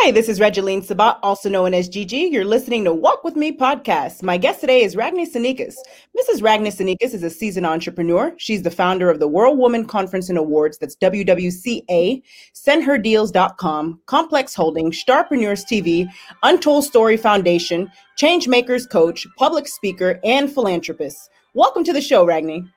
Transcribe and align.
Hi, 0.00 0.12
this 0.12 0.28
is 0.28 0.38
Regeline 0.38 0.84
Sabat, 0.84 1.18
also 1.24 1.48
known 1.48 1.74
as 1.74 1.88
Gigi. 1.88 2.18
You're 2.18 2.44
listening 2.44 2.84
to 2.84 2.94
Walk 2.94 3.24
With 3.24 3.34
Me 3.34 3.50
podcast. 3.50 4.22
My 4.22 4.36
guest 4.36 4.60
today 4.60 4.82
is 4.84 4.94
Ragne 4.94 5.26
Sinikas. 5.26 5.74
Mrs. 6.16 6.40
Ragne 6.40 6.70
Sinikas 6.70 7.14
is 7.14 7.24
a 7.24 7.28
seasoned 7.28 7.66
entrepreneur. 7.66 8.32
She's 8.38 8.62
the 8.62 8.70
founder 8.70 9.10
of 9.10 9.18
the 9.18 9.26
World 9.26 9.58
Woman 9.58 9.84
Conference 9.84 10.28
and 10.28 10.38
Awards, 10.38 10.78
that's 10.78 10.94
WWCA, 10.98 12.22
SendHerDeals.com, 12.54 14.00
Complex 14.06 14.54
Holding, 14.54 14.92
Starpreneurs 14.92 15.66
TV, 15.66 16.08
Untold 16.44 16.84
Story 16.84 17.16
Foundation, 17.16 17.90
Changemakers 18.16 18.88
Coach, 18.88 19.26
public 19.36 19.66
speaker, 19.66 20.20
and 20.22 20.50
philanthropist. 20.50 21.28
Welcome 21.54 21.82
to 21.82 21.92
the 21.92 22.00
show, 22.00 22.24
Ragne. 22.24 22.72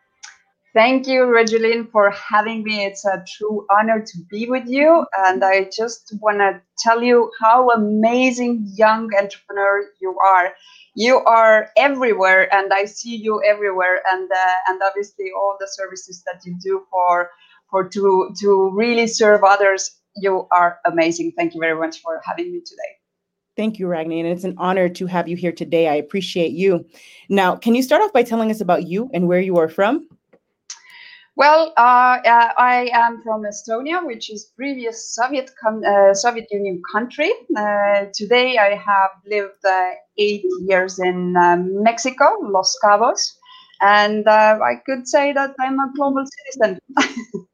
Thank 0.74 1.06
you, 1.06 1.24
Regeline, 1.24 1.92
for 1.92 2.12
having 2.12 2.64
me. 2.64 2.86
It's 2.86 3.04
a 3.04 3.26
true 3.28 3.68
honor 3.70 4.00
to 4.00 4.18
be 4.30 4.48
with 4.50 4.68
you. 4.68 5.06
And 5.26 5.44
I 5.44 5.70
just 5.76 6.14
want 6.22 6.38
to 6.38 6.62
tell 6.78 7.04
you 7.04 7.30
how 7.42 7.72
amazing 7.72 8.66
young 8.76 9.10
entrepreneur 9.14 9.84
you 10.00 10.18
are. 10.26 10.54
You 10.96 11.18
are 11.18 11.70
everywhere, 11.76 12.54
and 12.54 12.72
I 12.72 12.86
see 12.86 13.18
you 13.18 13.42
everywhere. 13.44 14.02
And 14.12 14.32
uh, 14.32 14.56
and 14.70 14.82
obviously, 14.82 15.32
all 15.36 15.58
the 15.60 15.68
services 15.68 16.24
that 16.26 16.42
you 16.46 16.58
do 16.64 16.84
for 16.90 17.30
for 17.70 17.90
to 17.90 18.34
to 18.40 18.72
really 18.74 19.08
serve 19.08 19.44
others. 19.44 19.92
You 20.16 20.48
are 20.54 20.80
amazing. 20.86 21.34
Thank 21.38 21.54
you 21.54 21.60
very 21.60 21.78
much 21.78 22.00
for 22.02 22.22
having 22.26 22.52
me 22.52 22.62
today. 22.66 22.94
Thank 23.58 23.80
you, 23.80 23.88
Ragne. 23.88 24.20
And 24.20 24.28
it's 24.28 24.46
an 24.46 24.56
honor 24.58 24.88
to 24.88 25.06
have 25.06 25.28
you 25.28 25.36
here 25.36 25.52
today. 25.52 25.90
I 25.90 25.96
appreciate 25.96 26.52
you. 26.52 26.86
Now, 27.28 27.58
can 27.58 27.76
you 27.76 27.84
start 27.84 28.02
off 28.02 28.14
by 28.14 28.24
telling 28.24 28.52
us 28.52 28.62
about 28.62 28.88
you 28.88 29.10
and 29.14 29.28
where 29.28 29.42
you 29.42 29.58
are 29.58 29.68
from? 29.68 30.08
Well, 31.38 31.72
uh, 31.78 32.18
uh, 32.26 32.50
I 32.58 32.90
am 32.94 33.22
from 33.24 33.44
Estonia, 33.44 34.06
which 34.06 34.30
is 34.30 34.52
previous 34.58 35.16
Soviet 35.16 35.50
uh, 35.66 36.14
Soviet 36.14 36.48
Union 36.52 36.82
country. 36.92 37.32
Uh, 37.58 38.06
today, 38.14 38.58
I 38.58 38.76
have 38.76 39.12
lived 39.26 39.64
uh, 39.66 39.92
eight 40.18 40.44
years 40.68 41.00
in 41.00 41.36
um, 41.38 41.82
Mexico, 41.84 42.26
Los 42.42 42.78
Cabos, 42.84 43.22
and 43.82 44.28
uh, 44.28 44.60
I 44.62 44.76
could 44.86 45.08
say 45.08 45.32
that 45.32 45.56
I'm 45.58 45.80
a 45.80 45.90
global 45.96 46.26
citizen. 46.52 46.80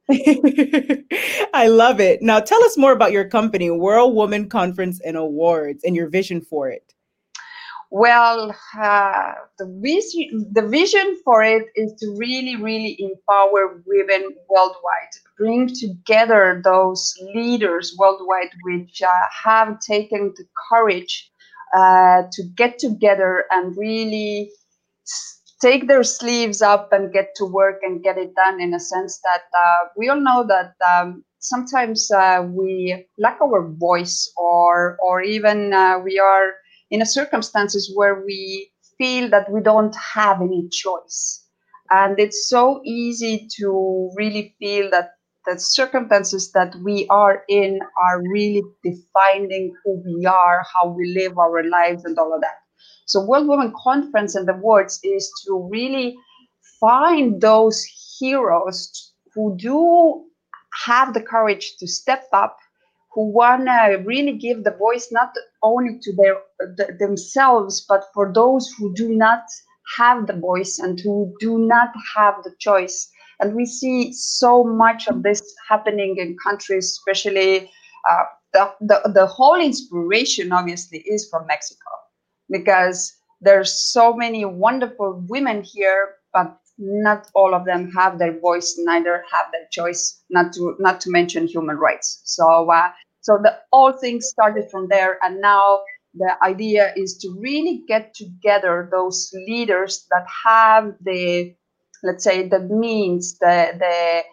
I 1.54 1.68
love 1.68 2.00
it. 2.00 2.24
Now, 2.24 2.40
tell 2.40 2.64
us 2.64 2.78
more 2.78 2.94
about 2.94 3.12
your 3.12 3.30
company, 3.30 3.70
World 3.70 4.16
Woman 4.16 4.50
Conference 4.50 5.00
and 5.06 5.16
Awards, 5.16 5.84
and 5.84 5.96
your 5.96 6.10
vision 6.10 6.42
for 6.42 6.68
it. 6.70 6.94
Well, 7.90 8.54
uh, 8.82 9.34
the 9.58 9.66
vision 9.82 10.50
the 10.54 10.68
vision 10.68 11.18
for 11.24 11.42
it 11.44 11.68
is 11.76 11.94
to 12.00 12.16
really, 12.18 12.56
really 12.58 12.98
empower 13.00 13.82
women 13.86 14.36
worldwide, 14.50 15.14
bring 15.38 15.68
together 15.68 16.62
those 16.64 17.14
leaders 17.34 17.96
worldwide 17.98 18.52
which 18.64 19.02
uh, 19.02 19.10
have 19.44 19.80
taken 19.80 20.34
the 20.36 20.46
courage 20.70 21.32
uh, 21.76 22.24
to 22.32 22.44
get 22.56 22.78
together 22.80 23.46
and 23.52 23.78
really 23.78 24.52
take 25.62 25.88
their 25.88 26.04
sleeves 26.04 26.62
up 26.62 26.90
and 26.92 27.12
get 27.14 27.34
to 27.36 27.46
work 27.46 27.80
and 27.82 28.04
get 28.04 28.18
it 28.18 28.34
done. 28.36 28.60
In 28.62 28.74
a 28.74 28.80
sense 28.80 29.20
that 29.24 29.44
uh, 29.58 29.88
we 29.98 30.10
all 30.10 30.20
know 30.22 30.46
that. 30.48 30.74
Um, 30.88 31.24
sometimes 31.40 32.10
uh, 32.12 32.44
we 32.50 33.06
lack 33.20 33.40
our 33.42 33.70
voice 33.70 34.32
or 34.38 34.98
or 35.02 35.22
even 35.22 35.72
uh, 35.72 36.00
we 36.04 36.20
are 36.20 36.54
in 36.92 37.02
a 37.02 37.06
circumstances 37.06 37.92
where 37.96 38.24
we 38.26 38.72
feel 38.98 39.30
that 39.30 39.52
we 39.52 39.62
don't 39.62 39.96
have 39.96 40.42
any 40.42 40.68
choice. 40.72 41.46
And 41.90 42.20
it's 42.20 42.50
so 42.50 42.82
easy 42.86 43.48
to 43.58 44.12
really 44.16 44.56
feel 44.60 44.90
that 44.92 45.12
the 45.46 45.58
circumstances 45.58 46.52
that 46.52 46.76
we 46.84 47.08
are 47.10 47.44
in 47.48 47.80
are 47.98 48.22
really 48.22 48.62
defining 48.84 49.74
who 49.84 50.04
we 50.06 50.26
are 50.26 50.64
how 50.74 50.90
we 50.90 51.14
live 51.18 51.38
our 51.38 51.64
lives 51.64 52.04
and 52.04 52.18
all 52.18 52.34
of 52.34 52.42
that. 52.42 52.58
So 53.06 53.26
world 53.26 53.48
women 53.48 53.74
conference 53.82 54.36
and 54.36 54.46
the 54.48 54.54
awards 54.54 55.00
is 55.04 55.32
to 55.46 55.70
really 55.72 56.18
find 56.82 57.40
those 57.40 57.86
heroes 58.20 59.14
who 59.34 59.56
do 59.58 60.26
have 60.86 61.14
the 61.14 61.22
courage 61.22 61.78
to 61.78 61.88
step 61.88 62.26
up 62.34 62.58
who 63.18 63.32
want 63.32 63.66
to 63.66 64.04
really 64.06 64.38
give 64.38 64.64
the 64.64 64.76
voice 64.78 65.08
not 65.12 65.34
only 65.64 65.98
to 66.04 66.14
their 66.16 66.36
th- 66.78 67.00
themselves 67.00 67.84
but 67.90 68.04
for 68.14 68.32
those 68.32 68.72
who 68.78 68.94
do 68.94 69.10
not 69.10 69.42
have 69.98 70.28
the 70.28 70.34
voice 70.34 70.78
and 70.78 71.00
who 71.00 71.34
do 71.40 71.58
not 71.58 71.90
have 72.16 72.36
the 72.44 72.54
choice. 72.60 73.10
And 73.40 73.56
we 73.56 73.66
see 73.66 74.14
so 74.14 74.64
much 74.64 75.08
of 75.08 75.24
this 75.24 75.42
happening 75.68 76.18
in 76.20 76.38
countries 76.48 76.86
especially 76.92 77.72
uh, 78.08 78.26
the, 78.54 78.72
the, 78.82 79.12
the 79.12 79.26
whole 79.26 79.60
inspiration 79.60 80.52
obviously 80.52 81.00
is 81.00 81.28
from 81.28 81.48
mexico. 81.48 81.90
Because 82.52 83.12
there's 83.42 83.74
so 83.74 84.14
many 84.14 84.46
wonderful 84.46 85.26
women 85.28 85.64
here 85.64 86.10
but 86.34 86.56
not 86.78 87.32
all 87.34 87.56
of 87.56 87.66
them 87.66 87.90
have 87.92 88.20
their 88.20 88.40
voice 88.40 88.76
neither 88.78 89.24
have 89.32 89.48
their 89.52 89.68
choice 89.72 90.22
not 90.30 90.54
to 90.54 90.76
not 90.78 91.02
to 91.02 91.10
mention 91.10 91.48
human 91.48 91.78
rights. 91.78 92.22
So 92.26 92.70
uh, 92.70 92.92
so 93.28 93.38
the 93.44 93.54
all 93.72 93.92
things 93.94 94.28
started 94.28 94.72
from 94.72 94.88
there, 94.90 95.20
and 95.24 95.42
now 95.42 95.82
the 96.16 96.34
idea 96.44 96.94
is 96.96 97.18
to 97.20 97.36
really 97.40 97.84
get 97.88 98.14
together 98.14 98.90
those 98.92 99.32
leaders 99.48 100.08
that 100.12 100.26
have 100.46 100.94
the, 101.02 101.56
let's 102.04 102.24
say, 102.24 102.48
the 102.48 102.60
means, 102.60 103.38
the 103.40 103.58
the 103.84 104.24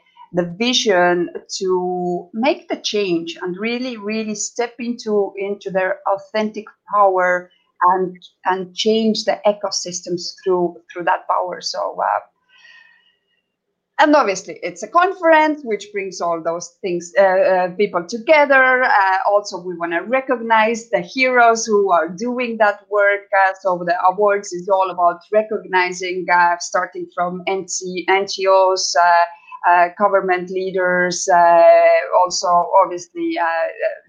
the 0.43 0.50
vision 0.59 1.28
to 1.59 2.28
make 2.34 2.69
the 2.69 2.77
change 2.77 3.37
and 3.43 3.56
really 3.59 3.97
really 3.97 4.34
step 4.34 4.75
into 4.78 5.33
into 5.38 5.71
their 5.71 5.99
authentic 6.15 6.66
power 6.94 7.50
and 7.93 8.16
and 8.47 8.75
change 8.75 9.25
the 9.25 9.38
ecosystems 9.47 10.34
through 10.43 10.77
through 10.93 11.04
that 11.04 11.27
power. 11.28 11.60
So 11.60 11.97
uh, 12.00 12.21
and 14.00 14.15
obviously 14.16 14.59
it's 14.62 14.82
a 14.82 14.88
conference 14.88 15.60
which 15.62 15.87
brings 15.93 16.21
all 16.21 16.43
those 16.43 16.77
things 16.82 17.12
uh, 17.19 17.22
uh, 17.22 17.69
people 17.77 18.05
together. 18.05 18.82
Uh, 18.82 19.19
also 19.27 19.60
we 19.60 19.77
want 19.77 19.93
to 19.93 20.00
recognize 20.00 20.91
the 20.91 21.00
heroes 21.00 21.65
who 21.65 21.93
are 21.93 22.09
doing 22.09 22.56
that 22.59 22.81
work. 22.91 23.28
Uh, 23.47 23.53
so 23.60 23.83
the 23.87 23.94
awards 24.04 24.53
is 24.53 24.69
all 24.69 24.91
about 24.91 25.21
recognizing 25.33 26.27
uh, 26.33 26.56
starting 26.59 27.06
from 27.15 27.43
NC, 27.47 28.04
ngos 28.09 28.94
uh, 29.66 29.88
government 29.97 30.50
leaders 30.50 31.27
also 32.19 32.69
obviously 32.83 33.38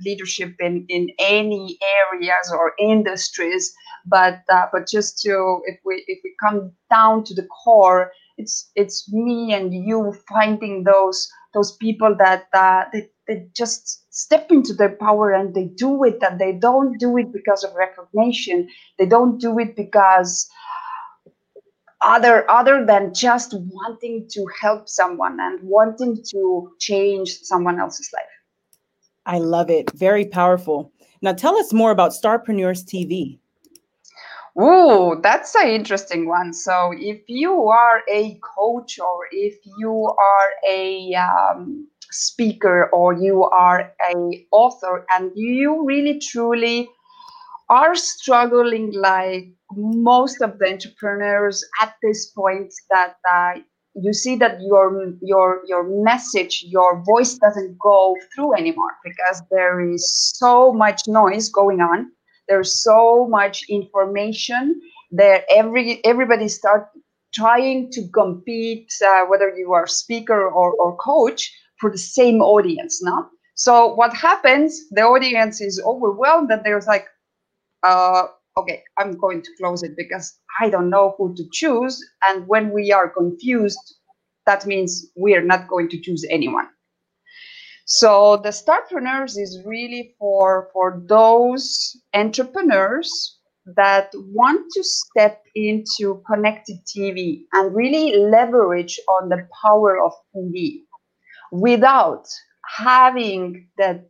leadership 0.04 0.54
in, 0.60 0.86
in 0.90 1.10
any 1.20 1.78
areas 2.12 2.52
or 2.52 2.74
industries. 2.80 3.74
But 4.08 4.42
but 4.48 4.88
just 4.88 5.22
to 5.22 5.62
if 5.66 5.80
we 5.86 6.04
if 6.08 6.20
we 6.24 6.34
come 6.44 6.72
down 6.90 7.24
to 7.26 7.34
the 7.34 7.48
core 7.64 8.12
it's 8.38 8.72
it's 8.76 9.12
me 9.12 9.54
and 9.54 9.74
you 9.74 10.14
finding 10.28 10.84
those 10.84 11.30
those 11.54 11.76
people 11.78 12.16
that 12.20 12.48
uh, 12.54 12.84
they, 12.92 13.10
they 13.28 13.48
just 13.56 14.14
step 14.14 14.52
into 14.52 14.74
their 14.74 14.96
power 14.98 15.32
and 15.32 15.56
they 15.56 15.66
do 15.66 16.04
it 16.04 16.18
and 16.22 16.40
they 16.40 16.52
don't 16.52 16.98
do 17.00 17.18
it 17.18 17.32
because 17.32 17.64
of 17.64 17.74
recognition. 17.76 18.68
They 19.00 19.06
don't 19.06 19.40
do 19.40 19.58
it 19.60 19.76
because 19.76 20.50
other 22.02 22.50
other 22.52 22.86
than 22.86 23.14
just 23.14 23.56
wanting 23.58 24.28
to 24.32 24.46
help 24.62 24.90
someone 24.90 25.38
and 25.40 25.60
wanting 25.64 26.22
to 26.32 26.72
change 26.80 27.40
someone 27.44 27.80
else's 27.80 28.10
life. 28.14 28.24
I 29.26 29.40
love 29.40 29.70
it. 29.70 29.92
Very 29.92 30.26
powerful. 30.26 30.92
Now 31.22 31.34
tell 31.34 31.58
us 31.58 31.74
more 31.74 31.92
about 31.92 32.12
starpreneurs 32.12 32.84
tv 32.84 33.40
Oh, 34.58 35.20
that's 35.22 35.54
an 35.56 35.68
interesting 35.70 36.28
one. 36.28 36.54
So, 36.54 36.94
if 36.98 37.22
you 37.28 37.68
are 37.68 38.04
a 38.10 38.40
coach, 38.58 39.00
or 39.00 39.28
if 39.32 39.56
you 39.78 39.94
are 40.18 40.52
a 40.68 41.14
um, 41.16 41.88
speaker, 42.12 42.90
or 42.94 43.14
you 43.14 43.44
are 43.44 43.94
a 44.10 44.48
author, 44.52 45.06
and 45.12 45.32
you 45.36 45.86
really 45.86 46.20
truly 46.20 46.90
are 47.70 47.96
struggling 47.96 48.94
like 48.94 49.46
most 49.74 50.42
of 50.42 50.60
the 50.60 50.70
entrepreneurs 50.72 51.64
at 51.82 51.96
this 52.04 52.32
point, 52.32 52.74
that 52.92 53.16
uh, 53.32 53.54
you 53.96 54.14
see 54.14 54.36
that 54.38 54.60
your 54.62 55.14
your 55.22 55.62
your 55.68 55.84
message, 56.04 56.64
your 56.68 57.04
voice 57.06 57.36
doesn't 57.36 57.78
go 57.80 58.16
through 58.34 58.56
anymore 58.56 58.96
because 59.04 59.42
there 59.52 59.82
is 59.82 60.32
so 60.36 60.72
much 60.74 61.02
noise 61.08 61.50
going 61.50 61.82
on 61.82 62.12
there's 62.48 62.82
so 62.84 63.28
much 63.30 63.64
information 63.70 64.80
that 65.12 65.44
every 65.50 66.04
everybody 66.06 66.48
start 66.48 66.88
trying 67.34 67.92
to 67.92 68.08
compete 68.14 68.92
uh, 69.06 69.26
whether 69.26 69.56
you 69.56 69.74
are 69.74 69.88
speaker 69.88 70.48
or, 70.50 70.74
or 70.74 70.96
coach 70.98 71.52
for 71.80 71.92
the 71.92 71.98
same 71.98 72.42
audience 72.42 73.02
now 73.04 73.30
so 73.56 73.94
what 73.94 74.14
happens 74.14 74.88
the 74.92 75.02
audience 75.02 75.62
is 75.62 75.82
overwhelmed 75.86 76.50
that 76.50 76.64
there's 76.64 76.88
like 76.88 77.08
uh, 77.84 78.24
okay 78.58 78.82
i'm 78.98 79.18
going 79.18 79.42
to 79.42 79.52
close 79.60 79.84
it 79.84 79.96
because 79.98 80.38
i 80.60 80.70
don't 80.70 80.90
know 80.90 81.14
who 81.18 81.34
to 81.36 81.44
choose. 81.52 82.02
And 82.28 82.48
when 82.48 82.72
we 82.72 82.92
are 82.92 83.10
confused 83.10 83.96
that 84.46 84.66
means 84.66 85.08
we 85.16 85.36
are 85.36 85.44
not 85.44 85.68
going 85.68 85.90
to 85.90 86.00
choose 86.00 86.26
anyone 86.30 86.68
So 87.86 88.38
the 88.38 88.50
Starpreneurs 88.50 89.38
is 89.38 89.64
really 89.66 90.16
for 90.20 90.70
for 90.74 91.02
those 91.08 91.96
entrepreneurs 92.14 93.40
that 93.76 94.12
want 94.16 94.72
to 94.74 94.84
step 94.84 95.44
into 95.56 96.22
connected 96.30 96.78
TV 96.86 97.46
and 97.54 97.76
really 97.76 98.16
leverage 98.18 99.00
on 99.08 99.30
the 99.30 99.48
power 99.64 100.00
of 100.04 100.14
TV 100.36 100.84
without 101.52 102.28
having 102.78 103.70
the 103.78 104.06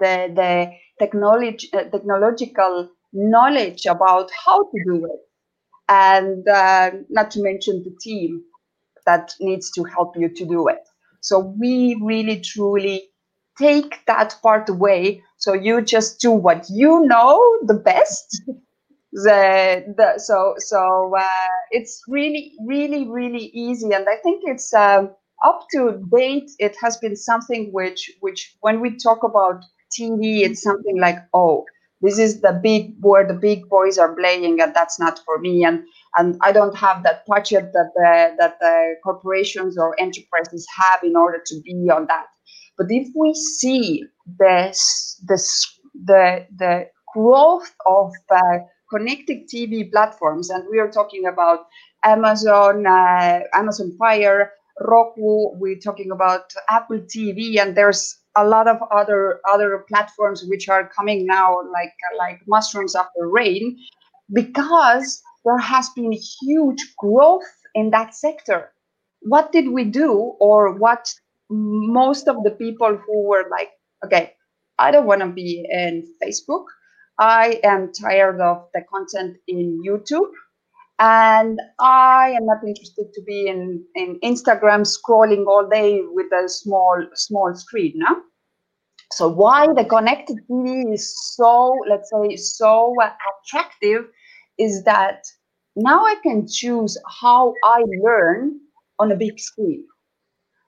the, 0.00 0.32
the 0.34 0.72
technology 0.98 1.70
uh, 1.74 1.84
technological 1.84 2.90
knowledge 3.12 3.86
about 3.86 4.30
how 4.46 4.64
to 4.64 4.78
do 4.86 5.06
it. 5.06 5.20
And 5.88 6.48
uh, 6.48 6.92
not 7.10 7.30
to 7.32 7.42
mention 7.42 7.82
the 7.84 7.96
team 8.02 8.44
that 9.06 9.34
needs 9.40 9.70
to 9.72 9.84
help 9.84 10.16
you 10.18 10.28
to 10.30 10.46
do 10.46 10.68
it 10.68 10.89
so 11.20 11.54
we 11.58 11.98
really 12.02 12.40
truly 12.40 13.08
take 13.58 14.04
that 14.06 14.36
part 14.42 14.68
away. 14.68 15.22
So 15.38 15.52
you 15.52 15.82
just 15.82 16.20
do 16.20 16.30
what 16.30 16.66
you 16.70 17.04
know 17.06 17.58
the 17.66 17.74
best. 17.74 18.42
the, 19.12 19.84
the 19.96 20.18
so 20.18 20.54
so 20.58 21.14
uh, 21.18 21.48
it's 21.70 22.02
really 22.08 22.52
really 22.66 23.08
really 23.08 23.50
easy, 23.54 23.92
and 23.92 24.06
I 24.08 24.16
think 24.16 24.42
it's 24.44 24.72
um, 24.74 25.10
up 25.44 25.66
to 25.72 26.02
date. 26.14 26.50
It 26.58 26.76
has 26.82 26.96
been 26.98 27.16
something 27.16 27.70
which 27.72 28.10
which 28.20 28.56
when 28.60 28.80
we 28.80 28.96
talk 28.96 29.22
about 29.24 29.64
TV, 29.98 30.42
it's 30.42 30.62
something 30.62 31.00
like 31.00 31.18
oh 31.34 31.64
this 32.02 32.18
is 32.18 32.40
the 32.40 32.58
big 32.62 32.94
where 33.00 33.26
the 33.26 33.34
big 33.34 33.68
boys 33.68 33.98
are 33.98 34.14
playing 34.14 34.60
and 34.60 34.74
that's 34.74 34.98
not 34.98 35.18
for 35.24 35.38
me 35.38 35.64
and 35.64 35.82
and 36.16 36.36
i 36.42 36.52
don't 36.52 36.76
have 36.76 37.02
that 37.02 37.24
budget 37.26 37.72
that 37.72 37.90
the 37.94 38.34
that 38.38 38.58
the 38.60 38.94
corporations 39.04 39.78
or 39.78 39.94
enterprises 40.00 40.66
have 40.76 41.00
in 41.02 41.16
order 41.16 41.40
to 41.44 41.60
be 41.62 41.90
on 41.90 42.06
that. 42.06 42.26
But 42.78 42.86
if 42.90 43.08
we 43.14 43.34
see 43.34 44.04
this 44.38 45.20
the 45.24 45.38
the 46.04 46.46
the 46.56 46.86
growth 47.14 47.74
of 47.86 48.12
uh, 48.30 48.58
connected 48.88 49.48
tv 49.48 49.90
platforms 49.90 50.50
and 50.50 50.64
we 50.70 50.78
are 50.78 50.90
talking 50.90 51.26
about 51.26 51.66
amazon 52.04 52.86
uh, 52.86 53.40
amazon 53.52 53.92
fire 53.98 54.52
roku 54.80 55.50
we're 55.58 55.78
talking 55.78 56.10
about 56.10 56.52
apple 56.68 56.98
tv 57.00 57.60
and 57.60 57.76
there's 57.76 58.16
a 58.36 58.44
lot 58.44 58.68
of 58.68 58.78
other 58.90 59.40
other 59.52 59.84
platforms 59.88 60.44
which 60.46 60.68
are 60.68 60.88
coming 60.88 61.26
now 61.26 61.58
like 61.72 61.92
like 62.18 62.40
mushrooms 62.46 62.94
after 62.94 63.28
rain 63.28 63.76
because 64.32 65.22
there 65.44 65.58
has 65.58 65.88
been 65.90 66.12
huge 66.12 66.94
growth 66.98 67.50
in 67.74 67.90
that 67.90 68.14
sector 68.14 68.72
what 69.20 69.52
did 69.52 69.68
we 69.68 69.84
do 69.84 70.12
or 70.40 70.74
what 70.78 71.12
most 71.50 72.28
of 72.28 72.42
the 72.44 72.50
people 72.50 72.96
who 72.96 73.22
were 73.28 73.46
like 73.50 73.70
okay 74.04 74.32
i 74.78 74.90
don't 74.90 75.06
want 75.06 75.20
to 75.20 75.28
be 75.28 75.66
in 75.70 76.06
facebook 76.22 76.64
i 77.18 77.60
am 77.64 77.92
tired 77.92 78.40
of 78.40 78.66
the 78.74 78.82
content 78.90 79.36
in 79.46 79.82
youtube 79.86 80.30
and 81.00 81.58
I 81.78 82.34
am 82.36 82.44
not 82.44 82.58
interested 82.64 83.12
to 83.14 83.22
be 83.22 83.48
in, 83.48 83.82
in 83.94 84.20
Instagram 84.22 84.86
scrolling 84.86 85.46
all 85.46 85.66
day 85.66 86.02
with 86.04 86.30
a 86.32 86.46
small 86.48 87.02
small 87.14 87.54
screen. 87.54 87.94
No? 87.96 88.20
So 89.12 89.28
why 89.28 89.66
the 89.74 89.86
connected 89.86 90.36
TV 90.48 90.92
is 90.92 91.34
so 91.34 91.74
let's 91.88 92.10
say 92.10 92.36
so 92.36 92.94
attractive 93.00 94.04
is 94.60 94.84
that 94.84 95.24
now 95.76 96.04
I 96.04 96.16
can 96.22 96.46
choose 96.46 96.98
how 97.20 97.54
I 97.64 97.82
learn 98.02 98.60
on 98.98 99.10
a 99.10 99.16
big 99.16 99.40
screen. 99.40 99.84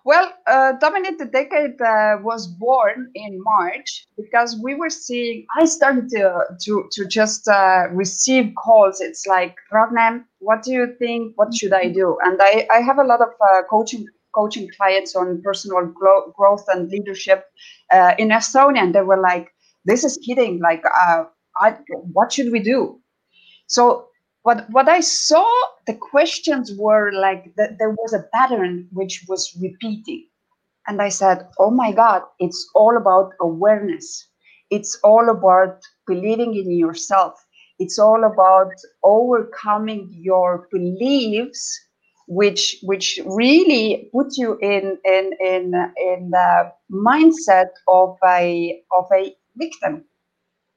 Well, 0.04 0.32
uh, 0.46 0.72
Dominate 0.80 1.18
the 1.18 1.26
Decade 1.26 1.80
uh, 1.80 2.18
was 2.22 2.46
born 2.46 3.10
in 3.14 3.38
March 3.42 4.06
because 4.16 4.58
we 4.62 4.74
were 4.74 4.88
seeing. 4.90 5.46
I 5.58 5.64
started 5.66 6.08
to 6.10 6.44
to 6.64 6.88
to 6.92 7.06
just 7.06 7.46
uh, 7.48 7.84
receive 7.92 8.52
calls. 8.56 9.00
It's 9.00 9.26
like, 9.26 9.56
Ragne, 9.70 10.24
what 10.38 10.62
do 10.62 10.72
you 10.72 10.94
think? 10.98 11.32
What 11.36 11.54
should 11.54 11.72
I 11.72 11.88
do? 11.88 12.16
And 12.22 12.38
I 12.40 12.66
I 12.72 12.80
have 12.80 12.98
a 12.98 13.04
lot 13.04 13.20
of 13.20 13.28
uh, 13.48 13.62
coaching 13.68 14.06
coaching 14.34 14.68
clients 14.76 15.14
on 15.16 15.42
personal 15.42 15.84
gro- 15.86 16.32
growth 16.36 16.64
and 16.68 16.88
leadership 16.88 17.44
uh, 17.92 18.14
in 18.18 18.28
Estonia, 18.28 18.82
and 18.82 18.94
they 18.94 19.02
were 19.02 19.20
like, 19.20 19.48
"This 19.84 20.04
is 20.04 20.18
kidding. 20.26 20.60
Like, 20.60 20.82
uh, 20.86 21.24
I 21.60 21.76
what 22.12 22.32
should 22.32 22.50
we 22.52 22.60
do?" 22.60 23.00
So 23.68 24.09
what 24.50 24.68
what 24.70 24.88
I 24.88 24.98
saw, 24.98 25.48
the 25.86 25.94
questions 25.94 26.72
were 26.76 27.12
like 27.12 27.54
that 27.56 27.78
there 27.78 27.94
was 28.02 28.12
a 28.12 28.26
pattern 28.34 28.88
which 28.90 29.24
was 29.28 29.56
repeating. 29.60 30.26
And 30.88 31.00
I 31.00 31.08
said, 31.08 31.46
Oh 31.60 31.70
my 31.70 31.92
God, 31.92 32.22
it's 32.40 32.68
all 32.74 32.96
about 32.96 33.30
awareness. 33.40 34.06
It's 34.70 34.98
all 35.04 35.30
about 35.30 35.76
believing 36.08 36.56
in 36.56 36.68
yourself. 36.72 37.34
It's 37.78 37.98
all 37.98 38.24
about 38.24 38.72
overcoming 39.04 40.08
your 40.10 40.66
beliefs, 40.72 41.62
which 42.26 42.62
which 42.82 43.20
really 43.24 44.10
put 44.12 44.36
you 44.36 44.58
in 44.60 44.98
in 45.04 45.26
in 45.52 45.64
in 46.10 46.30
the 46.30 46.72
mindset 46.90 47.70
of 47.86 48.16
a 48.26 48.82
of 48.98 49.06
a 49.14 49.32
victim. 49.56 50.04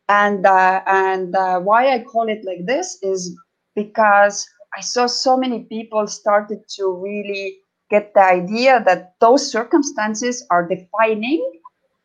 And 0.10 0.46
uh, 0.46 0.82
and 0.86 1.36
uh, 1.36 1.60
why 1.62 1.82
I 1.96 2.04
call 2.04 2.30
it 2.30 2.46
like 2.46 2.68
this 2.68 3.00
is 3.02 3.36
because 3.76 4.48
I 4.78 4.82
saw 4.82 5.08
so 5.08 5.38
many 5.38 5.64
people 5.64 6.08
started 6.08 6.60
to 6.78 6.92
really 6.92 7.58
get 7.90 8.14
the 8.14 8.24
idea 8.24 8.84
that 8.86 9.14
those 9.20 9.52
circumstances 9.52 10.46
are 10.50 10.68
defining 10.68 11.44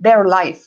their 0.01 0.27
life, 0.27 0.67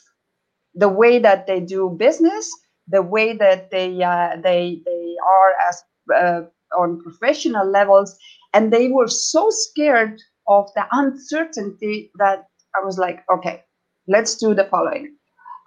the 0.74 0.90
way 0.90 1.20
that 1.20 1.48
they 1.48 1.60
do 1.60 1.96
business, 1.98 2.50
the 2.88 3.02
way 3.02 3.36
that 3.38 3.72
they 3.72 4.02
uh, 4.04 4.38
they 4.44 4.82
they 4.86 5.16
are 5.26 5.52
as 5.70 5.84
uh, 6.16 6.42
on 6.78 7.02
professional 7.02 7.68
levels, 7.70 8.18
and 8.54 8.72
they 8.72 8.88
were 8.90 9.08
so 9.08 9.50
scared 9.50 10.22
of 10.48 10.70
the 10.76 10.86
uncertainty 10.92 12.12
that 12.18 12.48
I 12.76 12.84
was 12.86 12.98
like, 12.98 13.24
okay, 13.34 13.64
let's 14.08 14.36
do 14.36 14.54
the 14.54 14.66
following. 14.66 15.16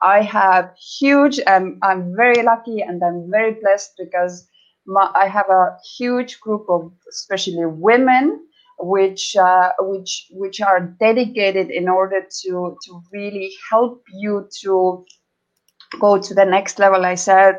I 0.02 0.22
have 0.22 0.74
huge, 0.98 1.40
and 1.46 1.78
I'm 1.82 2.14
very 2.16 2.42
lucky, 2.42 2.80
and 2.80 3.02
I'm 3.02 3.30
very 3.30 3.54
blessed 3.62 3.92
because 3.98 4.46
my, 4.86 5.10
I 5.14 5.28
have 5.28 5.48
a 5.50 5.76
huge 5.96 6.40
group 6.40 6.66
of 6.68 6.92
especially 7.10 7.64
women 7.66 8.46
which 8.78 9.36
uh, 9.36 9.72
which 9.80 10.26
which 10.32 10.60
are 10.60 10.80
dedicated 11.00 11.70
in 11.70 11.88
order 11.88 12.20
to 12.42 12.76
to 12.84 13.02
really 13.12 13.52
help 13.70 14.02
you 14.12 14.48
to 14.62 15.04
go 16.00 16.18
to 16.18 16.34
the 16.34 16.44
next 16.44 16.78
level. 16.78 17.04
I 17.04 17.14
said 17.16 17.58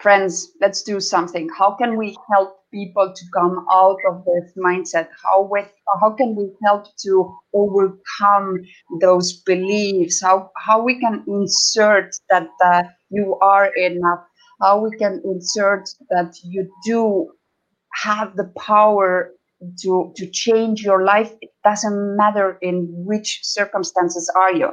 friends, 0.00 0.52
let's 0.60 0.82
do 0.82 1.00
something. 1.00 1.48
How 1.58 1.74
can 1.74 1.96
we 1.96 2.16
help 2.32 2.60
people 2.72 3.12
to 3.14 3.24
come 3.34 3.66
out 3.70 3.98
of 4.08 4.24
this 4.24 4.52
mindset? 4.56 5.08
How 5.22 5.42
with 5.42 5.70
how 6.00 6.12
can 6.12 6.34
we 6.36 6.50
help 6.64 6.86
to 7.04 7.36
overcome 7.54 8.62
those 9.00 9.42
beliefs? 9.42 10.22
How 10.22 10.50
how 10.56 10.82
we 10.82 10.98
can 11.00 11.24
insert 11.26 12.10
that 12.30 12.48
uh, 12.64 12.82
you 13.10 13.36
are 13.40 13.66
enough? 13.76 14.24
How 14.60 14.80
we 14.80 14.96
can 14.96 15.22
insert 15.24 15.88
that 16.10 16.34
you 16.44 16.70
do 16.84 17.32
have 18.04 18.36
the 18.36 18.52
power 18.58 19.32
to 19.82 20.12
to 20.16 20.30
change 20.30 20.82
your 20.82 21.04
life? 21.04 21.32
It 21.40 21.50
doesn't 21.64 22.16
matter 22.16 22.58
in 22.62 22.88
which 23.06 23.40
circumstances 23.42 24.30
are 24.36 24.52
you. 24.52 24.70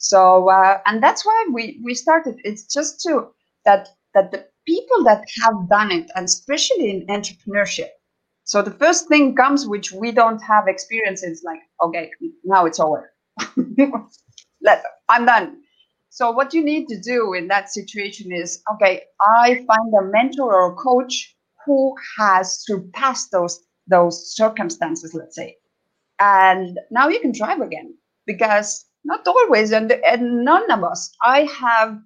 So 0.00 0.48
uh, 0.50 0.78
and 0.86 1.02
that's 1.02 1.24
why 1.24 1.46
we 1.52 1.80
we 1.84 1.94
started. 1.94 2.36
It's 2.44 2.64
just 2.72 3.00
to 3.02 3.28
that 3.64 3.88
that 4.14 4.30
the 4.32 4.46
people 4.66 5.04
that 5.04 5.24
have 5.42 5.68
done 5.68 5.92
it, 5.92 6.10
and 6.14 6.24
especially 6.26 6.90
in 6.90 7.06
entrepreneurship. 7.08 7.90
So 8.44 8.62
the 8.62 8.70
first 8.72 9.08
thing 9.08 9.34
comes, 9.36 9.66
which 9.66 9.92
we 9.92 10.12
don't 10.12 10.40
have 10.42 10.68
experience, 10.68 11.22
like, 11.44 11.60
okay, 11.82 12.10
now 12.44 12.66
it's 12.66 12.80
over. 12.80 13.12
Let 14.62 14.84
I'm 15.08 15.26
done. 15.26 15.62
So 16.14 16.30
what 16.30 16.54
you 16.54 16.64
need 16.64 16.86
to 16.90 17.00
do 17.00 17.34
in 17.34 17.48
that 17.48 17.70
situation 17.70 18.30
is, 18.30 18.62
okay, 18.74 19.02
I 19.20 19.64
find 19.66 19.92
a 19.98 20.04
mentor 20.12 20.54
or 20.54 20.72
a 20.72 20.76
coach 20.76 21.34
who 21.66 21.92
has 22.16 22.64
surpassed 22.64 23.32
those 23.32 23.60
those 23.88 24.32
circumstances, 24.32 25.12
let's 25.12 25.34
say, 25.34 25.56
and 26.20 26.78
now 26.92 27.08
you 27.08 27.18
can 27.18 27.32
drive 27.32 27.60
again 27.60 27.96
because 28.26 28.86
not 29.04 29.26
always, 29.26 29.72
and, 29.72 29.90
and 29.90 30.44
none 30.44 30.70
of 30.70 30.84
us. 30.84 31.10
I 31.20 31.48
have 31.60 31.98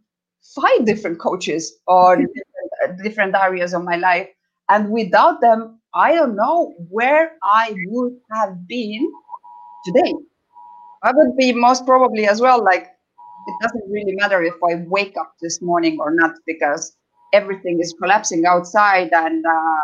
five 0.56 0.86
different 0.86 1.20
coaches 1.20 1.78
on 1.86 2.26
different, 2.34 3.02
different 3.02 3.34
areas 3.36 3.74
of 3.74 3.84
my 3.84 3.96
life. 3.96 4.28
And 4.70 4.90
without 4.90 5.42
them, 5.42 5.80
I 5.94 6.14
don't 6.14 6.34
know 6.34 6.72
where 6.88 7.32
I 7.42 7.74
would 7.88 8.16
have 8.32 8.66
been 8.66 9.12
today. 9.84 10.14
I 11.02 11.12
would 11.12 11.36
be 11.36 11.52
most 11.52 11.84
probably 11.84 12.26
as 12.26 12.40
well 12.40 12.64
like 12.64 12.88
it 13.48 13.56
doesn't 13.62 13.90
really 13.90 14.14
matter 14.14 14.42
if 14.42 14.54
I 14.70 14.84
wake 14.86 15.16
up 15.18 15.32
this 15.42 15.60
morning 15.62 15.98
or 16.00 16.12
not 16.14 16.32
because 16.46 16.96
everything 17.34 17.80
is 17.80 17.94
collapsing 18.00 18.44
outside 18.46 19.10
and 19.12 19.44
uh, 19.46 19.80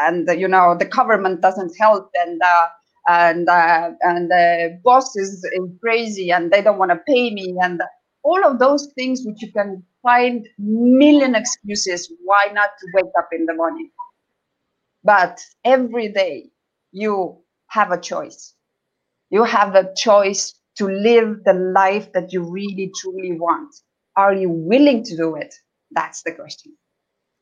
and 0.00 0.28
you 0.40 0.48
know 0.48 0.76
the 0.78 0.86
government 0.86 1.42
doesn't 1.42 1.74
help 1.78 2.10
and 2.14 2.40
uh, 2.42 2.68
and 3.08 3.48
uh, 3.48 3.90
and 4.02 4.30
the 4.30 4.80
boss 4.84 5.16
is, 5.16 5.44
is 5.44 5.70
crazy 5.82 6.30
and 6.32 6.50
they 6.52 6.62
don't 6.62 6.78
want 6.78 6.92
to 6.92 7.00
pay 7.08 7.32
me 7.34 7.56
and 7.62 7.82
all 8.22 8.44
of 8.46 8.58
those 8.58 8.92
things 8.96 9.22
which 9.24 9.42
you 9.42 9.52
can 9.52 9.82
find 10.02 10.48
million 10.58 11.34
excuses 11.34 12.12
why 12.24 12.46
not 12.52 12.70
to 12.80 12.86
wake 12.94 13.12
up 13.18 13.28
in 13.32 13.46
the 13.46 13.54
morning. 13.54 13.90
But 15.04 15.40
every 15.64 16.08
day 16.10 16.50
you 16.92 17.44
have 17.68 17.92
a 17.92 18.00
choice. 18.00 18.54
You 19.30 19.44
have 19.44 19.74
a 19.76 19.94
choice 19.94 20.54
to 20.80 20.88
live 20.88 21.44
the 21.44 21.52
life 21.52 22.10
that 22.14 22.32
you 22.32 22.42
really 22.42 22.90
truly 22.98 23.38
want. 23.38 23.74
Are 24.16 24.32
you 24.32 24.48
willing 24.48 25.04
to 25.04 25.14
do 25.14 25.36
it? 25.36 25.54
That's 25.90 26.22
the 26.22 26.32
question. 26.32 26.72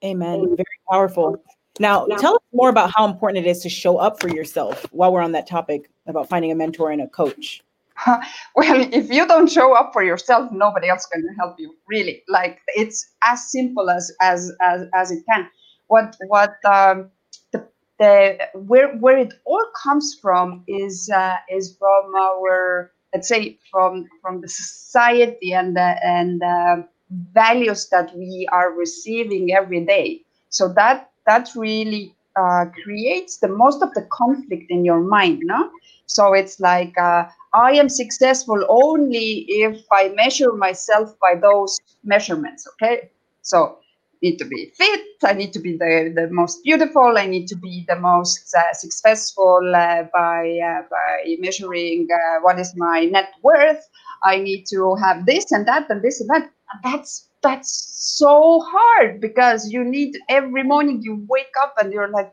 Amen. 0.04 0.40
Very 0.57 0.78
powerful. 0.90 1.40
Now 1.78 2.07
tell 2.07 2.35
us 2.35 2.42
more 2.52 2.68
about 2.68 2.90
how 2.97 3.07
important 3.07 3.47
it 3.47 3.49
is 3.49 3.61
to 3.62 3.68
show 3.68 3.99
up 3.99 4.21
for 4.21 4.28
yourself 4.28 4.85
while 4.90 5.12
we're 5.12 5.23
on 5.23 5.30
that 5.33 5.47
topic 5.47 5.88
about 6.09 6.28
finding 6.28 6.50
a 6.50 6.57
mentor 6.57 6.90
and 6.90 7.00
a 7.00 7.09
coach. 7.09 7.62
Well 8.57 8.88
if 8.92 9.09
you 9.11 9.26
don't 9.26 9.50
show 9.50 9.75
up 9.75 9.92
for 9.92 10.02
yourself 10.02 10.50
nobody 10.50 10.88
else 10.88 11.07
can 11.07 11.23
help 11.38 11.54
you 11.61 11.76
really. 11.87 12.25
Like 12.28 12.59
it's 12.75 12.99
as 13.23 13.50
simple 13.52 13.88
as 13.88 14.11
as 14.21 14.50
as, 14.61 14.83
as 14.95 15.12
it 15.12 15.23
can. 15.30 15.49
What 15.87 16.16
what 16.26 16.54
um, 16.64 17.11
the, 17.52 17.68
the 17.99 18.38
where 18.54 18.97
where 18.97 19.18
it 19.18 19.35
all 19.45 19.66
comes 19.80 20.16
from 20.21 20.64
is 20.66 21.09
uh, 21.14 21.37
is 21.49 21.76
from 21.78 22.14
our 22.16 22.92
let's 23.15 23.29
say 23.29 23.59
from 23.71 24.07
from 24.23 24.41
the 24.41 24.49
society 24.49 25.53
and 25.53 25.77
the 25.77 25.88
and 26.05 26.41
the 26.41 26.87
values 27.33 27.88
that 27.91 28.15
we 28.17 28.47
are 28.53 28.73
receiving 28.73 29.53
every 29.53 29.85
day 29.85 30.23
so 30.50 30.69
that 30.69 31.11
that 31.27 31.49
really 31.57 32.15
uh, 32.37 32.67
creates 32.85 33.38
the 33.38 33.49
most 33.49 33.83
of 33.83 33.93
the 33.95 34.07
conflict 34.12 34.71
in 34.71 34.85
your 34.85 35.00
mind 35.00 35.41
no 35.43 35.71
so 36.07 36.33
it's 36.35 36.61
like 36.61 36.97
uh, 36.99 37.25
I 37.53 37.73
am 37.73 37.88
successful 37.88 38.65
only 38.69 39.45
if 39.49 39.85
I 39.93 40.09
measure 40.11 40.53
myself 40.53 41.15
by 41.21 41.35
those 41.41 41.79
measurements. 42.05 42.67
Okay. 42.75 43.11
So 43.43 43.79
need 44.23 44.37
to 44.39 44.45
be 44.45 44.73
fit. 44.77 45.01
I 45.25 45.33
need 45.33 45.53
to 45.55 45.59
be 45.61 45.77
the, 45.77 46.13
the 46.15 46.29
most 46.31 46.63
beautiful. 46.65 47.15
I 47.17 47.27
need 47.27 47.47
to 47.49 47.57
be 47.57 47.85
the 47.89 47.97
most 47.97 48.55
uh, 48.57 48.73
successful 48.73 49.61
uh, 49.75 50.05
by 50.13 50.59
uh, 50.65 50.83
by 50.91 51.37
measuring 51.39 52.09
uh, 52.13 52.41
what 52.43 52.59
is 52.59 52.75
my 52.77 53.05
net 53.07 53.33
worth. 53.43 53.89
I 54.25 54.39
need 54.39 54.65
to 54.71 54.97
have 54.97 55.27
this 55.27 55.51
and 55.53 55.67
that 55.69 55.89
and 55.91 56.03
this 56.03 56.21
and 56.21 56.29
that. 56.31 56.51
That's 56.83 57.29
that's 57.43 57.71
so 58.19 58.61
hard 58.67 59.21
because 59.21 59.71
you 59.71 59.85
need 59.85 60.17
every 60.29 60.63
morning 60.65 61.01
you 61.03 61.25
wake 61.29 61.55
up 61.63 61.75
and 61.79 61.93
you're 61.93 62.09
like, 62.09 62.33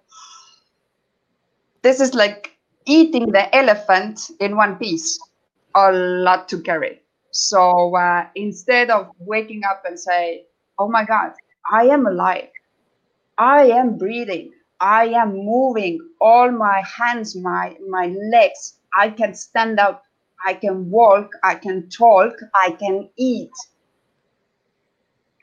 this 1.83 1.99
is 1.99 2.13
like 2.13 2.57
eating 2.85 3.31
the 3.31 3.53
elephant 3.55 4.31
in 4.39 4.55
one 4.55 4.75
piece, 4.77 5.19
a 5.75 5.91
lot 5.91 6.47
to 6.49 6.61
carry. 6.61 7.01
So 7.31 7.95
uh, 7.95 8.27
instead 8.35 8.89
of 8.89 9.09
waking 9.19 9.63
up 9.69 9.83
and 9.85 9.99
say, 9.99 10.45
"Oh 10.79 10.89
my 10.89 11.03
God, 11.05 11.33
I 11.71 11.85
am 11.87 12.07
alive, 12.07 12.49
I 13.37 13.65
am 13.67 13.97
breathing, 13.97 14.53
I 14.79 15.07
am 15.07 15.35
moving, 15.35 15.99
all 16.21 16.51
my 16.51 16.81
hands, 16.81 17.35
my 17.35 17.77
my 17.89 18.07
legs, 18.07 18.79
I 18.97 19.09
can 19.11 19.33
stand 19.35 19.79
up, 19.79 20.03
I 20.45 20.55
can 20.55 20.89
walk, 20.91 21.31
I 21.43 21.55
can 21.55 21.89
talk, 21.89 22.33
I 22.55 22.71
can 22.71 23.09
eat," 23.17 23.53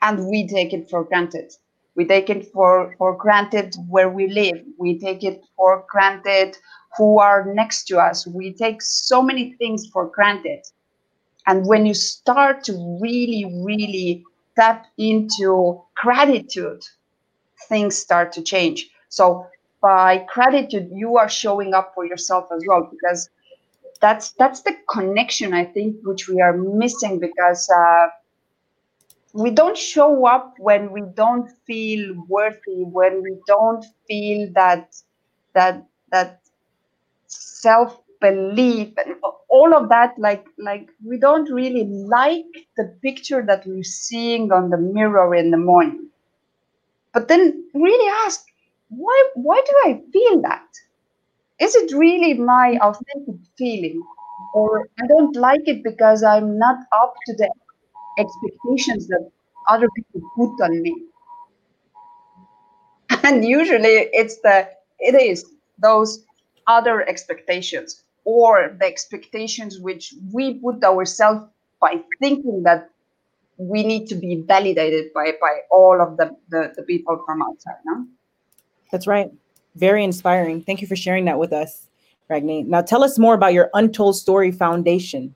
and 0.01 0.27
we 0.27 0.47
take 0.47 0.73
it 0.73 0.89
for 0.89 1.03
granted. 1.03 1.51
We 1.95 2.05
take 2.05 2.29
it 2.29 2.51
for, 2.51 2.95
for 2.97 3.15
granted 3.17 3.75
where 3.89 4.09
we 4.09 4.27
live. 4.27 4.63
We 4.77 4.99
take 4.99 5.23
it 5.23 5.43
for 5.55 5.85
granted 5.89 6.57
who 6.97 7.19
are 7.19 7.53
next 7.53 7.85
to 7.85 7.99
us. 7.99 8.27
We 8.27 8.53
take 8.53 8.81
so 8.81 9.21
many 9.21 9.53
things 9.53 9.87
for 9.87 10.07
granted. 10.09 10.61
And 11.47 11.65
when 11.67 11.85
you 11.85 11.93
start 11.93 12.63
to 12.65 12.99
really, 13.01 13.45
really 13.65 14.23
tap 14.55 14.85
into 14.97 15.81
gratitude, 15.95 16.83
things 17.69 17.97
start 17.97 18.31
to 18.33 18.41
change. 18.43 18.89
So 19.09 19.47
by 19.81 20.25
gratitude, 20.33 20.89
you 20.93 21.17
are 21.17 21.29
showing 21.29 21.73
up 21.73 21.93
for 21.95 22.05
yourself 22.05 22.49
as 22.55 22.63
well 22.67 22.89
because 22.91 23.29
that's 24.01 24.33
that's 24.33 24.61
the 24.63 24.75
connection 24.89 25.53
I 25.53 25.65
think 25.65 25.97
which 26.03 26.27
we 26.29 26.41
are 26.41 26.57
missing 26.57 27.19
because 27.19 27.69
uh, 27.75 28.07
we 29.33 29.49
don't 29.49 29.77
show 29.77 30.25
up 30.27 30.55
when 30.59 30.91
we 30.91 31.01
don't 31.15 31.49
feel 31.65 32.13
worthy, 32.27 32.83
when 32.83 33.21
we 33.23 33.37
don't 33.47 33.85
feel 34.07 34.49
that 34.53 34.95
that 35.53 35.85
that 36.11 36.41
self 37.27 38.02
belief 38.23 38.93
and 38.97 39.15
all 39.49 39.73
of 39.75 39.89
that 39.89 40.15
like 40.19 40.45
like 40.59 40.89
we 41.05 41.17
don't 41.19 41.51
really 41.51 41.85
like 42.17 42.45
the 42.77 42.85
picture 43.03 43.43
that 43.47 43.67
we're 43.67 43.83
seeing 43.83 44.51
on 44.51 44.69
the 44.71 44.77
mirror 44.77 45.35
in 45.35 45.51
the 45.51 45.57
morning. 45.57 46.09
But 47.13 47.29
then 47.29 47.69
really 47.73 48.09
ask 48.25 48.45
why 48.89 49.29
why 49.35 49.63
do 49.65 49.73
i 49.89 50.01
feel 50.11 50.41
that? 50.41 50.67
Is 51.59 51.75
it 51.75 51.91
really 51.95 52.33
my 52.35 52.77
authentic 52.81 53.35
feeling? 53.57 54.03
Or 54.53 54.87
i 55.03 55.07
don't 55.07 55.35
like 55.35 55.67
it 55.67 55.83
because 55.83 56.23
i'm 56.23 56.57
not 56.59 56.79
up 56.93 57.15
to 57.27 57.33
the 57.35 57.49
expectations 58.19 59.07
that 59.07 59.31
other 59.69 59.89
people 59.97 60.21
put 60.37 60.61
on 60.63 60.81
me. 60.81 60.95
And 63.23 63.45
usually 63.45 64.09
it's 64.13 64.39
the 64.41 64.69
it 64.99 65.15
is 65.15 65.45
those 65.77 66.25
other 66.67 67.07
expectations 67.07 68.02
or 68.25 68.75
the 68.79 68.85
expectations 68.85 69.79
which 69.79 70.13
we 70.31 70.55
put 70.55 70.83
ourselves 70.83 71.45
by 71.79 72.01
thinking 72.19 72.63
that 72.63 72.89
we 73.57 73.83
need 73.83 74.07
to 74.07 74.15
be 74.15 74.43
validated 74.47 75.13
by 75.13 75.33
by 75.39 75.59
all 75.71 76.01
of 76.01 76.17
the 76.17 76.35
the, 76.49 76.73
the 76.75 76.83
people 76.83 77.21
from 77.25 77.41
outside 77.41 77.75
no? 77.85 78.05
That's 78.91 79.07
right. 79.07 79.31
Very 79.75 80.03
inspiring. 80.03 80.61
Thank 80.61 80.81
you 80.81 80.87
for 80.87 80.95
sharing 80.95 81.25
that 81.25 81.39
with 81.39 81.51
us 81.51 81.87
Ragne. 82.29 82.69
now 82.69 82.81
tell 82.81 83.03
us 83.03 83.19
more 83.19 83.33
about 83.33 83.53
your 83.53 83.69
untold 83.73 84.15
story 84.15 84.51
foundation 84.51 85.35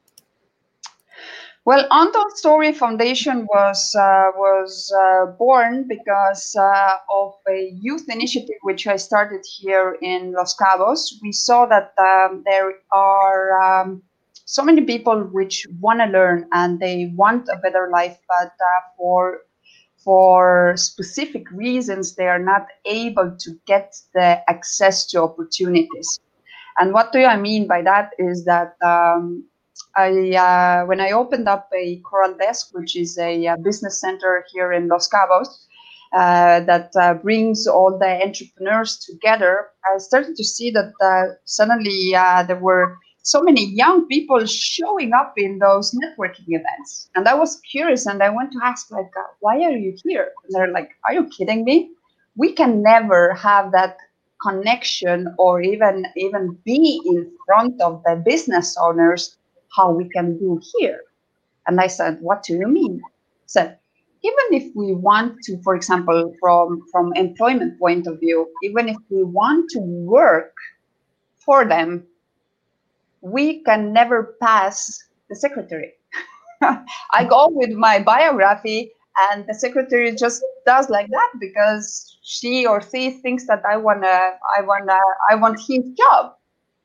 well, 1.67 1.85
Untold 1.91 2.31
Story 2.37 2.71
Foundation 2.71 3.45
was 3.47 3.93
uh, 3.93 4.31
was 4.37 4.89
uh, 4.97 5.25
born 5.37 5.85
because 5.85 6.55
uh, 6.55 6.93
of 7.11 7.33
a 7.49 7.73
youth 7.81 8.05
initiative 8.07 8.55
which 8.61 8.87
I 8.87 8.95
started 8.95 9.41
here 9.59 9.97
in 10.01 10.31
Los 10.31 10.55
Cabos. 10.55 11.15
We 11.21 11.33
saw 11.33 11.65
that 11.65 11.91
um, 11.99 12.41
there 12.45 12.71
are 12.93 13.61
um, 13.61 14.01
so 14.45 14.63
many 14.63 14.79
people 14.85 15.23
which 15.23 15.67
want 15.81 15.99
to 15.99 16.05
learn 16.05 16.47
and 16.53 16.79
they 16.79 17.11
want 17.17 17.49
a 17.51 17.57
better 17.57 17.89
life, 17.91 18.17
but 18.29 18.53
uh, 18.69 18.81
for 18.95 19.39
for 19.97 20.73
specific 20.77 21.51
reasons 21.51 22.15
they 22.15 22.29
are 22.29 22.39
not 22.39 22.67
able 22.85 23.35
to 23.39 23.51
get 23.65 23.93
the 24.13 24.41
access 24.49 25.05
to 25.07 25.21
opportunities. 25.21 26.21
And 26.79 26.93
what 26.93 27.11
do 27.11 27.25
I 27.25 27.35
mean 27.35 27.67
by 27.67 27.81
that 27.81 28.11
is 28.17 28.45
that 28.45 28.77
um, 28.81 29.43
I, 29.97 30.35
uh, 30.35 30.85
when 30.85 31.01
I 31.01 31.11
opened 31.11 31.47
up 31.47 31.69
a 31.75 31.97
Coral 31.99 32.37
Desk, 32.37 32.69
which 32.71 32.95
is 32.95 33.17
a, 33.17 33.47
a 33.47 33.57
business 33.57 33.99
center 33.99 34.45
here 34.53 34.71
in 34.71 34.87
Los 34.87 35.09
Cabos, 35.09 35.47
uh, 36.13 36.61
that 36.61 36.91
uh, 36.95 37.15
brings 37.15 37.67
all 37.67 37.97
the 37.97 38.23
entrepreneurs 38.23 38.97
together, 38.99 39.67
I 39.91 39.97
started 39.97 40.35
to 40.35 40.43
see 40.43 40.69
that 40.71 40.93
uh, 41.01 41.33
suddenly 41.45 42.15
uh, 42.15 42.43
there 42.43 42.59
were 42.59 42.97
so 43.23 43.41
many 43.41 43.65
young 43.65 44.07
people 44.07 44.45
showing 44.45 45.11
up 45.13 45.33
in 45.35 45.59
those 45.59 45.93
networking 45.93 46.45
events. 46.47 47.09
And 47.15 47.27
I 47.27 47.33
was 47.33 47.59
curious 47.69 48.05
and 48.05 48.23
I 48.23 48.29
went 48.29 48.51
to 48.53 48.59
ask, 48.63 48.89
like, 48.91 49.11
uh, 49.19 49.23
why 49.41 49.55
are 49.63 49.75
you 49.75 49.97
here? 50.05 50.31
And 50.43 50.55
they're 50.55 50.71
like, 50.71 50.91
are 51.05 51.13
you 51.13 51.27
kidding 51.27 51.65
me? 51.65 51.89
We 52.37 52.53
can 52.53 52.81
never 52.81 53.33
have 53.33 53.71
that 53.73 53.97
connection 54.41 55.33
or 55.39 55.61
even 55.61 56.05
even 56.15 56.57
be 56.63 57.01
in 57.05 57.31
front 57.47 57.81
of 57.81 58.03
the 58.05 58.21
business 58.23 58.77
owners 58.79 59.35
how 59.75 59.91
we 59.91 60.09
can 60.09 60.37
do 60.37 60.59
here. 60.77 61.01
And 61.67 61.79
I 61.79 61.87
said, 61.87 62.19
what 62.21 62.43
do 62.43 62.53
you 62.53 62.67
mean? 62.67 63.01
Said, 63.45 63.77
even 64.23 64.61
if 64.61 64.75
we 64.75 64.93
want 64.93 65.41
to, 65.43 65.61
for 65.63 65.75
example, 65.75 66.33
from, 66.39 66.81
from 66.91 67.13
employment 67.15 67.79
point 67.79 68.07
of 68.07 68.19
view, 68.19 68.47
even 68.63 68.89
if 68.89 68.97
we 69.09 69.23
want 69.23 69.69
to 69.71 69.79
work 69.79 70.53
for 71.37 71.65
them, 71.65 72.05
we 73.21 73.63
can 73.63 73.93
never 73.93 74.35
pass 74.41 74.97
the 75.29 75.35
secretary. 75.35 75.93
I 76.61 77.23
go 77.25 77.49
with 77.51 77.71
my 77.71 77.99
biography 77.99 78.91
and 79.31 79.45
the 79.47 79.53
secretary 79.53 80.15
just 80.15 80.43
does 80.65 80.89
like 80.89 81.07
that 81.09 81.31
because 81.39 82.17
she 82.23 82.65
or 82.65 82.81
he 82.91 83.11
thinks 83.11 83.47
that 83.47 83.63
I 83.65 83.77
wanna 83.77 84.31
I 84.57 84.61
wanna 84.61 84.99
I 85.29 85.35
want 85.35 85.59
his 85.59 85.83
job. 85.97 86.33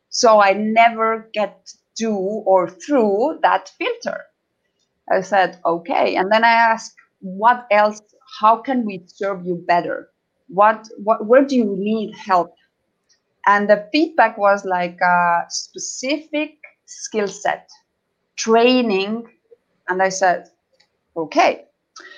So 0.08 0.40
I 0.40 0.52
never 0.52 1.28
get 1.32 1.72
to 1.98 2.10
or 2.10 2.68
through 2.68 3.38
that 3.42 3.70
filter. 3.78 4.24
I 5.10 5.20
said, 5.20 5.58
okay. 5.64 6.16
And 6.16 6.30
then 6.30 6.44
I 6.44 6.52
asked, 6.52 6.94
what 7.20 7.66
else? 7.70 8.00
How 8.40 8.56
can 8.56 8.84
we 8.84 9.04
serve 9.06 9.44
you 9.44 9.62
better? 9.66 10.10
What, 10.48 10.88
what, 10.98 11.26
where 11.26 11.44
do 11.44 11.56
you 11.56 11.76
need 11.76 12.14
help? 12.14 12.54
And 13.46 13.68
the 13.68 13.88
feedback 13.92 14.38
was 14.38 14.64
like 14.64 14.98
a 15.00 15.44
specific 15.48 16.58
skill 16.86 17.28
set, 17.28 17.68
training. 18.36 19.26
And 19.88 20.02
I 20.02 20.08
said, 20.08 20.48
okay. 21.16 21.64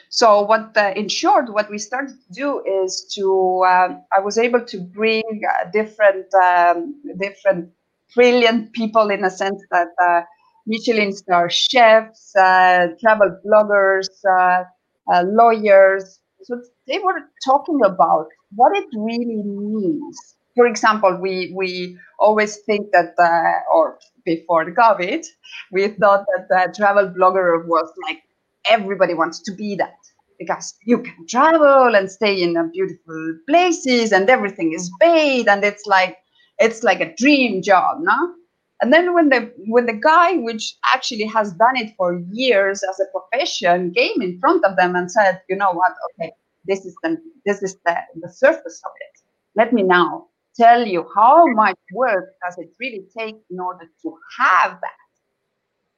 So 0.09 0.43
what, 0.43 0.75
the, 0.75 0.97
in 0.97 1.09
short, 1.09 1.53
what 1.53 1.69
we 1.71 1.79
started 1.79 2.17
to 2.17 2.33
do 2.33 2.63
is 2.85 3.11
to, 3.15 3.65
um, 3.67 4.05
I 4.17 4.21
was 4.21 4.39
able 4.39 4.65
to 4.65 4.81
bring 4.81 5.25
uh, 5.25 5.71
different, 5.73 6.33
um, 6.35 7.03
different 7.19 7.71
brilliant 8.15 8.73
people 8.73 9.11
in 9.11 9.25
a 9.25 9.31
sense 9.31 9.63
that 9.71 9.89
uh, 10.03 10.23
Michelin 10.67 11.13
star 11.13 11.51
chefs, 11.51 12.35
uh, 12.37 12.89
travel 13.01 13.39
bloggers, 13.47 14.09
uh, 14.29 14.65
uh, 15.13 15.23
lawyers. 15.27 16.21
So 16.43 16.61
they 16.87 16.99
were 16.99 17.21
talking 17.45 17.81
about 17.85 18.27
what 18.55 18.77
it 18.77 18.87
really 18.95 19.43
means. 19.45 20.37
For 20.57 20.67
example, 20.67 21.19
we 21.21 21.53
we 21.57 21.99
always 22.21 22.59
think 22.67 22.93
that, 22.93 23.15
uh, 23.19 23.75
or 23.75 23.99
before 24.25 24.65
the 24.65 24.71
COVID, 24.73 25.25
we 25.73 25.89
thought 25.89 26.25
that 26.37 26.47
the 26.49 26.73
travel 26.77 27.09
blogger 27.09 27.67
was 27.67 27.93
like 28.07 28.23
everybody 28.71 29.15
wants 29.15 29.41
to 29.43 29.53
be 29.53 29.75
that 29.77 29.97
because 30.39 30.75
you 30.85 30.99
can 30.99 31.27
travel 31.29 31.95
and 31.95 32.11
stay 32.11 32.43
in 32.43 32.55
beautiful 32.73 33.39
places 33.49 34.13
and 34.13 34.29
everything 34.31 34.73
is 34.73 34.91
paid 35.01 35.49
and 35.49 35.65
it's 35.65 35.87
like 35.87 36.17
it's 36.59 36.83
like 36.83 37.01
a 37.01 37.15
dream 37.17 37.63
job, 37.63 37.99
no? 38.01 38.35
And 38.81 38.93
then 38.93 39.15
when 39.15 39.29
the 39.29 39.53
when 39.69 39.87
the 39.87 39.93
guy 39.95 40.37
which 40.37 40.77
actually 40.93 41.25
has 41.27 41.53
done 41.55 41.77
it 41.77 41.95
for 41.97 42.21
years 42.31 42.83
as 42.83 43.01
a 43.01 43.07
profession 43.19 43.93
came 43.95 44.21
in 44.21 44.39
front 44.41 44.65
of 44.65 44.77
them 44.77 44.95
and 44.97 45.11
said, 45.11 45.41
you 45.49 45.57
know 45.57 45.73
what, 45.73 45.93
okay, 46.11 46.33
this 46.65 46.85
is 46.85 46.95
the 47.03 47.17
this 47.47 47.63
is 47.63 47.77
the, 47.87 47.97
the 48.21 48.29
surface 48.31 48.83
of 48.85 48.93
it. 49.01 49.21
Let 49.57 49.73
me 49.73 49.83
now 49.83 50.27
tell 50.57 50.87
you 50.87 51.09
how 51.15 51.47
much 51.47 51.79
work 51.93 52.35
does 52.45 52.59
it 52.59 52.71
really 52.81 53.07
take 53.17 53.37
in 53.51 53.61
order 53.61 53.87
to 54.03 54.19
have 54.39 54.73
that. 54.81 55.05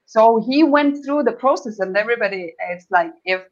So 0.07 0.42
he 0.46 0.62
went 0.62 1.04
through 1.04 1.24
the 1.24 1.33
process 1.33 1.78
and 1.80 1.96
everybody 1.96 2.54
it's 2.70 2.87
like 2.90 3.12
if 3.24 3.42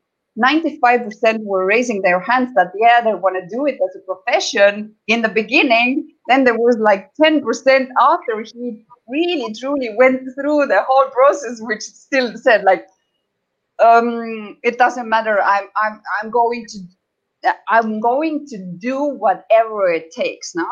95% 0.43 1.41
were 1.41 1.65
raising 1.65 2.03
their 2.03 2.21
hands 2.21 2.51
that 2.57 2.73
yeah 2.79 3.01
they 3.01 3.15
want 3.15 3.37
to 3.37 3.57
do 3.57 3.67
it 3.67 3.75
as 3.75 3.97
a 3.97 4.01
profession 4.01 4.95
in 5.07 5.23
the 5.23 5.29
beginning. 5.29 6.09
Then 6.29 6.45
there 6.45 6.59
was 6.59 6.77
like 6.79 7.11
10% 7.23 7.43
after 8.01 8.43
he 8.43 8.85
really 9.09 9.55
truly 9.55 9.91
went 9.97 10.23
through 10.35 10.67
the 10.67 10.83
whole 10.89 11.11
process 11.11 11.61
which 11.61 11.83
still 11.83 12.37
said 12.37 12.65
like 12.65 12.87
um, 13.85 14.57
it 14.63 14.79
doesn't 14.79 15.09
matter. 15.09 15.41
I'm 15.43 15.69
i'm 15.83 16.01
i'm 16.23 16.31
going 16.31 16.67
to 16.69 16.79
i'm 17.69 18.01
going 18.01 18.47
to 18.47 18.59
do 18.79 19.03
whatever 19.05 19.93
it 19.93 20.11
takes 20.13 20.55
now 20.55 20.71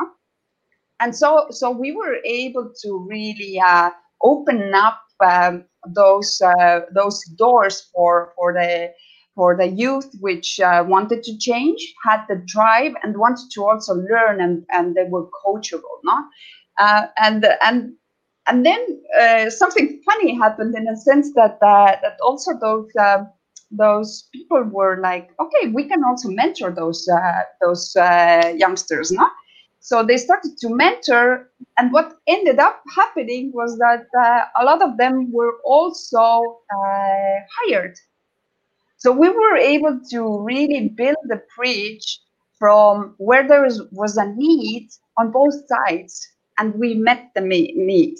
and 1.00 1.14
so 1.14 1.46
so 1.50 1.70
we 1.70 1.92
were 1.92 2.16
able 2.24 2.72
to 2.82 3.06
really 3.08 3.60
uh, 3.60 3.90
open 4.22 4.72
up 4.74 5.00
um, 5.24 5.64
those 5.94 6.40
uh, 6.40 6.80
those 6.94 7.22
doors 7.36 7.88
for 7.92 8.32
for 8.36 8.52
the 8.52 8.90
for 9.34 9.56
the 9.56 9.66
youth 9.66 10.10
which 10.20 10.60
uh, 10.60 10.84
wanted 10.86 11.22
to 11.22 11.38
change, 11.38 11.94
had 12.04 12.24
the 12.28 12.42
drive, 12.46 12.92
and 13.02 13.16
wanted 13.16 13.50
to 13.52 13.64
also 13.64 13.94
learn, 13.94 14.40
and, 14.40 14.64
and 14.70 14.94
they 14.94 15.04
were 15.04 15.26
coachable, 15.44 15.96
no? 16.04 16.24
Uh, 16.78 17.06
and 17.18 17.46
and 17.62 17.94
and 18.46 18.66
then 18.66 18.80
uh, 19.20 19.48
something 19.50 20.00
funny 20.04 20.34
happened 20.36 20.74
in 20.74 20.88
a 20.88 20.96
sense 20.96 21.32
that 21.34 21.58
uh, 21.62 21.96
that 22.02 22.16
also 22.22 22.52
those 22.60 22.90
um, 23.00 23.28
those 23.70 24.28
people 24.34 24.62
were 24.64 25.00
like, 25.00 25.30
okay, 25.40 25.68
we 25.68 25.88
can 25.88 26.04
also 26.04 26.28
mentor 26.28 26.70
those 26.70 27.08
uh, 27.08 27.42
those 27.60 27.94
uh, 27.96 28.52
youngsters, 28.56 29.10
no? 29.12 29.28
So 29.80 30.04
they 30.04 30.16
started 30.16 30.56
to 30.60 30.68
mentor, 30.68 31.50
and 31.76 31.92
what 31.92 32.18
ended 32.28 32.58
up 32.58 32.82
happening 32.94 33.50
was 33.52 33.78
that 33.78 34.06
a 34.60 34.64
lot 34.64 34.80
of 34.80 34.96
them 34.96 35.32
were 35.32 35.54
also 35.64 36.60
hired 36.70 37.96
so 39.02 39.10
we 39.10 39.28
were 39.28 39.56
able 39.56 39.98
to 40.10 40.38
really 40.44 40.88
build 40.88 41.16
the 41.24 41.42
bridge 41.56 42.20
from 42.56 43.16
where 43.18 43.46
there 43.48 43.62
was, 43.62 43.82
was 43.90 44.16
a 44.16 44.32
need 44.36 44.90
on 45.18 45.32
both 45.32 45.54
sides, 45.66 46.24
and 46.58 46.72
we 46.76 46.94
met 46.94 47.30
the 47.34 47.40
need. 47.40 48.14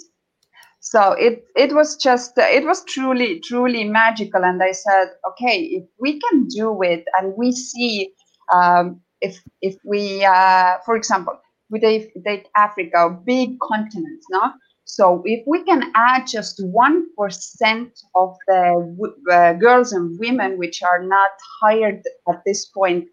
So 0.81 1.13
it 1.13 1.45
it 1.55 1.71
was 1.73 1.95
just 1.95 2.33
it 2.37 2.65
was 2.65 2.83
truly 2.83 3.39
truly 3.39 3.85
magical, 3.85 4.43
and 4.43 4.61
I 4.61 4.73
said, 4.73 5.07
okay, 5.29 5.57
if 5.61 5.85
we 6.01 6.19
can 6.19 6.47
do 6.49 6.81
it, 6.81 7.05
and 7.17 7.33
we 7.37 7.53
see 7.53 8.11
um, 8.53 8.99
if 9.21 9.41
if 9.61 9.77
we, 9.85 10.25
uh, 10.25 10.79
for 10.85 10.97
example, 10.97 11.39
we 11.69 11.79
take 11.79 12.49
Africa, 12.57 13.17
big 13.25 13.57
continent, 13.61 14.21
no? 14.31 14.51
So 14.85 15.23
if 15.25 15.43
we 15.47 15.63
can 15.63 15.91
add 15.95 16.27
just 16.27 16.59
1% 16.63 18.03
of 18.15 18.35
the 18.47 19.11
uh, 19.31 19.53
girls 19.53 19.91
and 19.93 20.19
women 20.19 20.57
which 20.57 20.83
are 20.83 21.03
not 21.03 21.31
hired 21.61 22.03
at 22.29 22.41
this 22.45 22.65
point, 22.67 23.07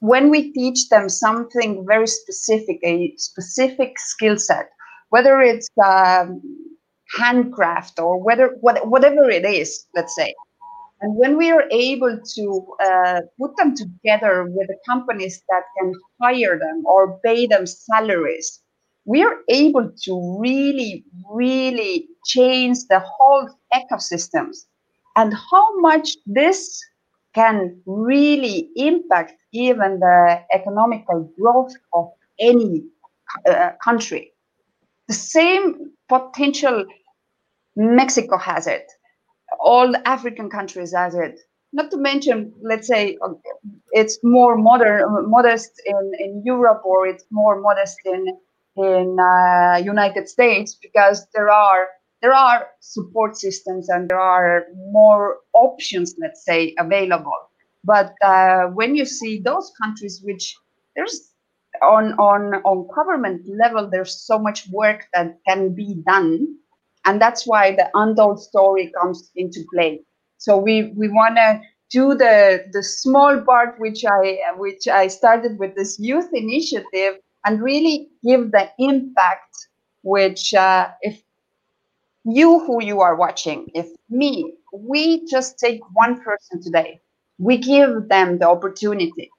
when 0.00 0.30
we 0.30 0.52
teach 0.52 0.88
them 0.90 1.08
something 1.08 1.84
very 1.86 2.06
specific, 2.06 2.78
a 2.84 3.14
specific 3.16 3.98
skill 3.98 4.38
set, 4.38 4.70
whether 5.10 5.40
it's 5.40 5.68
um, 5.84 6.40
handcraft 7.16 7.98
or 7.98 8.22
whether 8.22 8.56
what, 8.60 8.86
whatever 8.88 9.30
it 9.30 9.44
is, 9.44 9.86
let's 9.94 10.14
say, 10.14 10.34
and 11.00 11.16
when 11.16 11.36
we 11.36 11.50
are 11.50 11.64
able 11.70 12.18
to 12.36 12.66
uh, 12.84 13.20
put 13.40 13.56
them 13.56 13.74
together 13.76 14.44
with 14.48 14.66
the 14.68 14.76
companies 14.88 15.42
that 15.48 15.62
can 15.78 15.92
hire 16.20 16.58
them 16.58 16.84
or 16.86 17.18
pay 17.24 17.46
them 17.46 17.66
salaries, 17.66 18.60
we 19.08 19.22
are 19.24 19.38
able 19.48 19.90
to 20.04 20.38
really, 20.38 21.02
really 21.30 22.06
change 22.26 22.76
the 22.90 23.00
whole 23.00 23.48
ecosystems 23.72 24.66
and 25.16 25.32
how 25.50 25.80
much 25.80 26.10
this 26.26 26.78
can 27.34 27.80
really 27.86 28.68
impact 28.76 29.32
even 29.54 29.98
the 30.00 30.42
economical 30.52 31.32
growth 31.40 31.72
of 31.94 32.10
any 32.38 32.82
uh, 33.48 33.70
country. 33.82 34.30
The 35.06 35.14
same 35.14 35.92
potential 36.10 36.84
Mexico 37.76 38.36
has 38.36 38.66
it, 38.66 38.92
all 39.58 39.90
African 40.04 40.50
countries 40.50 40.92
has 40.92 41.14
it. 41.14 41.40
Not 41.72 41.90
to 41.92 41.96
mention, 41.96 42.52
let's 42.62 42.86
say, 42.86 43.16
it's 43.92 44.18
more 44.22 44.58
modern, 44.58 45.30
modest 45.30 45.72
in, 45.86 46.12
in 46.18 46.42
Europe 46.44 46.82
or 46.84 47.06
it's 47.06 47.24
more 47.30 47.58
modest 47.60 47.96
in 48.04 48.26
in 48.78 49.18
uh, 49.20 49.78
United 49.84 50.28
States 50.28 50.76
because 50.80 51.26
there 51.34 51.50
are 51.50 51.88
there 52.22 52.32
are 52.32 52.66
support 52.80 53.36
systems 53.36 53.88
and 53.88 54.08
there 54.08 54.18
are 54.20 54.66
more 54.90 55.38
options, 55.54 56.16
let's 56.20 56.44
say, 56.44 56.74
available. 56.78 57.38
But 57.84 58.14
uh, 58.22 58.66
when 58.74 58.96
you 58.96 59.04
see 59.04 59.40
those 59.40 59.70
countries, 59.80 60.20
which 60.24 60.54
there's 60.96 61.32
on 61.82 62.14
on 62.14 62.54
on 62.64 62.88
government 62.94 63.42
level, 63.48 63.88
there's 63.90 64.26
so 64.26 64.38
much 64.38 64.68
work 64.70 65.06
that 65.14 65.38
can 65.48 65.74
be 65.74 66.02
done, 66.06 66.56
and 67.04 67.20
that's 67.20 67.46
why 67.46 67.72
the 67.72 67.88
untold 67.94 68.42
story 68.42 68.92
comes 69.00 69.30
into 69.36 69.64
play. 69.72 70.00
So 70.38 70.56
we 70.56 70.92
we 70.96 71.08
want 71.08 71.36
to 71.36 71.60
do 71.90 72.14
the 72.14 72.64
the 72.72 72.82
small 72.82 73.40
part 73.42 73.76
which 73.78 74.04
I 74.04 74.38
which 74.56 74.88
I 74.88 75.06
started 75.06 75.58
with 75.58 75.76
this 75.76 75.98
youth 76.00 76.28
initiative 76.32 77.14
and 77.48 77.62
really 77.62 78.10
give 78.24 78.52
the 78.52 78.70
impact 78.78 79.68
which 80.02 80.54
uh, 80.54 80.90
if 81.02 81.22
you 82.24 82.58
who 82.60 82.82
you 82.82 83.00
are 83.00 83.16
watching 83.16 83.68
if 83.74 83.88
me 84.10 84.54
we 84.72 85.26
just 85.26 85.58
take 85.58 85.80
one 85.94 86.20
person 86.22 86.60
today 86.62 87.00
we 87.38 87.56
give 87.58 88.08
them 88.08 88.38
the 88.38 88.48
opportunity 88.48 89.30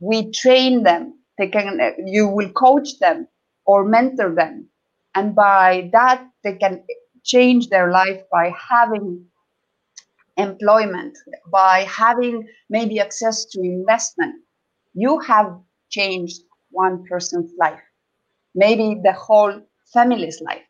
we 0.00 0.30
train 0.30 0.82
them 0.84 1.18
they 1.38 1.48
can 1.48 1.80
you 2.06 2.28
will 2.28 2.50
coach 2.50 2.98
them 3.00 3.26
or 3.66 3.84
mentor 3.84 4.34
them 4.34 4.68
and 5.14 5.34
by 5.34 5.90
that 5.92 6.26
they 6.44 6.54
can 6.54 6.84
change 7.24 7.68
their 7.68 7.90
life 7.90 8.22
by 8.30 8.52
having 8.70 9.26
employment 10.36 11.16
by 11.50 11.80
having 11.88 12.46
maybe 12.70 13.00
access 13.00 13.44
to 13.46 13.60
investment. 13.62 14.34
You 14.94 15.18
have 15.20 15.58
changed 15.90 16.42
one 16.82 17.04
person's 17.10 17.52
life 17.64 17.84
maybe 18.54 18.88
the 19.08 19.12
whole 19.26 19.54
family's 19.92 20.40
life 20.40 20.66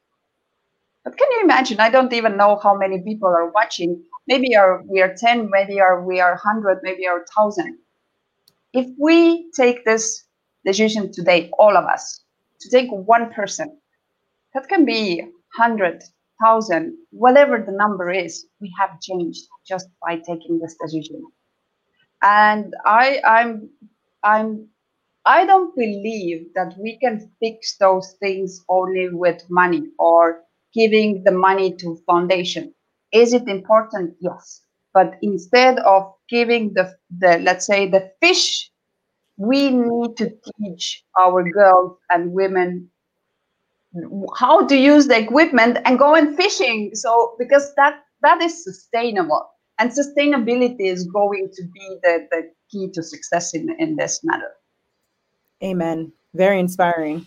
but 1.07 1.17
can 1.17 1.29
you 1.31 1.45
imagine? 1.45 1.79
I 1.79 1.89
don't 1.89 2.13
even 2.13 2.37
know 2.37 2.59
how 2.61 2.77
many 2.77 3.01
people 3.01 3.29
are 3.29 3.49
watching. 3.53 4.03
Maybe 4.27 4.57
are 4.57 4.83
we 4.89 5.01
are 5.03 5.15
10, 5.17 5.51
maybe 5.53 5.81
are 5.81 6.03
we 6.03 6.19
are 6.19 6.33
100, 6.33 6.81
maybe 6.83 7.07
are 7.07 7.19
1000. 7.19 7.79
If 8.73 8.89
we 8.99 9.49
take 9.53 9.85
this 9.85 10.25
decision 10.65 11.13
today, 11.13 11.49
all 11.61 11.77
of 11.77 11.85
us, 11.85 12.25
to 12.61 12.69
take 12.71 12.91
one 12.91 13.33
person, 13.33 13.79
that 14.53 14.69
can 14.69 14.85
be 14.85 15.21
100, 15.57 16.03
1000, 16.41 16.99
whatever 17.11 17.63
the 17.65 17.71
number 17.71 18.11
is, 18.11 18.45
we 18.61 18.75
have 18.77 19.01
changed 19.01 19.47
just 19.65 19.87
by 20.05 20.17
taking 20.17 20.59
this 20.59 20.75
decision. 20.85 21.23
And 22.21 22.75
I 22.85 23.21
I'm 23.25 23.71
I'm 24.25 24.67
I 25.27 25.45
don't 25.45 25.75
believe 25.77 26.55
that 26.55 26.75
we 26.79 26.99
can 26.99 27.31
fix 27.41 27.77
those 27.79 28.15
things 28.21 28.65
only 28.69 29.09
with 29.11 29.43
money 29.51 29.83
or 29.99 30.43
giving 30.73 31.25
the 31.25 31.33
money 31.33 31.75
to 31.77 31.99
foundation. 32.07 32.73
Is 33.13 33.33
it 33.35 33.49
important? 33.49 34.15
Yes. 34.21 34.63
But 34.95 35.17
instead 35.23 35.81
of 35.81 36.15
giving 36.31 36.75
the, 36.75 36.95
the 37.19 37.39
let's 37.43 37.67
say 37.67 37.89
the 37.91 38.13
fish, 38.23 38.71
we 39.37 39.71
need 39.71 40.17
to 40.17 40.33
teach 40.59 41.05
our 41.19 41.43
girls 41.51 41.99
and 42.11 42.33
women 42.33 42.91
how 44.37 44.67
to 44.67 44.77
use 44.77 45.07
the 45.09 45.19
equipment 45.19 45.79
and 45.85 45.99
go 45.99 46.15
and 46.15 46.37
fishing. 46.37 46.91
So 46.95 47.35
because 47.39 47.75
that 47.77 48.01
that 48.23 48.41
is 48.43 48.63
sustainable. 48.65 49.49
And 49.79 49.91
sustainability 49.91 50.87
is 50.87 51.05
going 51.05 51.51
to 51.53 51.63
be 51.65 51.99
the, 52.03 52.27
the 52.31 52.51
key 52.71 52.91
to 52.95 53.03
success 53.03 53.55
in, 53.55 53.69
in 53.79 53.97
this 53.97 54.21
matter. 54.25 54.53
Amen. 55.63 56.13
Very 56.35 56.61
inspiring. 56.61 57.27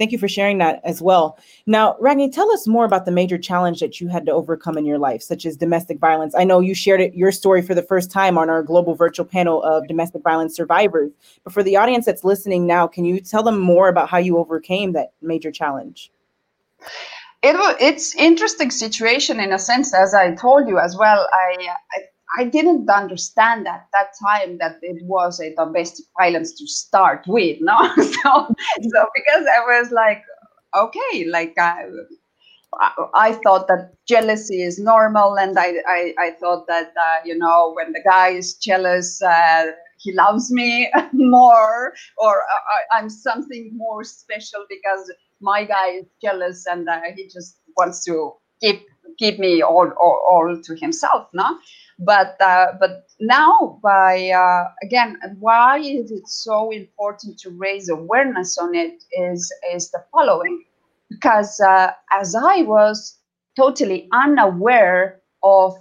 Thank 0.00 0.12
you 0.12 0.18
for 0.18 0.28
sharing 0.28 0.56
that 0.58 0.80
as 0.82 1.02
well. 1.02 1.38
Now, 1.66 1.94
Ragne, 2.00 2.30
tell 2.30 2.50
us 2.52 2.66
more 2.66 2.86
about 2.86 3.04
the 3.04 3.10
major 3.10 3.36
challenge 3.36 3.80
that 3.80 4.00
you 4.00 4.08
had 4.08 4.24
to 4.24 4.32
overcome 4.32 4.78
in 4.78 4.86
your 4.86 4.98
life, 4.98 5.20
such 5.20 5.44
as 5.44 5.58
domestic 5.58 5.98
violence. 5.98 6.34
I 6.34 6.44
know 6.44 6.60
you 6.60 6.74
shared 6.74 7.02
it, 7.02 7.14
your 7.14 7.30
story 7.30 7.60
for 7.60 7.74
the 7.74 7.82
first 7.82 8.10
time 8.10 8.38
on 8.38 8.48
our 8.48 8.62
global 8.62 8.94
virtual 8.94 9.26
panel 9.26 9.62
of 9.62 9.86
domestic 9.88 10.22
violence 10.22 10.56
survivors. 10.56 11.12
But 11.44 11.52
for 11.52 11.62
the 11.62 11.76
audience 11.76 12.06
that's 12.06 12.24
listening 12.24 12.66
now, 12.66 12.86
can 12.86 13.04
you 13.04 13.20
tell 13.20 13.42
them 13.42 13.58
more 13.58 13.88
about 13.88 14.08
how 14.08 14.16
you 14.16 14.38
overcame 14.38 14.92
that 14.92 15.12
major 15.20 15.50
challenge? 15.50 16.10
It 17.42 17.56
it's 17.78 18.14
interesting 18.14 18.70
situation 18.70 19.38
in 19.38 19.52
a 19.52 19.58
sense, 19.58 19.92
as 19.92 20.14
I 20.14 20.34
told 20.34 20.66
you 20.66 20.78
as 20.78 20.96
well. 20.96 21.28
I, 21.30 21.68
I 21.92 22.00
I 22.38 22.44
didn't 22.44 22.88
understand 22.88 23.66
at 23.66 23.86
that 23.92 24.12
time 24.24 24.58
that 24.58 24.78
it 24.82 25.02
was 25.04 25.40
a 25.40 25.54
domestic 25.54 26.06
violence 26.18 26.52
to 26.54 26.66
start 26.66 27.24
with, 27.26 27.58
no. 27.60 27.76
so, 27.96 28.02
so 28.02 29.06
because 29.14 29.46
I 29.46 29.80
was 29.80 29.90
like, 29.90 30.22
okay, 30.76 31.24
like 31.26 31.54
I, 31.58 31.86
I 33.14 33.32
thought 33.42 33.66
that 33.66 33.94
jealousy 34.06 34.62
is 34.62 34.78
normal, 34.78 35.38
and 35.38 35.58
I, 35.58 35.74
I, 35.88 36.14
I 36.18 36.30
thought 36.40 36.68
that 36.68 36.92
uh, 36.96 37.16
you 37.24 37.36
know 37.36 37.72
when 37.74 37.92
the 37.92 38.02
guy 38.04 38.28
is 38.28 38.54
jealous, 38.54 39.20
uh, 39.22 39.66
he 39.98 40.12
loves 40.12 40.52
me 40.52 40.88
more, 41.12 41.94
or 42.16 42.42
I, 42.42 42.98
I'm 42.98 43.10
something 43.10 43.72
more 43.74 44.04
special 44.04 44.64
because 44.68 45.12
my 45.40 45.64
guy 45.64 45.88
is 45.88 46.06
jealous 46.22 46.66
and 46.66 46.88
uh, 46.88 47.00
he 47.16 47.24
just 47.24 47.58
wants 47.76 48.04
to 48.04 48.34
keep 48.60 48.82
keep 49.18 49.38
me 49.38 49.60
all, 49.62 49.90
all, 50.00 50.22
all 50.30 50.60
to 50.62 50.76
himself, 50.76 51.28
no 51.34 51.58
but 52.00 52.40
uh, 52.40 52.68
but 52.80 53.06
now 53.20 53.78
by 53.82 54.30
uh, 54.30 54.70
again 54.82 55.18
why 55.38 55.78
is 55.78 56.10
it 56.10 56.26
so 56.28 56.70
important 56.70 57.38
to 57.38 57.50
raise 57.50 57.88
awareness 57.90 58.58
on 58.58 58.74
it 58.74 59.02
is 59.12 59.52
is 59.72 59.90
the 59.90 60.04
following. 60.12 60.64
Because 61.10 61.60
uh, 61.60 61.92
as 62.12 62.34
i 62.36 62.62
was 62.62 63.18
totally 63.56 64.08
unaware 64.12 65.20
of 65.42 65.74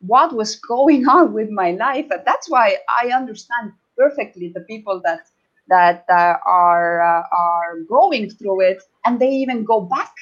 what 0.00 0.34
was 0.34 0.56
going 0.56 1.06
on 1.08 1.32
with 1.32 1.50
my 1.50 1.72
life 1.72 2.06
and 2.10 2.22
that's 2.26 2.50
why 2.50 2.76
i 3.02 3.08
understand 3.08 3.72
perfectly 3.96 4.50
the 4.54 4.62
people 4.62 5.00
that 5.04 5.20
that 5.68 6.04
uh, 6.10 6.34
are 6.46 7.00
uh, 7.02 7.22
are 7.32 7.80
going 7.88 8.30
through 8.30 8.60
it 8.62 8.82
and 9.06 9.20
they 9.20 9.30
even 9.30 9.64
go 9.64 9.80
back 9.82 10.12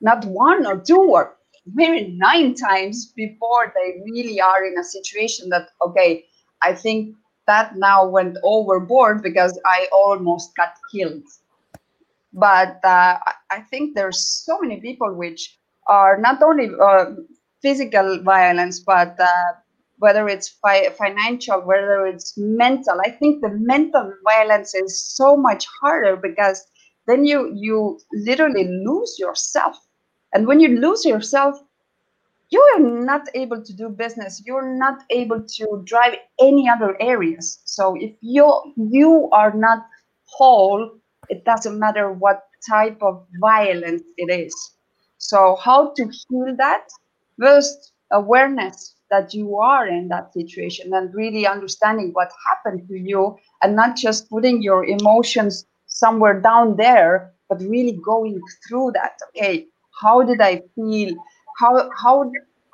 not 0.00 0.24
one 0.26 0.66
or 0.66 0.80
two 0.80 1.02
or 1.16 1.36
maybe 1.74 2.16
nine 2.16 2.54
times 2.54 3.12
before 3.16 3.72
they 3.74 4.00
really 4.04 4.40
are 4.40 4.64
in 4.64 4.78
a 4.78 4.84
situation 4.84 5.48
that 5.50 5.68
okay 5.82 6.24
i 6.62 6.74
think 6.74 7.14
that 7.46 7.76
now 7.76 8.06
went 8.06 8.36
overboard 8.44 9.22
because 9.22 9.58
i 9.66 9.88
almost 9.92 10.54
got 10.56 10.72
killed. 10.92 11.22
But 12.32 12.84
uh, 12.84 13.18
i 13.50 13.60
think 13.70 13.94
there's 13.94 14.20
so 14.44 14.58
many 14.60 14.80
people 14.80 15.12
which 15.14 15.58
are 15.88 16.16
not 16.18 16.40
only 16.42 16.68
uh, 16.80 17.06
physical 17.62 18.22
violence 18.22 18.78
but 18.80 19.18
uh, 19.18 19.52
whether 19.98 20.28
it's 20.28 20.48
fi- 20.62 20.90
financial 20.90 21.60
whether 21.62 22.06
it's 22.06 22.34
mental 22.36 23.00
i 23.06 23.10
think 23.10 23.40
the 23.42 23.50
mental 23.72 24.12
violence 24.24 24.74
is 24.74 24.92
so 25.16 25.36
much 25.36 25.66
harder 25.80 26.16
because 26.16 26.64
then 27.08 27.24
you 27.24 27.40
you 27.54 27.98
literally 28.28 28.66
lose 28.88 29.16
yourself 29.18 29.76
and 30.36 30.46
when 30.46 30.60
you 30.60 30.78
lose 30.78 31.02
yourself, 31.06 31.58
you 32.50 32.60
are 32.74 32.80
not 32.80 33.26
able 33.34 33.62
to 33.62 33.72
do 33.72 33.88
business. 33.88 34.42
You're 34.44 34.76
not 34.76 35.02
able 35.08 35.42
to 35.42 35.82
drive 35.86 36.16
any 36.38 36.68
other 36.68 36.94
areas. 37.00 37.60
So 37.64 37.96
if 37.98 38.12
you 38.20 38.46
you 38.76 39.30
are 39.32 39.54
not 39.54 39.86
whole, 40.26 40.90
it 41.30 41.46
doesn't 41.46 41.78
matter 41.78 42.12
what 42.12 42.42
type 42.68 43.02
of 43.02 43.26
violence 43.40 44.02
it 44.18 44.30
is. 44.30 44.54
So 45.16 45.56
how 45.64 45.94
to 45.96 46.02
heal 46.04 46.54
that? 46.58 46.84
First, 47.40 47.94
awareness 48.12 48.94
that 49.10 49.32
you 49.32 49.56
are 49.56 49.86
in 49.88 50.08
that 50.08 50.34
situation 50.34 50.92
and 50.92 51.14
really 51.14 51.46
understanding 51.46 52.10
what 52.12 52.30
happened 52.46 52.86
to 52.88 52.98
you 52.98 53.38
and 53.62 53.74
not 53.74 53.96
just 53.96 54.28
putting 54.28 54.60
your 54.60 54.84
emotions 54.84 55.64
somewhere 55.86 56.38
down 56.42 56.76
there, 56.76 57.32
but 57.48 57.58
really 57.62 57.98
going 58.04 58.38
through 58.68 58.92
that. 58.92 59.18
Okay, 59.30 59.68
how 60.00 60.22
did 60.22 60.40
i 60.40 60.62
feel? 60.74 61.14
How 61.60 61.90
how 61.96 62.30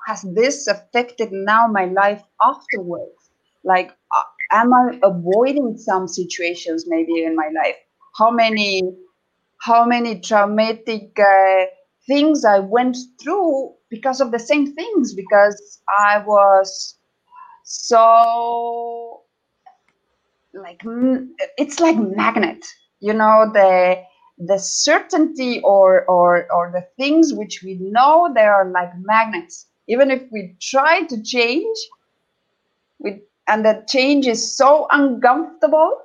has 0.07 0.23
this 0.35 0.67
affected 0.67 1.31
now 1.33 1.67
my 1.69 1.87
life 1.87 2.23
afterwards? 2.43 3.31
Like 3.65 3.91
uh, 4.17 4.23
am 4.53 4.73
i 4.75 4.99
avoiding 5.03 5.77
some 5.79 6.09
situations 6.09 6.85
maybe 6.89 7.25
in 7.25 7.37
my 7.37 7.51
life? 7.55 7.77
How 8.19 8.31
many 8.31 8.83
how 9.61 9.85
many 9.87 10.21
traumatic 10.21 11.19
uh, 11.19 11.65
things 12.09 12.45
i 12.45 12.59
went 12.59 12.97
through 13.23 13.75
because 13.91 14.21
of 14.21 14.33
the 14.33 14.39
same 14.39 14.75
things? 14.75 15.15
Because 15.15 15.81
i 15.99 16.19
was 16.27 16.99
so 17.65 19.23
like 20.55 20.81
it's 21.57 21.81
like 21.81 21.97
magnet 21.97 22.65
you 23.01 23.13
know 23.13 23.51
the 23.53 23.97
the 24.47 24.59
certainty 24.59 25.61
or, 25.63 26.05
or, 26.07 26.53
or 26.53 26.71
the 26.73 26.87
things 27.03 27.33
which 27.35 27.63
we 27.63 27.75
know 27.75 28.31
they 28.35 28.45
are 28.45 28.71
like 28.71 28.91
magnets. 28.99 29.67
Even 29.89 30.11
if 30.11 30.23
we 30.31 30.57
try 30.61 31.03
to 31.03 31.23
change, 31.23 31.77
we, 32.99 33.21
and 33.49 33.65
the 33.65 33.85
change 33.89 34.27
is 34.27 34.57
so 34.57 34.87
uncomfortable, 34.91 35.99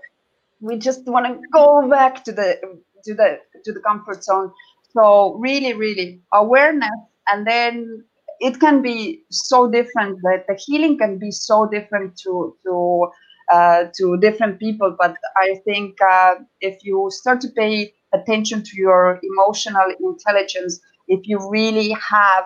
we 0.60 0.78
just 0.78 1.06
want 1.06 1.26
to 1.28 1.47
go 1.54 1.88
back 1.89 2.23
to 2.23 2.32
the 2.32 2.60
to 3.04 3.13
the 3.13 3.39
to 3.63 3.71
the 3.71 3.80
comfort 3.80 4.23
zone. 4.23 4.52
So 4.91 5.36
really, 5.36 5.73
really 5.73 6.21
awareness, 6.34 6.89
and 7.28 7.45
then 7.45 8.04
it 8.39 8.60
can 8.60 8.82
be 8.82 9.23
so 9.30 9.69
different. 9.69 10.19
That 10.23 10.45
the 10.47 10.56
healing 10.56 10.97
can 10.97 11.19
be 11.19 11.32
so 11.32 11.67
different 11.67 12.17
to 12.23 12.56
to 12.65 13.08
uh, 13.52 13.86
to 13.97 14.17
different 14.17 14.60
people. 14.60 14.95
But 15.00 15.15
I 15.38 15.56
think 15.65 16.02
uh, 16.02 16.36
if 16.62 16.84
you 16.84 17.10
start 17.12 17.41
to 17.41 17.50
pay 17.50 17.93
attention 18.17 18.63
to 18.63 18.77
your 18.77 19.19
emotional 19.32 19.88
intelligence, 19.99 20.80
if 21.08 21.21
you 21.27 21.38
really 21.49 21.89
have 22.10 22.45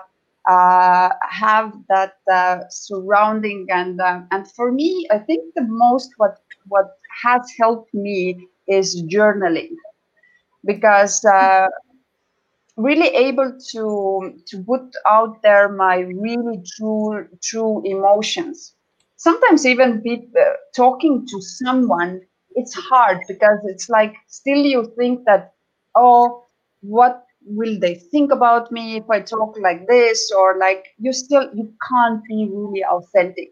uh, 0.50 1.10
have 1.30 1.74
that 1.90 2.14
uh, 2.32 2.60
surrounding 2.70 3.68
and 3.70 4.00
uh, 4.02 4.22
and 4.32 4.50
for 4.52 4.72
me, 4.72 5.08
I 5.12 5.20
think 5.20 5.54
the 5.56 5.66
most 5.68 6.10
what 6.18 6.38
what 6.68 6.88
has 7.24 7.42
helped 7.60 7.94
me 7.94 8.48
is 8.68 9.04
journaling. 9.12 9.76
Because 10.66 11.24
uh, 11.26 11.68
really 12.78 13.08
able 13.28 13.52
to 13.72 14.34
to 14.48 14.64
put 14.64 14.86
out 15.10 15.42
there 15.44 15.68
my 15.70 15.98
really 16.00 16.58
true 16.76 17.28
true 17.44 17.82
emotions. 17.86 18.76
Sometimes 19.18 19.66
even 19.66 20.02
be, 20.02 20.14
uh, 20.40 20.54
talking 20.76 21.26
to 21.30 21.42
someone 21.42 22.22
it's 22.56 22.74
hard 22.74 23.20
because 23.28 23.60
it's 23.66 23.90
like 23.90 24.14
still 24.28 24.58
you 24.74 24.82
think 24.98 25.26
that 25.26 25.54
oh 25.96 26.46
what 26.82 27.26
will 27.44 27.80
they 27.80 27.96
think 27.96 28.32
about 28.32 28.72
me 28.72 28.98
if 28.98 29.10
i 29.10 29.20
talk 29.20 29.58
like 29.60 29.88
this 29.88 30.32
or 30.32 30.58
like 30.58 30.88
you 31.00 31.12
still 31.12 31.50
you 31.54 31.74
can't 31.90 32.24
be 32.26 32.48
really 32.52 32.84
authentic. 32.84 33.50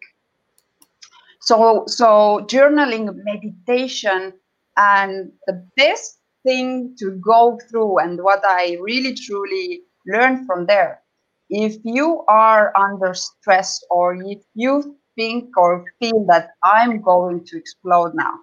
So 1.42 1.84
so 1.88 2.46
journaling 2.48 3.10
meditation 3.24 4.34
and 4.78 5.32
the 5.48 5.68
best 5.76 6.20
thing 6.44 6.96
to 7.00 7.12
go 7.12 7.60
through 7.70 8.00
and 8.00 8.22
what 8.24 8.42
i 8.46 8.78
really 8.82 9.14
truly 9.14 9.82
learned 10.08 10.46
from 10.46 10.66
there 10.66 11.02
if 11.50 11.76
you 11.84 12.24
are 12.28 12.72
under 12.78 13.14
stress 13.14 13.84
or 13.90 14.16
if 14.24 14.40
you 14.54 14.98
think 15.16 15.58
or 15.58 15.84
feel 16.00 16.26
that 16.28 16.52
i'm 16.64 17.02
going 17.02 17.44
to 17.46 17.58
explode 17.58 18.14
now 18.14 18.36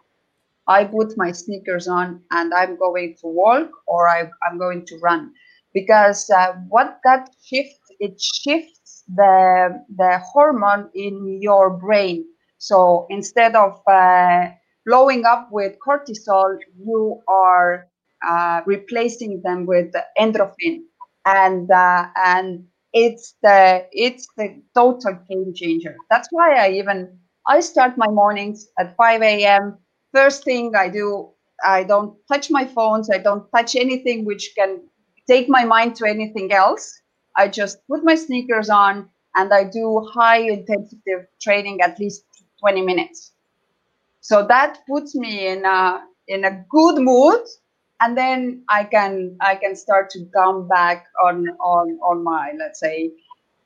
I 0.69 0.85
put 0.85 1.17
my 1.17 1.33
sneakers 1.33 1.89
on 1.89 2.23
and 2.31 2.53
I'm 2.55 2.77
going 2.79 3.17
to 3.21 3.27
walk 3.29 3.71
or 3.87 4.09
I, 4.09 4.31
am 4.51 4.59
going 4.59 4.85
to 4.87 4.99
run. 4.99 5.33
Because 5.75 6.29
uh, 6.31 6.55
what 6.69 6.99
that 7.05 7.31
shifts, 7.45 7.81
it 8.01 8.21
shifts 8.21 9.05
the, 9.15 9.85
the 9.97 10.19
hormone 10.33 10.91
in 10.95 11.41
your 11.43 11.71
brain. 11.71 12.25
So 12.59 13.07
instead 13.11 13.55
of 13.55 13.81
uh, 13.87 14.49
blowing 14.87 15.25
up 15.25 15.49
with 15.53 15.77
cortisol, 15.87 16.59
you 16.79 17.21
are 17.29 17.89
uh, 18.27 18.63
replacing 18.67 19.43
them 19.45 19.67
with 19.67 19.93
endorphin. 20.19 20.83
And, 21.27 21.71
uh, 21.71 22.07
and 22.17 22.65
it's 22.93 23.35
the 23.43 23.87
it's 23.93 24.27
the 24.39 24.63
total 24.75 25.19
game 25.29 25.53
changer. 25.55 25.97
That's 26.09 26.29
why 26.31 26.55
I 26.55 26.71
even 26.71 27.19
I 27.47 27.61
start 27.61 27.99
my 27.99 28.09
mornings 28.09 28.69
at 28.79 28.97
5 28.97 29.23
a.m 29.23 29.79
first 30.17 30.45
thing 30.45 30.75
I 30.75 30.89
do, 30.89 31.29
I 31.65 31.85
don't 31.85 32.17
touch 32.33 32.51
my 32.51 32.65
phones. 32.65 33.11
I 33.11 33.19
don't 33.19 33.45
touch 33.55 33.77
anything 33.77 34.25
which 34.25 34.53
can 34.57 34.81
take 35.27 35.47
my 35.49 35.65
mind 35.65 35.95
to 35.97 36.07
anything 36.07 36.53
else. 36.53 36.85
I 37.37 37.49
just 37.49 37.87
put 37.87 38.01
my 38.03 38.15
sneakers 38.15 38.71
on 38.71 39.11
and 39.35 39.53
I 39.53 39.65
do 39.65 39.87
high 40.15 40.43
intensity 40.57 41.13
training 41.43 41.83
at 41.83 41.99
least 41.99 42.25
20 42.61 42.81
minutes. 42.83 43.33
So 44.21 44.47
that 44.47 44.79
puts 44.89 45.15
me 45.15 45.49
in 45.49 45.65
a 45.65 46.03
in 46.29 46.45
a 46.45 46.65
good 46.71 46.97
mood 46.99 47.43
and 48.01 48.17
then 48.17 48.65
I 48.69 48.85
can 48.85 49.37
I 49.41 49.55
can 49.57 49.77
start 49.77 50.11
to 50.11 50.25
come 50.35 50.67
back 50.67 51.07
on 51.25 51.47
on 51.61 51.87
on 52.09 52.25
my 52.25 52.53
let's 52.59 52.81
say 52.81 53.13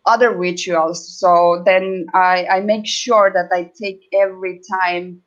other 0.07 0.37
rituals. 0.37 0.99
So 1.21 1.63
then 1.65 2.07
I, 2.15 2.47
I 2.57 2.61
make 2.61 2.87
sure 2.87 3.31
that 3.33 3.49
I 3.53 3.71
take 3.81 4.01
every 4.13 4.61
time 4.81 5.23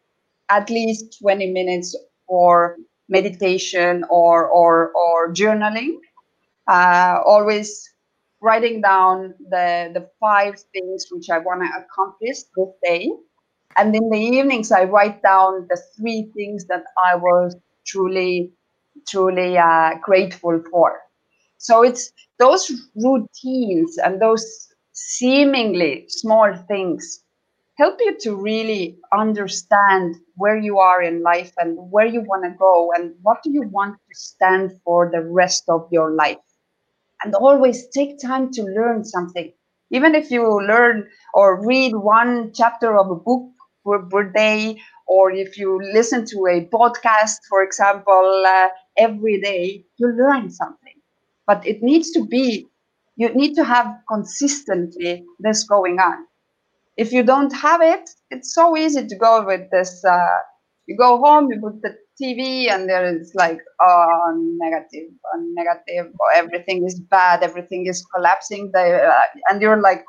at 0.49 0.69
least 0.69 1.19
20 1.21 1.51
minutes 1.51 1.95
for 2.27 2.77
meditation 3.09 4.03
or 4.09 4.47
or, 4.47 4.91
or 4.93 5.33
journaling. 5.33 5.97
Uh, 6.67 7.19
always 7.25 7.89
writing 8.41 8.81
down 8.81 9.33
the 9.49 9.91
the 9.93 10.09
five 10.19 10.55
things 10.73 11.05
which 11.11 11.29
i 11.29 11.37
want 11.39 11.61
to 11.61 11.69
accomplish 11.81 12.37
this 12.55 12.69
day. 12.83 13.09
And 13.77 13.95
in 13.95 14.09
the 14.09 14.17
evenings 14.19 14.71
i 14.71 14.83
write 14.85 15.21
down 15.23 15.67
the 15.69 15.79
three 15.97 16.31
things 16.35 16.65
that 16.67 16.83
i 17.03 17.15
was 17.15 17.55
truly 17.85 18.53
truly 19.07 19.57
uh, 19.57 19.91
grateful 20.01 20.63
for. 20.71 20.99
So 21.59 21.83
it's 21.83 22.11
those 22.39 22.71
routines 22.95 23.97
and 23.97 24.21
those 24.21 24.45
seemingly 24.93 26.05
small 26.09 26.55
things 26.67 27.22
help 27.75 27.99
you 27.99 28.15
to 28.19 28.35
really 28.35 28.97
understand 29.13 30.15
where 30.35 30.57
you 30.57 30.77
are 30.79 31.01
in 31.01 31.23
life 31.23 31.53
and 31.57 31.77
where 31.91 32.05
you 32.05 32.21
want 32.21 32.43
to 32.43 32.51
go 32.57 32.91
and 32.95 33.13
what 33.23 33.41
do 33.43 33.51
you 33.51 33.63
want 33.63 33.95
to 33.95 34.15
stand 34.15 34.71
for 34.83 35.09
the 35.11 35.21
rest 35.21 35.63
of 35.69 35.87
your 35.91 36.11
life. 36.11 36.37
And 37.23 37.33
always 37.35 37.87
take 37.89 38.19
time 38.19 38.51
to 38.51 38.63
learn 38.63 39.03
something. 39.05 39.51
Even 39.91 40.13
if 40.15 40.29
you 40.29 40.43
learn 40.67 41.07
or 41.33 41.65
read 41.65 41.95
one 41.95 42.51
chapter 42.53 42.97
of 42.97 43.09
a 43.09 43.15
book 43.15 43.49
per, 43.85 44.23
day 44.31 44.79
or 45.07 45.31
if 45.31 45.57
you 45.57 45.79
listen 45.93 46.25
to 46.25 46.47
a 46.47 46.65
podcast 46.67 47.37
for 47.49 47.63
example 47.63 48.43
uh, 48.47 48.67
every 48.97 49.41
day 49.41 49.83
you 49.97 50.07
learn 50.07 50.49
something. 50.49 50.95
But 51.47 51.65
it 51.67 51.81
needs 51.81 52.11
to 52.11 52.25
be 52.25 52.67
you 53.15 53.33
need 53.33 53.55
to 53.55 53.63
have 53.63 53.87
consistently 54.09 55.25
this 55.39 55.63
going 55.65 55.99
on 55.99 56.25
if 56.97 57.11
you 57.11 57.23
don't 57.23 57.51
have 57.53 57.81
it, 57.81 58.09
it's 58.29 58.53
so 58.53 58.77
easy 58.77 59.07
to 59.07 59.15
go 59.15 59.45
with 59.45 59.69
this. 59.71 60.03
Uh, 60.05 60.37
you 60.85 60.97
go 60.97 61.17
home, 61.17 61.51
you 61.51 61.59
put 61.59 61.81
the 61.81 61.95
TV, 62.21 62.69
and 62.69 62.87
there 62.87 63.17
is 63.17 63.31
like, 63.35 63.59
oh, 63.81 64.57
negative, 64.59 65.09
oh, 65.33 65.53
negative, 65.53 66.13
oh, 66.21 66.31
everything 66.35 66.85
is 66.85 66.99
bad, 66.99 67.41
everything 67.41 67.87
is 67.87 68.05
collapsing. 68.13 68.71
uh, 68.75 69.11
and 69.49 69.61
you're 69.61 69.81
like, 69.81 70.03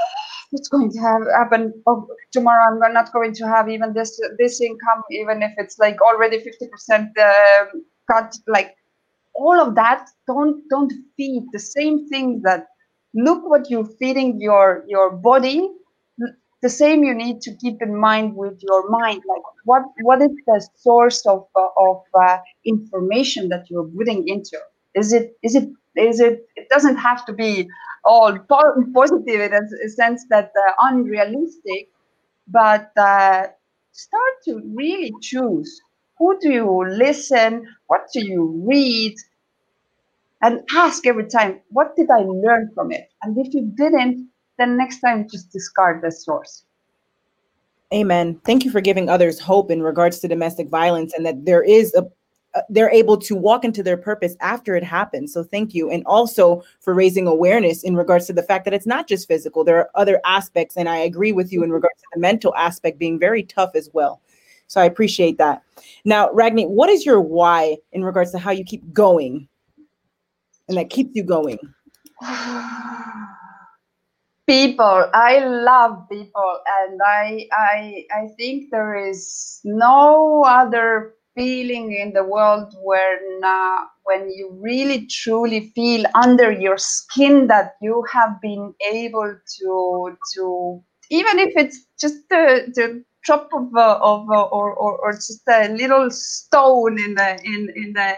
what's 0.50 0.68
going 0.68 0.90
to 0.92 0.98
have, 1.00 1.22
happen 1.34 1.74
oh, 1.86 2.06
tomorrow? 2.32 2.80
I'm 2.82 2.92
not 2.92 3.12
going 3.12 3.34
to 3.34 3.46
have 3.46 3.68
even 3.68 3.92
this 3.92 4.18
this 4.38 4.60
income, 4.60 5.02
even 5.10 5.42
if 5.42 5.52
it's 5.58 5.78
like 5.78 6.00
already 6.00 6.38
50% 6.38 7.08
uh, 7.18 7.66
cut. 8.10 8.34
Like 8.46 8.76
all 9.34 9.60
of 9.60 9.74
that, 9.74 10.08
don't 10.26 10.62
don't 10.70 10.92
feed 11.16 11.44
the 11.52 11.60
same 11.60 12.08
thing 12.08 12.40
that. 12.44 12.66
Look 13.12 13.42
what 13.42 13.68
you're 13.68 13.90
feeding 13.98 14.40
your 14.40 14.84
your 14.86 15.10
body 15.10 15.68
the 16.62 16.68
same 16.68 17.04
you 17.04 17.14
need 17.14 17.40
to 17.42 17.54
keep 17.56 17.80
in 17.82 17.94
mind 17.98 18.36
with 18.36 18.58
your 18.62 18.88
mind 18.90 19.22
like 19.28 19.42
what 19.64 19.82
what 20.02 20.20
is 20.22 20.30
the 20.46 20.58
source 20.76 21.24
of 21.26 21.46
uh, 21.56 21.68
of 21.88 22.02
uh, 22.24 22.38
information 22.66 23.48
that 23.48 23.64
you're 23.70 23.88
putting 23.98 24.26
into 24.28 24.58
is 24.94 25.12
it 25.12 25.32
is 25.42 25.54
it 25.54 25.68
is 25.96 26.20
it 26.20 26.46
it 26.56 26.68
doesn't 26.70 26.96
have 26.96 27.24
to 27.26 27.32
be 27.32 27.68
all 28.04 28.38
positive 28.94 29.40
in 29.40 29.52
a 29.54 29.88
sense 29.88 30.24
that 30.30 30.50
uh, 30.66 30.72
unrealistic 30.90 31.88
but 32.48 32.90
uh, 32.98 33.46
start 33.92 34.34
to 34.44 34.60
really 34.74 35.12
choose. 35.22 35.80
Who 36.18 36.38
do 36.40 36.50
you 36.50 36.84
listen? 36.88 37.66
What 37.88 38.02
do 38.12 38.26
you 38.26 38.64
read? 38.68 39.14
And 40.42 40.62
ask 40.74 41.06
every 41.06 41.26
time 41.28 41.60
what 41.68 41.94
did 41.96 42.10
i 42.10 42.18
learn 42.20 42.70
from 42.74 42.90
it? 42.92 43.08
And 43.22 43.38
if 43.38 43.54
you 43.54 43.62
didn't 43.74 44.29
then 44.60 44.76
next 44.76 45.00
time 45.00 45.26
just 45.28 45.50
discard 45.50 46.02
the 46.02 46.12
source. 46.12 46.64
Amen. 47.92 48.40
Thank 48.44 48.64
you 48.64 48.70
for 48.70 48.80
giving 48.80 49.08
others 49.08 49.40
hope 49.40 49.70
in 49.70 49.82
regards 49.82 50.20
to 50.20 50.28
domestic 50.28 50.68
violence 50.68 51.12
and 51.16 51.26
that 51.26 51.44
there 51.44 51.62
is 51.62 51.92
a 51.94 52.04
they're 52.68 52.90
able 52.90 53.16
to 53.16 53.36
walk 53.36 53.64
into 53.64 53.82
their 53.82 53.96
purpose 53.96 54.34
after 54.40 54.74
it 54.74 54.82
happens. 54.82 55.32
So 55.32 55.44
thank 55.44 55.72
you. 55.72 55.88
And 55.90 56.04
also 56.04 56.64
for 56.80 56.94
raising 56.94 57.28
awareness 57.28 57.84
in 57.84 57.94
regards 57.94 58.26
to 58.26 58.32
the 58.32 58.42
fact 58.42 58.64
that 58.64 58.74
it's 58.74 58.86
not 58.86 59.06
just 59.06 59.28
physical, 59.28 59.62
there 59.62 59.78
are 59.78 59.90
other 59.94 60.20
aspects. 60.24 60.76
And 60.76 60.88
I 60.88 60.96
agree 60.96 61.32
with 61.32 61.52
you 61.52 61.62
in 61.62 61.70
regards 61.70 62.00
to 62.00 62.06
the 62.14 62.20
mental 62.20 62.54
aspect 62.56 62.98
being 62.98 63.20
very 63.20 63.44
tough 63.44 63.70
as 63.74 63.88
well. 63.92 64.20
So 64.66 64.80
I 64.80 64.84
appreciate 64.84 65.38
that. 65.38 65.62
Now, 66.04 66.30
Ragne, 66.32 66.68
what 66.68 66.90
is 66.90 67.06
your 67.06 67.20
why 67.20 67.76
in 67.92 68.04
regards 68.04 68.32
to 68.32 68.38
how 68.38 68.50
you 68.50 68.64
keep 68.64 68.92
going 68.92 69.48
and 70.68 70.76
that 70.76 70.90
keeps 70.90 71.10
you 71.14 71.22
going? 71.22 71.58
People. 74.46 75.08
I 75.14 75.38
love 75.44 76.08
people 76.10 76.58
and 76.80 77.00
i 77.06 77.46
i 77.52 78.04
i 78.12 78.28
think 78.36 78.70
there 78.70 78.96
is 78.96 79.60
no 79.64 80.42
other 80.46 81.14
feeling 81.36 81.92
in 81.92 82.12
the 82.12 82.24
world 82.24 82.74
when 82.82 83.40
uh, 83.44 83.78
when 84.04 84.28
you 84.30 84.50
really 84.60 85.06
truly 85.06 85.70
feel 85.74 86.04
under 86.14 86.50
your 86.50 86.78
skin 86.78 87.46
that 87.46 87.76
you 87.80 88.04
have 88.12 88.40
been 88.42 88.74
able 88.92 89.36
to 89.58 90.16
to 90.34 90.82
even 91.10 91.38
if 91.38 91.52
it's 91.56 91.86
just 92.00 92.28
the, 92.30 92.70
the 92.74 93.04
drop 93.24 93.48
of 93.54 93.68
of 93.76 94.28
or, 94.28 94.74
or 94.74 94.98
or 94.98 95.12
just 95.12 95.42
a 95.48 95.68
little 95.68 96.10
stone 96.10 96.98
in 96.98 97.14
the 97.14 97.40
in 97.44 97.68
in 97.76 97.92
the 97.92 98.14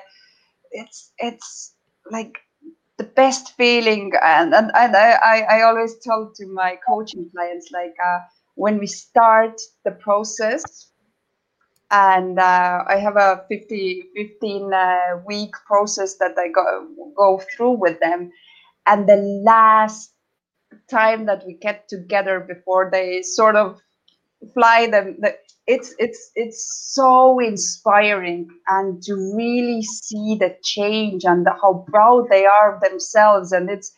it's 0.73 1.13
it's 1.19 1.75
like 2.11 2.39
the 3.03 3.09
best 3.09 3.57
feeling 3.57 4.13
and, 4.23 4.55
and, 4.55 4.71
and 4.75 4.97
I, 4.97 5.41
I 5.51 5.63
always 5.63 5.97
tell 5.99 6.33
to 6.37 6.47
my 6.47 6.79
coaching 6.87 7.29
clients 7.35 7.71
like 7.73 7.95
uh, 8.05 8.19
when 8.55 8.79
we 8.79 8.87
start 8.87 9.61
the 9.85 9.91
process 9.91 10.63
and 11.91 12.39
uh, 12.39 12.85
I 12.87 12.97
have 12.97 13.17
a 13.17 13.45
50, 13.49 14.05
15 14.15 14.73
uh, 14.73 14.97
week 15.27 15.53
process 15.67 16.17
that 16.19 16.39
I 16.39 16.49
go, 16.49 16.87
go 17.17 17.43
through 17.55 17.73
with 17.73 17.99
them. 18.01 18.31
And 18.87 19.09
the 19.09 19.17
last 19.17 20.13
time 20.91 21.27
that 21.27 21.45
we 21.47 21.55
get 21.55 21.89
together 21.89 22.41
before 22.41 22.89
they 22.91 23.23
sort 23.23 23.57
of 23.57 23.81
fly 24.55 24.87
them, 24.89 25.17
the, 25.21 25.37
it's 25.67 25.95
it's 25.99 26.31
it's 26.35 26.93
so 26.95 27.39
inspiring 27.39 28.49
and 28.69 29.03
to 29.03 29.15
really 29.37 29.83
see 29.83 30.37
the 30.39 30.57
change 30.65 31.25
and 31.25 31.47
the, 31.47 31.53
how 31.63 31.85
proud 31.89 32.27
they 32.31 32.45
are 32.47 32.75
of 32.75 32.81
themselves 32.81 33.53
and 33.53 33.71
it's 33.71 33.93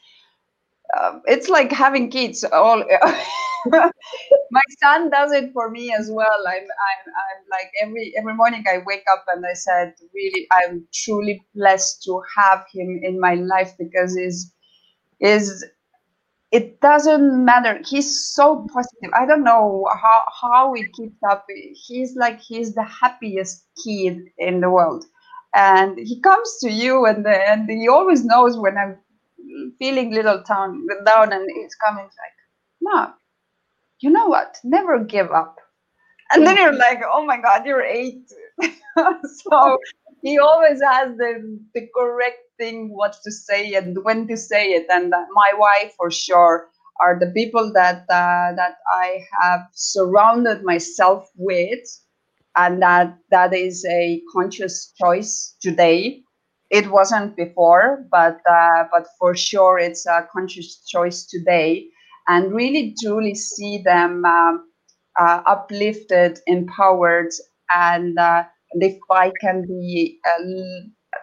uh, 0.96 1.18
it's 1.26 1.48
like 1.48 1.72
having 1.72 2.10
kids 2.10 2.44
all 2.44 2.84
my 4.50 4.60
son 4.82 5.10
does 5.10 5.32
it 5.32 5.52
for 5.52 5.70
me 5.70 5.92
as 5.92 6.10
well. 6.12 6.46
I'm, 6.46 6.62
I'm, 6.62 7.04
I'm 7.06 7.42
like 7.50 7.70
every 7.82 8.14
every 8.18 8.34
morning 8.34 8.64
I 8.68 8.78
wake 8.84 9.04
up 9.12 9.24
and 9.34 9.44
I 9.44 9.54
said, 9.54 9.94
really, 10.14 10.46
I'm 10.52 10.86
truly 10.92 11.42
blessed 11.54 12.02
to 12.04 12.22
have 12.36 12.64
him 12.72 13.00
in 13.02 13.18
my 13.20 13.34
life 13.34 13.72
because 13.78 14.16
is 14.16 14.52
is 15.20 15.64
it 16.54 16.80
doesn't 16.80 17.44
matter. 17.44 17.80
He's 17.84 18.08
so 18.34 18.66
positive. 18.72 19.10
I 19.14 19.26
don't 19.26 19.44
know 19.44 19.86
how 20.02 20.24
how 20.40 20.72
he 20.74 20.84
keeps 20.96 21.20
up. 21.28 21.46
He's 21.86 22.14
like 22.16 22.40
he's 22.40 22.74
the 22.74 22.84
happiest 22.84 23.66
kid 23.84 24.22
in 24.38 24.60
the 24.60 24.70
world, 24.70 25.04
and 25.54 25.98
he 25.98 26.20
comes 26.20 26.58
to 26.60 26.70
you 26.70 27.06
and 27.06 27.26
and 27.26 27.68
he 27.68 27.88
always 27.88 28.24
knows 28.24 28.56
when 28.56 28.78
I'm 28.78 28.96
feeling 29.78 30.12
little 30.12 30.42
down 30.48 30.86
down 31.04 31.32
and 31.32 31.48
he's 31.54 31.74
coming 31.74 32.04
like, 32.04 32.38
mom 32.80 33.14
you 34.04 34.10
know 34.10 34.26
what? 34.26 34.58
Never 34.64 34.98
give 35.02 35.30
up. 35.30 35.56
And 36.32 36.46
then 36.46 36.56
you're 36.56 36.74
like, 36.74 37.00
oh 37.12 37.24
my 37.24 37.40
God, 37.40 37.64
you're 37.64 37.82
eight. 37.82 38.30
so 38.92 39.78
he 40.22 40.38
always 40.38 40.80
has 40.82 41.16
the, 41.16 41.58
the 41.74 41.88
correct 41.96 42.38
thing, 42.58 42.90
what 42.94 43.16
to 43.24 43.30
say 43.32 43.74
and 43.74 43.96
when 44.04 44.26
to 44.28 44.36
say 44.36 44.72
it. 44.72 44.86
And 44.90 45.12
uh, 45.12 45.24
my 45.34 45.52
wife, 45.56 45.94
for 45.96 46.10
sure, 46.10 46.68
are 47.00 47.18
the 47.18 47.32
people 47.32 47.72
that 47.74 48.02
uh, 48.10 48.54
that 48.56 48.76
I 48.88 49.20
have 49.40 49.60
surrounded 49.72 50.62
myself 50.64 51.30
with, 51.36 51.80
and 52.56 52.80
that 52.82 53.18
that 53.30 53.54
is 53.54 53.84
a 53.86 54.22
conscious 54.32 54.92
choice 55.00 55.56
today. 55.60 56.22
It 56.70 56.90
wasn't 56.90 57.36
before, 57.36 58.06
but 58.10 58.40
uh, 58.50 58.84
but 58.92 59.06
for 59.18 59.34
sure 59.34 59.78
it's 59.78 60.06
a 60.06 60.28
conscious 60.32 60.84
choice 60.86 61.26
today 61.26 61.88
and 62.28 62.52
really 62.52 62.94
truly 63.02 63.34
see 63.34 63.78
them 63.84 64.24
um, 64.24 64.68
uh, 65.18 65.42
uplifted, 65.46 66.38
empowered, 66.46 67.30
and, 67.74 68.18
uh, 68.18 68.44
if 68.72 68.98
I 69.10 69.30
can 69.40 69.66
be 69.66 70.18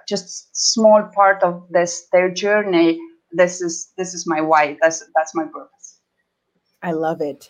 just 0.07 0.55
small 0.55 1.03
part 1.13 1.43
of 1.43 1.65
this 1.69 2.07
their 2.11 2.29
journey, 2.29 2.99
this 3.31 3.61
is 3.61 3.91
this 3.97 4.13
is 4.13 4.25
my 4.27 4.41
why. 4.41 4.77
That's 4.81 5.03
that's 5.15 5.33
my 5.35 5.45
purpose. 5.45 5.99
I 6.83 6.91
love 6.91 7.21
it. 7.21 7.49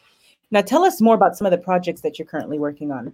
Now 0.51 0.61
tell 0.61 0.83
us 0.83 1.01
more 1.01 1.15
about 1.15 1.37
some 1.37 1.47
of 1.47 1.51
the 1.51 1.57
projects 1.57 2.01
that 2.01 2.19
you're 2.19 2.27
currently 2.27 2.59
working 2.59 2.91
on. 2.91 3.13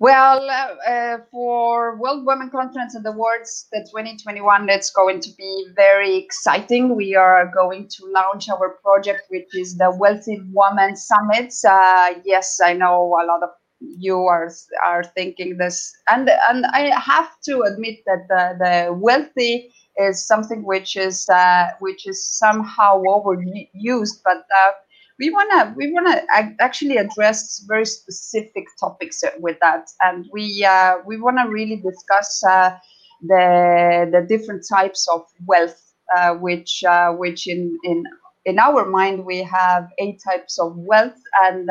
Well, 0.00 0.50
uh, 0.50 0.90
uh, 0.90 1.18
for 1.30 1.96
World 1.96 2.26
Women 2.26 2.50
Conference 2.50 2.94
and 2.94 3.06
Awards, 3.06 3.68
the 3.72 3.78
2021, 3.88 4.66
that's 4.66 4.90
going 4.90 5.20
to 5.20 5.30
be 5.38 5.66
very 5.76 6.16
exciting. 6.16 6.96
We 6.96 7.14
are 7.14 7.50
going 7.54 7.88
to 7.88 8.06
launch 8.06 8.48
our 8.48 8.70
project, 8.82 9.22
which 9.28 9.54
is 9.54 9.78
the 9.78 9.94
Wealthy 9.96 10.42
Women 10.52 10.96
Summit. 10.96 11.54
Uh, 11.66 12.14
yes, 12.24 12.60
I 12.62 12.72
know 12.72 13.16
a 13.22 13.24
lot 13.24 13.44
of 13.44 13.50
you 13.80 14.18
are 14.26 14.50
are 14.84 15.04
thinking 15.04 15.56
this, 15.58 15.92
and 16.08 16.30
and 16.48 16.66
I 16.66 16.98
have 16.98 17.30
to 17.44 17.62
admit 17.62 18.00
that 18.06 18.26
the, 18.28 18.56
the 18.58 18.92
wealthy 18.94 19.72
is 19.96 20.26
something 20.26 20.64
which 20.64 20.96
is 20.96 21.28
uh, 21.28 21.68
which 21.80 22.06
is 22.06 22.24
somehow 22.38 23.02
overused, 23.02 24.20
but 24.24 24.38
uh, 24.38 24.72
we 25.18 25.30
want 25.30 25.50
to 25.52 25.74
we 25.76 25.92
want 25.92 26.06
to 26.08 26.56
actually 26.60 26.96
address 26.96 27.64
very 27.68 27.84
specific 27.86 28.64
topics 28.80 29.22
with 29.38 29.58
that. 29.60 29.88
And 30.02 30.26
we 30.32 30.64
uh, 30.68 30.96
we 31.06 31.20
want 31.20 31.38
to 31.42 31.48
really 31.48 31.76
discuss 31.76 32.42
uh, 32.44 32.76
the 33.22 34.08
the 34.12 34.26
different 34.28 34.64
types 34.70 35.06
of 35.12 35.22
wealth 35.46 35.80
uh, 36.16 36.34
which 36.34 36.82
uh, 36.84 37.12
which 37.12 37.46
in 37.46 37.78
in 37.84 38.04
in 38.44 38.58
our 38.58 38.86
mind 38.86 39.24
we 39.24 39.42
have 39.42 39.88
eight 39.98 40.20
types 40.24 40.58
of 40.58 40.76
wealth 40.76 41.18
and 41.42 41.68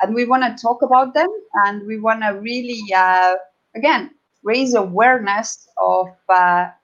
and 0.00 0.14
we 0.14 0.24
want 0.24 0.42
to 0.42 0.62
talk 0.62 0.82
about 0.82 1.14
them 1.14 1.28
and 1.66 1.86
we 1.86 1.98
want 1.98 2.22
to 2.22 2.30
really 2.40 2.80
uh, 2.94 3.34
again 3.76 4.10
raise 4.42 4.74
awareness 4.74 5.68
of 5.80 6.08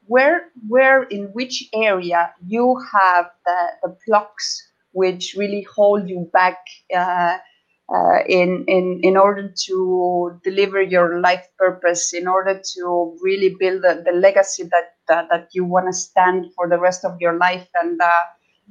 where 0.07 0.47
where 0.69 1.03
in 1.05 1.25
which 1.33 1.65
area 1.75 2.33
you 2.47 2.81
have 2.93 3.31
the, 3.45 3.67
the 3.83 3.97
blocks 4.07 4.69
which 4.93 5.35
really 5.37 5.67
hold 5.75 6.09
you 6.09 6.29
back 6.33 6.59
uh, 6.95 7.37
uh, 7.95 8.19
in, 8.29 8.65
in, 8.69 9.01
in 9.03 9.17
order 9.17 9.53
to 9.67 10.39
deliver 10.45 10.83
your 10.83 11.21
life 11.21 11.47
purpose, 11.59 12.13
in 12.13 12.27
order 12.27 12.61
to 12.75 13.17
really 13.23 13.57
build 13.59 13.83
the, 13.83 14.03
the 14.05 14.13
legacy 14.13 14.65
that, 14.65 14.95
that, 15.09 15.27
that 15.31 15.49
you 15.53 15.65
want 15.65 15.87
to 15.87 15.93
stand 15.93 16.47
for 16.55 16.69
the 16.69 16.79
rest 16.79 17.05
of 17.05 17.17
your 17.21 17.39
life. 17.39 17.67
And, 17.81 18.01
uh, 18.01 18.25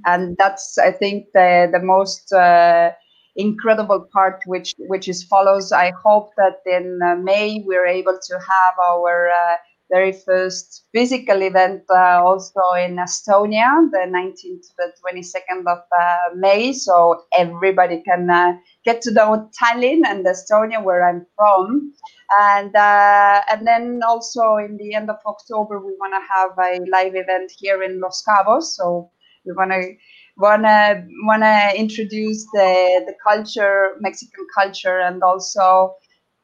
and 0.05 0.37
that's, 0.37 0.77
I 0.77 0.91
think, 0.91 1.27
the, 1.33 1.69
the 1.71 1.79
most 1.79 2.31
uh, 2.31 2.91
incredible 3.37 4.07
part 4.11 4.41
which 4.45 4.73
which 4.79 5.07
is 5.07 5.23
follows 5.23 5.71
i 5.71 5.91
hope 6.03 6.31
that 6.37 6.59
in 6.65 6.99
uh, 7.05 7.15
may 7.15 7.63
we're 7.65 7.87
able 7.87 8.17
to 8.21 8.33
have 8.33 8.73
our 8.79 9.29
uh, 9.29 9.55
very 9.89 10.11
first 10.11 10.85
physical 10.93 11.41
event 11.41 11.83
uh, 11.89 12.21
also 12.23 12.61
in 12.77 12.97
Estonia, 12.97 13.89
the 13.91 14.05
19th 14.09 14.61
to 14.61 14.73
the 14.77 14.91
22nd 15.05 15.61
of 15.67 15.79
uh, 15.99 16.35
May. 16.35 16.73
So 16.73 17.23
everybody 17.33 18.01
can 18.03 18.29
uh, 18.29 18.53
get 18.83 19.01
to 19.03 19.11
know 19.11 19.49
Tallinn 19.61 20.01
and 20.05 20.25
Estonia, 20.25 20.83
where 20.83 21.07
I'm 21.07 21.25
from. 21.35 21.93
And 22.39 22.75
uh, 22.75 23.41
and 23.49 23.65
then 23.65 24.01
also 24.05 24.57
in 24.57 24.77
the 24.77 24.93
end 24.93 25.09
of 25.09 25.17
October, 25.25 25.79
we 25.79 25.93
want 25.99 26.13
to 26.13 26.33
have 26.33 26.51
a 26.59 26.83
live 26.91 27.15
event 27.15 27.51
here 27.57 27.81
in 27.81 28.01
Los 28.01 28.23
Cabos. 28.27 28.63
So 28.75 29.09
we 29.45 29.53
want 29.53 29.71
to 29.71 29.93
wanna 30.37 31.05
wanna 31.25 31.71
introduce 31.75 32.45
the 32.53 33.03
the 33.07 33.15
culture, 33.27 33.95
Mexican 33.99 34.45
culture, 34.57 34.99
and 34.99 35.23
also 35.23 35.95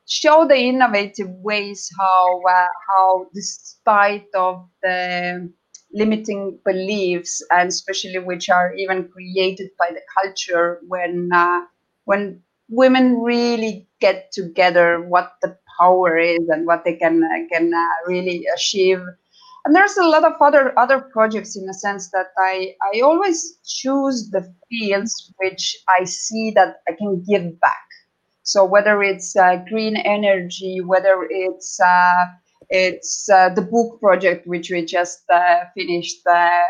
show 0.07 0.47
the 0.47 0.57
innovative 0.57 1.29
ways 1.49 1.89
how 1.99 2.41
uh, 2.49 2.67
how 2.89 3.25
despite 3.33 4.27
of 4.35 4.67
the 4.81 5.51
limiting 5.93 6.59
beliefs 6.65 7.41
and 7.51 7.69
especially 7.69 8.19
which 8.19 8.49
are 8.49 8.73
even 8.75 9.07
created 9.09 9.69
by 9.79 9.89
the 9.91 10.01
culture 10.21 10.79
when 10.87 11.29
uh, 11.33 11.61
when 12.05 12.41
women 12.69 13.21
really 13.21 13.87
get 14.01 14.31
together 14.31 15.01
what 15.01 15.33
the 15.41 15.57
power 15.79 16.17
is 16.17 16.39
and 16.49 16.65
what 16.65 16.83
they 16.83 16.95
can 16.95 17.23
uh, 17.23 17.47
can 17.51 17.73
uh, 17.73 17.87
really 18.07 18.45
achieve 18.55 19.01
and 19.65 19.75
there's 19.75 19.97
a 19.97 20.03
lot 20.03 20.23
of 20.25 20.33
other 20.41 20.77
other 20.77 20.99
projects 20.99 21.55
in 21.55 21.67
a 21.69 21.73
sense 21.73 22.09
that 22.11 22.27
i 22.37 22.73
i 22.93 23.01
always 23.01 23.57
choose 23.65 24.29
the 24.31 24.53
fields 24.69 25.31
which 25.37 25.75
i 25.99 26.03
see 26.03 26.51
that 26.51 26.77
i 26.87 26.93
can 26.93 27.23
give 27.27 27.59
back. 27.59 27.83
So 28.43 28.65
whether 28.65 29.01
it's 29.01 29.35
uh, 29.35 29.63
green 29.69 29.95
energy, 29.95 30.81
whether 30.81 31.25
it's 31.29 31.79
uh, 31.79 32.25
it's 32.69 33.29
uh, 33.29 33.49
the 33.49 33.61
book 33.61 33.99
project 34.01 34.45
which 34.47 34.69
we 34.69 34.85
just 34.85 35.23
uh, 35.29 35.63
finished, 35.75 36.25
uh, 36.27 36.63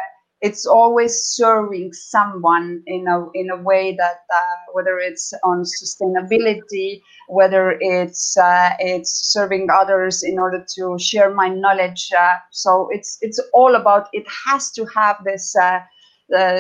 it's 0.44 0.66
always 0.66 1.14
serving 1.22 1.94
someone 1.94 2.84
in 2.86 3.08
a 3.08 3.32
in 3.34 3.50
a 3.50 3.56
way 3.56 3.96
that 3.96 4.20
uh, 4.36 4.56
whether 4.74 5.00
it's 5.00 5.34
on 5.46 5.64
sustainability, 5.64 7.02
whether 7.30 7.78
it's 7.80 8.36
it's 8.80 9.12
serving 9.32 9.70
others 9.74 10.22
in 10.22 10.38
order 10.38 10.66
to 10.76 10.98
share 11.00 11.34
my 11.34 11.48
knowledge. 11.48 12.12
so 12.52 12.90
it's 12.92 13.18
it's 13.22 13.40
all 13.54 13.76
about 13.76 14.10
it 14.12 14.26
has 14.46 14.70
to 14.72 14.86
have 14.94 15.18
this 15.24 15.56
uh, 15.56 15.80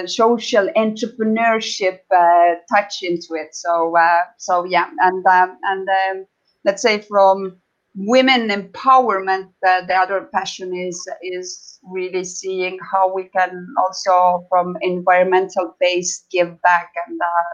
social 0.07 0.69
entrepreneurship 0.77 1.99
uh, 2.15 2.55
touch 2.73 3.03
into 3.03 3.33
it. 3.33 3.53
So 3.53 3.95
uh, 3.97 4.23
so 4.37 4.63
yeah, 4.63 4.89
and 4.99 5.25
um, 5.27 5.57
and 5.63 5.89
um, 5.89 6.25
let's 6.63 6.81
say 6.81 7.01
from 7.01 7.57
women 7.95 8.49
empowerment, 8.49 9.49
uh, 9.67 9.85
the 9.85 9.95
other 9.95 10.29
passion 10.33 10.75
is 10.75 11.07
is 11.21 11.79
really 11.83 12.23
seeing 12.23 12.79
how 12.91 13.13
we 13.13 13.25
can 13.25 13.67
also 13.77 14.45
from 14.49 14.77
environmental 14.81 15.75
base 15.79 16.25
give 16.31 16.61
back 16.61 16.91
and. 17.07 17.19
Uh, 17.21 17.53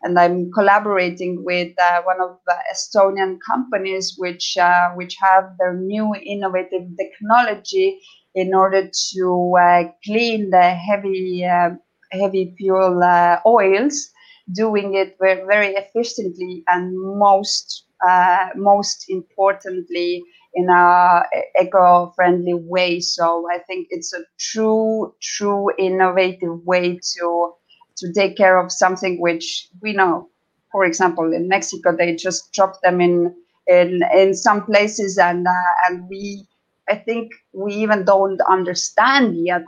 and 0.00 0.16
I'm 0.16 0.52
collaborating 0.52 1.42
with 1.44 1.72
uh, 1.76 2.02
one 2.02 2.20
of 2.20 2.38
the 2.46 2.54
Estonian 2.72 3.38
companies 3.44 4.14
which 4.16 4.56
which 4.94 5.16
have 5.20 5.56
their 5.58 5.74
new 5.74 6.14
innovative 6.14 6.86
technology 6.96 7.98
in 8.34 8.54
order 8.54 8.88
to 9.14 9.54
uh, 9.60 9.82
clean 10.04 10.50
the 10.50 10.70
heavy 10.70 11.44
uh, 11.44 11.70
heavy 12.12 12.54
fuel 12.56 13.02
uh, 13.02 13.38
oils, 13.44 14.10
doing 14.52 14.94
it 14.94 15.16
very 15.18 15.74
efficiently 15.74 16.62
and 16.68 16.96
most 17.18 17.87
uh, 18.06 18.48
most 18.56 19.06
importantly 19.08 20.22
in 20.54 20.68
a 20.68 21.22
eco-friendly 21.60 22.54
way. 22.54 23.00
So 23.00 23.46
I 23.52 23.58
think 23.60 23.88
it's 23.90 24.12
a 24.14 24.24
true, 24.38 25.14
true 25.22 25.70
innovative 25.78 26.64
way 26.64 26.98
to 27.16 27.52
to 27.98 28.12
take 28.12 28.36
care 28.36 28.58
of 28.58 28.70
something 28.72 29.20
which 29.20 29.68
we 29.82 29.92
know. 29.92 30.28
For 30.72 30.84
example, 30.84 31.32
in 31.32 31.48
Mexico, 31.48 31.94
they 31.96 32.14
just 32.14 32.52
drop 32.52 32.80
them 32.82 33.00
in 33.00 33.34
in 33.66 34.02
in 34.14 34.34
some 34.34 34.64
places, 34.64 35.18
and 35.18 35.46
uh, 35.46 35.72
and 35.88 36.08
we, 36.08 36.46
I 36.88 36.96
think 36.96 37.30
we 37.52 37.74
even 37.74 38.04
don't 38.04 38.40
understand 38.48 39.36
yet 39.44 39.62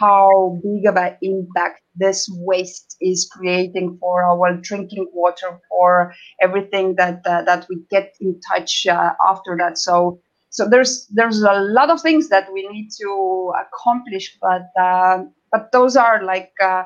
how 0.00 0.58
big 0.62 0.86
of 0.86 0.96
an 0.96 1.16
impact 1.22 1.80
this 1.94 2.28
waste 2.32 2.96
is 3.00 3.28
creating 3.32 3.96
for 4.00 4.24
our 4.24 4.56
drinking 4.56 5.08
water, 5.12 5.60
for 5.68 6.12
everything 6.40 6.94
that 6.96 7.20
uh, 7.26 7.42
that 7.42 7.66
we 7.68 7.78
get 7.90 8.14
in 8.20 8.38
touch 8.48 8.86
uh, 8.86 9.12
after 9.26 9.56
that. 9.58 9.78
So 9.78 10.20
so 10.50 10.68
there's 10.68 11.06
there's 11.08 11.42
a 11.42 11.52
lot 11.52 11.90
of 11.90 12.00
things 12.00 12.28
that 12.28 12.52
we 12.52 12.68
need 12.68 12.88
to 13.00 13.52
accomplish, 13.64 14.36
but 14.40 14.68
uh, 14.80 15.24
but 15.52 15.72
those 15.72 15.96
are 15.96 16.22
like 16.24 16.52
uh, 16.62 16.84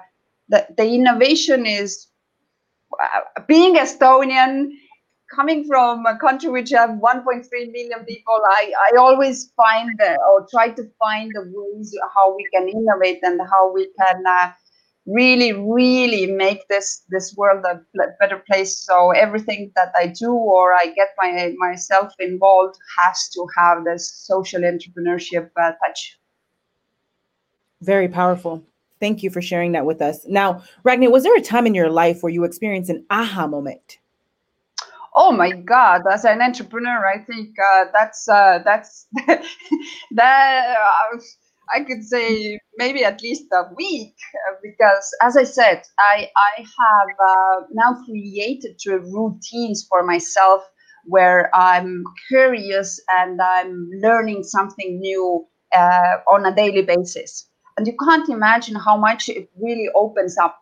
the 0.48 0.66
the 0.76 0.86
innovation 0.86 1.66
is 1.66 2.06
uh, 3.00 3.42
being 3.46 3.76
Estonian 3.76 4.70
coming 5.30 5.64
from 5.64 6.04
a 6.06 6.18
country 6.18 6.50
which 6.50 6.70
have 6.70 6.90
1.3 6.90 7.44
million 7.72 8.04
people, 8.06 8.40
I, 8.46 8.72
I 8.92 8.96
always 8.98 9.52
find 9.56 9.98
or 10.28 10.46
try 10.50 10.70
to 10.70 10.82
find 10.98 11.30
the 11.34 11.44
ways 11.46 11.96
how 12.14 12.36
we 12.36 12.46
can 12.52 12.68
innovate 12.68 13.20
and 13.22 13.40
how 13.50 13.72
we 13.72 13.88
can 13.98 14.22
uh, 14.26 14.52
really, 15.06 15.52
really 15.52 16.26
make 16.26 16.66
this 16.68 17.02
this 17.08 17.34
world 17.36 17.64
a 17.64 17.80
better 18.20 18.42
place. 18.50 18.76
So 18.78 19.10
everything 19.10 19.72
that 19.76 19.92
I 19.96 20.08
do 20.08 20.32
or 20.32 20.74
I 20.74 20.92
get 20.94 21.08
my 21.18 21.52
myself 21.58 22.12
involved 22.18 22.76
has 22.98 23.28
to 23.34 23.46
have 23.56 23.84
this 23.84 24.12
social 24.14 24.60
entrepreneurship 24.60 25.50
uh, 25.60 25.72
touch. 25.84 26.18
Very 27.80 28.08
powerful. 28.08 28.62
Thank 29.00 29.22
you 29.22 29.30
for 29.30 29.40
sharing 29.40 29.72
that 29.72 29.86
with 29.86 30.02
us. 30.02 30.26
Now, 30.28 30.62
Ragne, 30.84 31.10
was 31.10 31.22
there 31.22 31.36
a 31.36 31.40
time 31.40 31.66
in 31.66 31.74
your 31.74 31.88
life 31.88 32.22
where 32.22 32.32
you 32.32 32.44
experienced 32.44 32.90
an 32.90 33.06
aha 33.08 33.46
moment? 33.46 33.98
Oh 35.16 35.32
my 35.32 35.50
god 35.52 36.02
as 36.12 36.24
an 36.24 36.40
entrepreneur 36.42 37.06
i 37.06 37.18
think 37.24 37.50
uh, 37.72 37.84
that's 37.92 38.28
uh, 38.28 38.58
that's 38.64 39.06
that 40.12 40.76
uh, 40.78 41.18
i 41.74 41.80
could 41.80 42.02
say 42.04 42.58
maybe 42.76 43.04
at 43.04 43.22
least 43.22 43.44
a 43.52 43.62
week 43.76 44.14
uh, 44.48 44.54
because 44.62 45.06
as 45.22 45.36
i 45.36 45.44
said 45.44 45.82
i 45.98 46.28
i 46.36 46.58
have 46.58 47.10
uh, 47.30 47.66
now 47.72 47.96
created 48.06 48.76
routines 49.12 49.86
for 49.88 50.02
myself 50.04 50.62
where 51.06 51.50
i'm 51.54 52.04
curious 52.28 53.00
and 53.18 53.40
i'm 53.40 53.88
learning 54.02 54.42
something 54.42 54.98
new 55.00 55.46
uh, 55.74 56.16
on 56.28 56.44
a 56.46 56.54
daily 56.54 56.82
basis. 56.82 57.48
And 57.76 57.86
you 57.86 57.94
can't 57.96 58.28
imagine 58.28 58.74
how 58.74 58.96
much 58.96 59.28
it 59.28 59.48
really 59.60 59.88
opens 59.94 60.36
up 60.36 60.59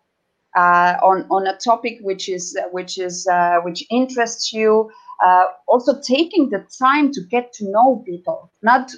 uh, 0.58 0.96
on 1.02 1.18
on 1.30 1.46
a 1.46 1.56
topic 1.70 1.98
which 2.02 2.28
is 2.28 2.58
which 2.72 2.98
is 2.98 3.26
uh, 3.28 3.58
which 3.66 3.84
interests 3.90 4.52
you. 4.52 4.90
Uh, 5.24 5.44
also 5.66 6.00
taking 6.00 6.48
the 6.50 6.64
time 6.78 7.10
to 7.10 7.20
get 7.28 7.52
to 7.52 7.64
know 7.72 8.02
people, 8.06 8.50
not 8.62 8.92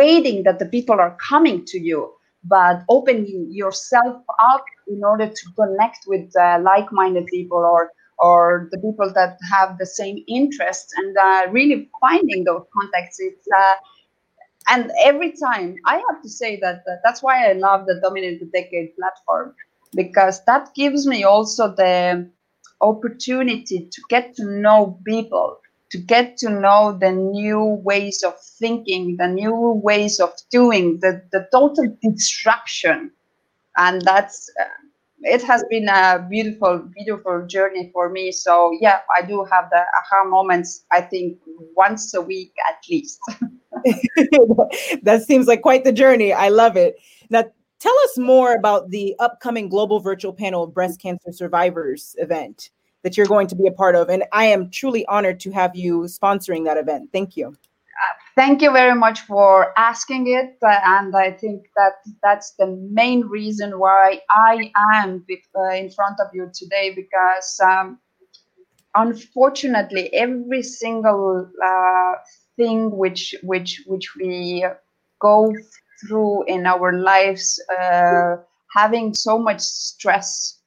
waiting 0.00 0.42
that 0.44 0.58
the 0.58 0.64
people 0.64 0.98
are 0.98 1.14
coming 1.28 1.62
to 1.66 1.78
you, 1.78 2.10
but 2.44 2.82
opening 2.88 3.46
yourself 3.50 4.16
up 4.52 4.64
in 4.88 5.04
order 5.04 5.28
to 5.28 5.44
connect 5.54 6.00
with 6.06 6.34
uh, 6.36 6.58
like-minded 6.62 7.26
people 7.26 7.58
or 7.58 7.90
or 8.18 8.68
the 8.72 8.78
people 8.78 9.12
that 9.14 9.38
have 9.50 9.76
the 9.78 9.86
same 9.86 10.24
interests 10.26 10.90
and 10.96 11.16
uh, 11.18 11.50
really 11.50 11.90
finding 12.00 12.44
those 12.44 12.64
contacts. 12.72 13.16
It's 13.18 13.46
and 14.68 14.90
every 15.04 15.32
time 15.32 15.76
I 15.86 15.96
have 16.08 16.22
to 16.22 16.28
say 16.28 16.58
that, 16.60 16.82
that 16.86 17.00
that's 17.04 17.22
why 17.22 17.50
I 17.50 17.52
love 17.54 17.86
the 17.86 18.00
Dominate 18.02 18.40
the 18.40 18.46
Decade 18.46 18.96
platform 18.96 19.54
because 19.94 20.44
that 20.46 20.74
gives 20.74 21.06
me 21.06 21.24
also 21.24 21.74
the 21.74 22.28
opportunity 22.80 23.88
to 23.90 24.02
get 24.08 24.34
to 24.34 24.44
know 24.44 24.98
people 25.06 25.58
to 25.90 25.98
get 25.98 26.38
to 26.38 26.48
know 26.48 26.96
the 26.98 27.12
new 27.12 27.80
ways 27.84 28.22
of 28.22 28.34
thinking 28.58 29.16
the 29.18 29.28
new 29.28 29.54
ways 29.84 30.18
of 30.20 30.30
doing 30.50 30.98
the, 31.00 31.22
the 31.32 31.46
total 31.52 31.84
disruption. 32.02 33.10
And 33.76 34.00
that's 34.02 34.50
uh, 34.60 34.64
it 35.22 35.42
has 35.42 35.64
been 35.70 35.88
a 35.88 36.26
beautiful 36.30 36.78
beautiful 36.94 37.46
journey 37.46 37.90
for 37.92 38.08
me. 38.08 38.32
So 38.32 38.76
yeah 38.80 39.00
i 39.16 39.22
do 39.22 39.44
have 39.50 39.70
the 39.70 39.82
aha 40.00 40.24
moments 40.24 40.84
i 40.90 41.00
think 41.00 41.38
once 41.76 42.14
a 42.14 42.20
week 42.22 42.52
at 42.68 42.78
least. 42.90 43.20
That 45.02 45.22
seems 45.26 45.46
like 45.46 45.62
quite 45.62 45.84
the 45.84 45.92
journey. 45.92 46.32
I 46.32 46.48
love 46.48 46.76
it. 46.76 46.96
Now 47.30 47.44
Tell 47.82 47.98
us 48.04 48.16
more 48.16 48.54
about 48.54 48.90
the 48.90 49.16
upcoming 49.18 49.68
global 49.68 49.98
virtual 49.98 50.32
panel 50.32 50.62
of 50.62 50.72
breast 50.72 51.00
cancer 51.00 51.32
survivors 51.32 52.14
event 52.18 52.70
that 53.02 53.16
you're 53.16 53.26
going 53.26 53.48
to 53.48 53.56
be 53.56 53.66
a 53.66 53.72
part 53.72 53.96
of. 53.96 54.08
And 54.08 54.22
I 54.30 54.44
am 54.44 54.70
truly 54.70 55.04
honored 55.06 55.40
to 55.40 55.50
have 55.50 55.74
you 55.74 56.02
sponsoring 56.02 56.64
that 56.66 56.76
event. 56.76 57.08
Thank 57.12 57.36
you. 57.36 57.56
Thank 58.36 58.62
you 58.62 58.70
very 58.70 58.94
much 58.94 59.22
for 59.22 59.76
asking 59.76 60.28
it. 60.28 60.56
And 60.62 61.16
I 61.16 61.32
think 61.32 61.66
that 61.74 61.94
that's 62.22 62.52
the 62.52 62.68
main 62.68 63.22
reason 63.22 63.80
why 63.80 64.20
I 64.30 64.70
am 64.94 65.26
uh, 65.58 65.74
in 65.74 65.90
front 65.90 66.20
of 66.20 66.28
you 66.32 66.52
today 66.54 66.94
because 66.94 67.60
um, 67.64 67.98
unfortunately, 68.94 70.14
every 70.14 70.62
single 70.62 71.50
uh, 71.64 72.12
thing 72.56 72.96
which 72.96 73.34
which 73.42 73.82
which 73.88 74.14
we 74.14 74.64
go 75.20 75.52
through 76.02 76.44
in 76.46 76.66
our 76.66 76.92
lives 76.92 77.62
uh, 77.80 78.36
having 78.74 79.14
so 79.14 79.38
much 79.38 79.60
stress. 79.60 80.58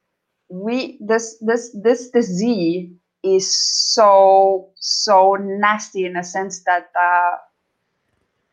We 0.50 0.98
this 1.02 1.38
this 1.42 1.76
this 1.84 2.10
disease 2.10 2.92
is 3.24 3.58
so 3.94 4.70
so 4.76 5.38
nasty 5.40 6.06
in 6.06 6.16
a 6.16 6.24
sense 6.24 6.64
that 6.66 6.90
uh, 7.02 7.38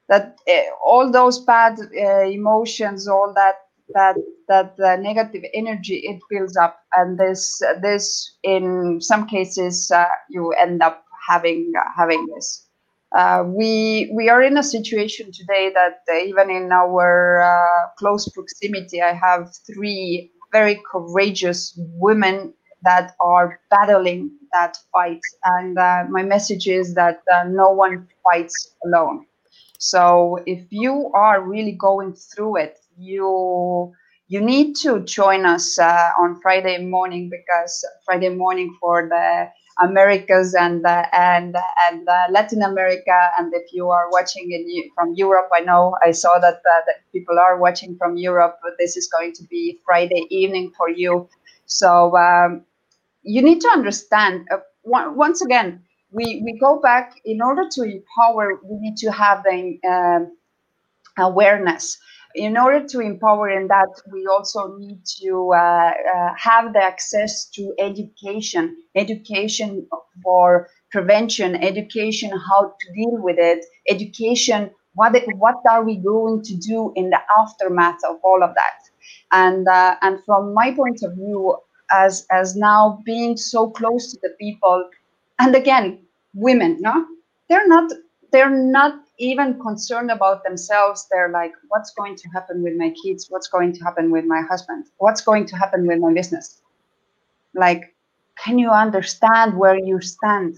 that 0.08 0.38
uh, 0.48 0.74
all 0.84 1.10
those 1.10 1.44
bad 1.44 1.78
uh, 1.78 2.24
emotions 2.24 3.06
all 3.06 3.32
that 3.34 3.56
that 3.94 4.16
that 4.48 4.74
uh, 4.80 4.96
negative 4.96 5.44
energy 5.54 5.96
it 6.04 6.20
builds 6.30 6.56
up. 6.56 6.80
And 6.92 7.18
this 7.18 7.60
this 7.82 8.36
in 8.42 9.00
some 9.00 9.26
cases 9.26 9.90
uh, 9.90 10.06
you 10.30 10.50
end 10.52 10.82
up 10.82 11.04
having 11.28 11.72
having 11.96 12.26
this 12.34 12.66
uh, 13.16 13.44
we 13.46 14.10
we 14.14 14.28
are 14.28 14.42
in 14.42 14.56
a 14.58 14.62
situation 14.62 15.30
today 15.32 15.70
that 15.74 16.00
uh, 16.10 16.16
even 16.18 16.50
in 16.50 16.72
our 16.72 17.42
uh, 17.42 17.88
close 17.98 18.28
proximity, 18.28 19.02
I 19.02 19.12
have 19.12 19.52
three 19.66 20.30
very 20.52 20.80
courageous 20.90 21.74
women 21.76 22.54
that 22.82 23.14
are 23.20 23.60
battling 23.70 24.30
that 24.52 24.76
fight, 24.92 25.20
and 25.44 25.78
uh, 25.78 26.04
my 26.10 26.22
message 26.22 26.66
is 26.68 26.94
that 26.94 27.22
uh, 27.32 27.44
no 27.48 27.70
one 27.70 28.08
fights 28.24 28.74
alone. 28.84 29.26
So 29.78 30.38
if 30.46 30.66
you 30.70 31.10
are 31.14 31.42
really 31.42 31.72
going 31.72 32.14
through 32.14 32.56
it, 32.58 32.78
you 32.98 33.92
you 34.28 34.40
need 34.40 34.76
to 34.76 35.00
join 35.00 35.44
us 35.44 35.78
on 35.78 36.40
Friday 36.40 36.78
morning 36.84 37.28
because 37.30 37.84
Friday 38.06 38.30
morning 38.30 38.74
for 38.80 39.08
the 39.08 39.50
Americas 39.80 40.54
and 40.54 40.84
uh, 40.84 41.06
and 41.12 41.56
and 41.88 42.08
uh, 42.08 42.26
Latin 42.30 42.62
America. 42.62 43.18
And 43.38 43.52
if 43.54 43.72
you 43.72 43.90
are 43.90 44.10
watching 44.10 44.50
in, 44.52 44.90
from 44.94 45.14
Europe, 45.14 45.48
I 45.54 45.60
know 45.60 45.96
I 46.04 46.10
saw 46.12 46.38
that, 46.38 46.56
uh, 46.56 46.80
that 46.86 46.96
people 47.12 47.38
are 47.38 47.58
watching 47.58 47.96
from 47.96 48.16
Europe. 48.16 48.58
This 48.78 48.96
is 48.96 49.08
going 49.08 49.32
to 49.34 49.44
be 49.44 49.78
Friday 49.84 50.26
evening 50.30 50.72
for 50.76 50.88
you. 50.88 51.28
So 51.66 52.16
um, 52.16 52.64
you 53.22 53.42
need 53.42 53.60
to 53.60 53.68
understand. 53.68 54.46
Uh, 54.50 54.58
once 54.84 55.42
again, 55.42 55.82
we 56.10 56.42
we 56.44 56.58
go 56.58 56.80
back 56.80 57.14
in 57.24 57.40
order 57.40 57.64
to 57.70 57.82
empower. 57.82 58.60
We 58.64 58.78
need 58.78 58.96
to 58.98 59.10
have 59.10 59.42
the 59.44 59.78
um, 59.88 60.36
awareness 61.18 61.98
in 62.34 62.56
order 62.56 62.86
to 62.86 63.00
empower 63.00 63.48
in 63.50 63.68
that, 63.68 63.88
we 64.12 64.26
also 64.26 64.76
need 64.78 65.00
to 65.20 65.52
uh, 65.54 65.58
uh, 65.58 66.34
have 66.36 66.72
the 66.72 66.82
access 66.82 67.46
to 67.50 67.74
education, 67.78 68.76
education 68.94 69.86
for 70.22 70.68
prevention, 70.90 71.56
education 71.56 72.30
how 72.30 72.74
to 72.80 72.92
deal 72.94 73.18
with 73.22 73.36
it, 73.38 73.64
education 73.88 74.70
what 74.94 75.14
what 75.36 75.56
are 75.70 75.84
we 75.84 75.96
going 75.96 76.42
to 76.42 76.56
do 76.56 76.92
in 76.96 77.10
the 77.10 77.20
aftermath 77.38 77.98
of 78.08 78.16
all 78.22 78.42
of 78.42 78.54
that, 78.54 78.78
and 79.32 79.66
uh, 79.68 79.96
and 80.02 80.22
from 80.24 80.52
my 80.54 80.72
point 80.72 81.02
of 81.02 81.14
view, 81.14 81.56
as 81.90 82.26
as 82.30 82.56
now 82.56 83.00
being 83.04 83.36
so 83.36 83.70
close 83.70 84.12
to 84.12 84.18
the 84.22 84.34
people, 84.40 84.88
and 85.38 85.54
again, 85.54 85.98
women, 86.34 86.76
no, 86.80 87.06
they're 87.48 87.66
not 87.68 87.90
they're 88.32 88.50
not 88.50 88.94
even 89.18 89.60
concerned 89.60 90.10
about 90.10 90.42
themselves 90.44 91.06
they're 91.10 91.28
like 91.30 91.52
what's 91.68 91.92
going 91.94 92.16
to 92.16 92.28
happen 92.30 92.62
with 92.62 92.74
my 92.76 92.92
kids? 93.02 93.26
What's 93.28 93.48
going 93.48 93.72
to 93.74 93.84
happen 93.84 94.10
with 94.10 94.24
my 94.24 94.42
husband? 94.42 94.86
What's 94.98 95.20
going 95.20 95.46
to 95.46 95.56
happen 95.56 95.86
with 95.86 95.98
my 95.98 96.12
business? 96.12 96.62
Like 97.54 97.94
can 98.42 98.58
you 98.58 98.70
understand 98.70 99.58
where 99.58 99.78
you 99.78 100.00
stand? 100.00 100.56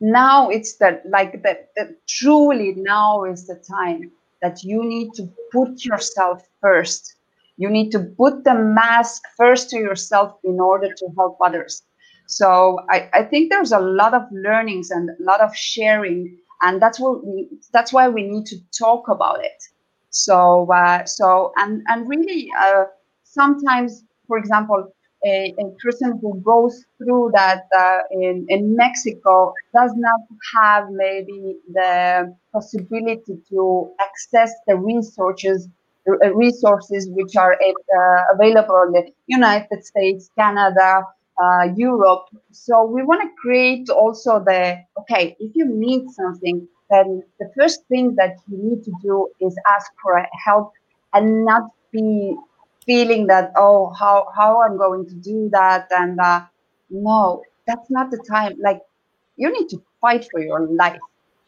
Now 0.00 0.50
it's 0.50 0.76
the 0.76 1.00
like 1.08 1.42
that 1.42 1.70
truly 2.08 2.74
now 2.76 3.24
is 3.24 3.46
the 3.46 3.56
time 3.56 4.10
that 4.42 4.64
you 4.64 4.84
need 4.84 5.14
to 5.14 5.28
put 5.52 5.84
yourself 5.84 6.46
first. 6.60 7.14
You 7.56 7.70
need 7.70 7.90
to 7.92 8.00
put 8.00 8.42
the 8.44 8.54
mask 8.54 9.22
first 9.36 9.70
to 9.70 9.78
yourself 9.78 10.36
in 10.42 10.58
order 10.58 10.92
to 10.92 11.08
help 11.16 11.38
others. 11.40 11.84
So 12.26 12.80
I, 12.90 13.08
I 13.12 13.22
think 13.22 13.50
there's 13.50 13.72
a 13.72 13.78
lot 13.78 14.14
of 14.14 14.22
learnings 14.32 14.90
and 14.90 15.10
a 15.10 15.22
lot 15.22 15.40
of 15.40 15.54
sharing 15.54 16.38
and 16.62 16.80
that's 16.80 17.00
what 17.00 17.24
we 17.26 17.48
that's 17.72 17.92
why 17.92 18.08
we 18.08 18.22
need 18.24 18.46
to 18.46 18.56
talk 18.78 19.08
about 19.08 19.44
it. 19.44 19.62
So 20.10 20.70
uh, 20.72 21.04
so 21.06 21.52
and 21.56 21.82
and 21.88 22.08
really 22.08 22.48
uh, 22.60 22.84
sometimes 23.24 24.04
for 24.26 24.38
example 24.38 24.92
a, 25.24 25.54
a 25.58 25.64
person 25.84 26.18
who 26.20 26.40
goes 26.40 26.84
through 26.98 27.30
that 27.34 27.64
uh, 27.78 27.98
in, 28.10 28.44
in 28.48 28.74
Mexico 28.76 29.54
does 29.74 29.92
not 29.96 30.20
have 30.56 30.90
maybe 30.90 31.56
the 31.72 32.34
possibility 32.52 33.38
to 33.50 33.92
access 34.00 34.52
the 34.66 34.76
resources 34.76 35.68
uh, 36.08 36.34
resources 36.34 37.08
which 37.12 37.36
are 37.36 37.54
uh, 37.54 38.22
available 38.34 38.82
in 38.86 38.92
the 38.92 39.12
United 39.26 39.84
States, 39.84 40.30
Canada, 40.36 41.02
uh, 41.42 41.64
Europe. 41.76 42.26
So 42.52 42.84
we 42.84 43.02
want 43.02 43.22
to 43.22 43.30
create 43.40 43.88
also 43.90 44.38
the 44.38 44.78
okay, 45.00 45.36
if 45.40 45.52
you 45.54 45.66
need 45.66 46.10
something, 46.10 46.68
then 46.90 47.22
the 47.40 47.50
first 47.58 47.86
thing 47.88 48.14
that 48.16 48.36
you 48.48 48.58
need 48.58 48.84
to 48.84 48.92
do 49.02 49.28
is 49.40 49.56
ask 49.74 49.90
for 50.02 50.24
help 50.44 50.72
and 51.14 51.44
not 51.44 51.64
be 51.92 52.36
feeling 52.86 53.26
that 53.28 53.52
oh 53.56 53.92
how 53.98 54.26
how 54.36 54.60
i'm 54.62 54.76
going 54.76 55.06
to 55.06 55.14
do 55.14 55.48
that 55.52 55.86
and 55.90 56.18
uh, 56.20 56.42
no 56.90 57.42
that's 57.66 57.90
not 57.90 58.10
the 58.10 58.22
time 58.28 58.54
like 58.60 58.80
you 59.36 59.50
need 59.52 59.68
to 59.68 59.80
fight 60.00 60.26
for 60.30 60.40
your 60.40 60.66
life 60.66 61.00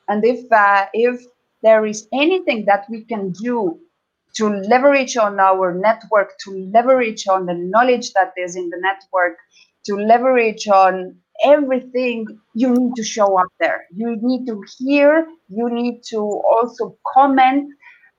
and 0.08 0.24
if 0.24 0.50
uh, 0.52 0.86
if 0.92 1.24
there 1.62 1.84
is 1.86 2.06
anything 2.12 2.64
that 2.66 2.84
we 2.88 3.02
can 3.04 3.32
do 3.32 3.78
to 4.34 4.48
leverage 4.48 5.16
on 5.16 5.40
our 5.40 5.74
network 5.74 6.36
to 6.38 6.50
leverage 6.72 7.26
on 7.26 7.46
the 7.46 7.54
knowledge 7.54 8.12
that 8.12 8.32
is 8.36 8.54
in 8.56 8.68
the 8.70 8.78
network 8.80 9.36
to 9.84 9.96
leverage 9.96 10.66
on 10.68 11.16
everything 11.44 12.26
you 12.54 12.72
need 12.72 12.94
to 12.96 13.02
show 13.02 13.38
up 13.38 13.48
there 13.60 13.84
you 13.94 14.16
need 14.22 14.46
to 14.46 14.62
hear 14.78 15.26
you 15.48 15.68
need 15.70 16.02
to 16.02 16.18
also 16.20 16.96
comment 17.14 17.68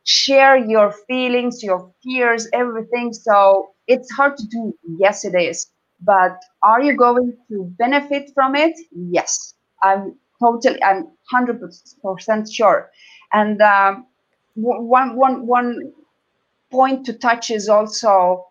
share 0.06 0.56
your 0.58 0.92
feelings, 1.08 1.64
your 1.64 1.92
fears, 2.04 2.48
everything. 2.54 3.12
So 3.14 3.72
it's 3.88 4.12
hard 4.12 4.38
to 4.38 4.48
do. 4.48 4.74
Yes, 5.00 5.26
it 5.26 5.36
is. 5.36 5.68
But 6.02 6.40
are 6.64 6.82
you 6.82 6.96
going 6.96 7.36
to 7.50 7.66
benefit 7.78 8.30
from 8.34 8.56
it? 8.56 8.74
Yes. 8.92 9.56
I'm 9.82 10.16
totally, 10.40 10.82
I'm 10.84 11.08
100% 11.34 12.54
sure. 12.54 12.92
And 13.34 13.62
um, 13.62 14.06
one, 14.54 15.16
one, 15.16 15.48
one 15.48 15.92
point 16.72 17.06
to 17.06 17.14
touch 17.14 17.50
is 17.50 17.70
also 17.70 18.46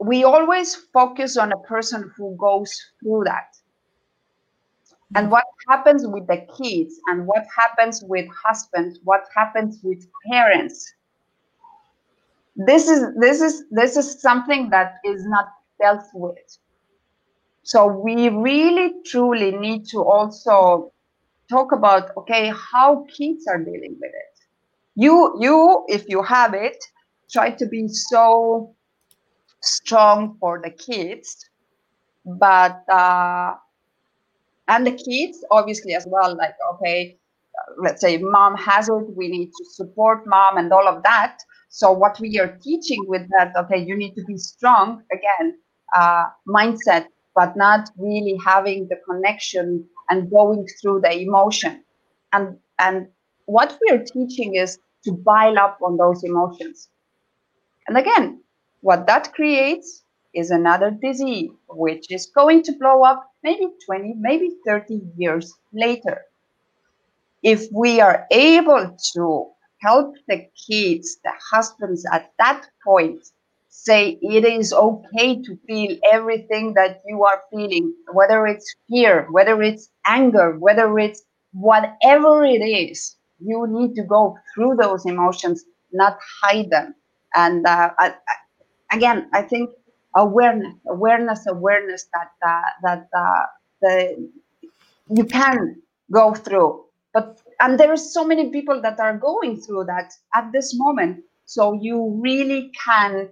we 0.00 0.24
always 0.24 0.74
focus 0.92 1.36
on 1.36 1.52
a 1.52 1.58
person 1.58 2.10
who 2.16 2.36
goes 2.36 2.72
through 3.00 3.24
that. 3.24 3.56
And 5.16 5.30
what 5.30 5.44
happens 5.68 6.06
with 6.06 6.26
the 6.26 6.46
kids 6.58 6.98
and 7.06 7.26
what 7.26 7.44
happens 7.56 8.02
with 8.04 8.26
husbands 8.44 8.98
what 9.04 9.22
happens 9.34 9.78
with 9.84 10.04
parents 10.30 10.92
this 12.56 12.88
is 12.88 13.04
this 13.18 13.40
is 13.40 13.64
this 13.70 13.96
is 13.96 14.20
something 14.20 14.70
that 14.70 14.96
is 15.04 15.24
not 15.26 15.48
dealt 15.80 16.04
with. 16.14 16.58
So 17.64 17.86
we 17.86 18.28
really 18.28 18.94
truly 19.04 19.52
need 19.52 19.86
to 19.86 20.02
also 20.04 20.92
talk 21.50 21.72
about 21.72 22.10
okay 22.16 22.52
how 22.72 23.06
kids 23.16 23.46
are 23.48 23.58
dealing 23.58 23.96
with 24.00 24.12
it. 24.12 24.38
You 24.94 25.36
you 25.40 25.84
if 25.88 26.08
you 26.08 26.22
have 26.22 26.54
it 26.54 26.76
try 27.30 27.50
to 27.50 27.66
be 27.66 27.88
so 27.88 28.74
strong 29.64 30.36
for 30.40 30.60
the 30.62 30.70
kids 30.70 31.48
but 32.24 32.82
uh, 32.90 33.54
and 34.68 34.86
the 34.86 34.92
kids 34.92 35.44
obviously 35.50 35.94
as 35.94 36.06
well 36.08 36.36
like 36.36 36.54
okay 36.72 37.16
let's 37.78 38.00
say 38.00 38.18
mom 38.18 38.56
has 38.56 38.88
it 38.88 39.16
we 39.16 39.28
need 39.28 39.50
to 39.56 39.64
support 39.64 40.26
mom 40.26 40.56
and 40.58 40.72
all 40.72 40.88
of 40.88 41.02
that. 41.02 41.38
So 41.68 41.92
what 41.92 42.18
we 42.20 42.38
are 42.38 42.58
teaching 42.62 43.04
with 43.08 43.28
that 43.30 43.52
okay 43.56 43.78
you 43.78 43.96
need 43.96 44.14
to 44.16 44.24
be 44.24 44.36
strong 44.38 45.02
again 45.12 45.58
uh, 45.96 46.26
mindset 46.48 47.06
but 47.34 47.56
not 47.56 47.90
really 47.98 48.38
having 48.44 48.88
the 48.88 48.96
connection 49.08 49.84
and 50.10 50.30
going 50.30 50.66
through 50.80 51.00
the 51.02 51.12
emotion. 51.20 51.84
And 52.32 52.58
and 52.78 53.08
what 53.46 53.78
we 53.80 53.96
are 53.96 54.04
teaching 54.04 54.56
is 54.56 54.78
to 55.04 55.16
pile 55.26 55.58
up 55.58 55.78
on 55.82 55.96
those 55.96 56.24
emotions. 56.24 56.88
And 57.88 57.98
again 57.98 58.43
what 58.84 59.06
that 59.06 59.32
creates 59.32 60.02
is 60.34 60.50
another 60.50 60.90
disease 60.90 61.50
which 61.70 62.12
is 62.12 62.26
going 62.26 62.62
to 62.62 62.72
blow 62.72 63.02
up 63.02 63.30
maybe 63.42 63.66
20, 63.86 64.14
maybe 64.18 64.50
30 64.66 65.00
years 65.16 65.54
later. 65.72 66.20
If 67.42 67.72
we 67.72 68.02
are 68.02 68.26
able 68.30 68.94
to 69.14 69.46
help 69.80 70.14
the 70.28 70.46
kids, 70.68 71.16
the 71.24 71.32
husbands 71.50 72.04
at 72.12 72.30
that 72.38 72.66
point 72.84 73.20
say 73.70 74.18
it 74.20 74.44
is 74.44 74.74
okay 74.74 75.40
to 75.42 75.56
feel 75.66 75.96
everything 76.12 76.74
that 76.74 77.00
you 77.06 77.24
are 77.24 77.40
feeling, 77.50 77.94
whether 78.12 78.46
it's 78.46 78.74
fear, 78.90 79.26
whether 79.30 79.62
it's 79.62 79.88
anger, 80.06 80.58
whether 80.58 80.98
it's 80.98 81.22
whatever 81.54 82.44
it 82.44 82.62
is, 82.62 83.16
you 83.40 83.66
need 83.66 83.94
to 83.94 84.02
go 84.02 84.36
through 84.54 84.76
those 84.76 85.06
emotions, 85.06 85.64
not 85.90 86.18
hide 86.42 86.68
them. 86.68 86.94
And 87.34 87.66
uh, 87.66 87.90
I, 87.98 88.14
again, 88.94 89.28
I 89.32 89.42
think 89.42 89.70
awareness, 90.16 90.74
awareness, 90.88 91.46
awareness 91.46 92.06
that 92.12 92.30
uh, 92.46 92.70
that 92.82 93.08
uh, 93.16 93.46
the 93.82 94.28
you 95.10 95.24
can 95.24 95.82
go 96.12 96.34
through. 96.34 96.84
But 97.12 97.40
and 97.60 97.78
there 97.78 97.92
are 97.92 97.96
so 97.96 98.24
many 98.24 98.50
people 98.50 98.80
that 98.82 98.98
are 99.00 99.16
going 99.16 99.60
through 99.60 99.84
that 99.84 100.12
at 100.34 100.52
this 100.52 100.76
moment. 100.76 101.24
So 101.46 101.72
you 101.74 102.18
really 102.22 102.72
can 102.84 103.28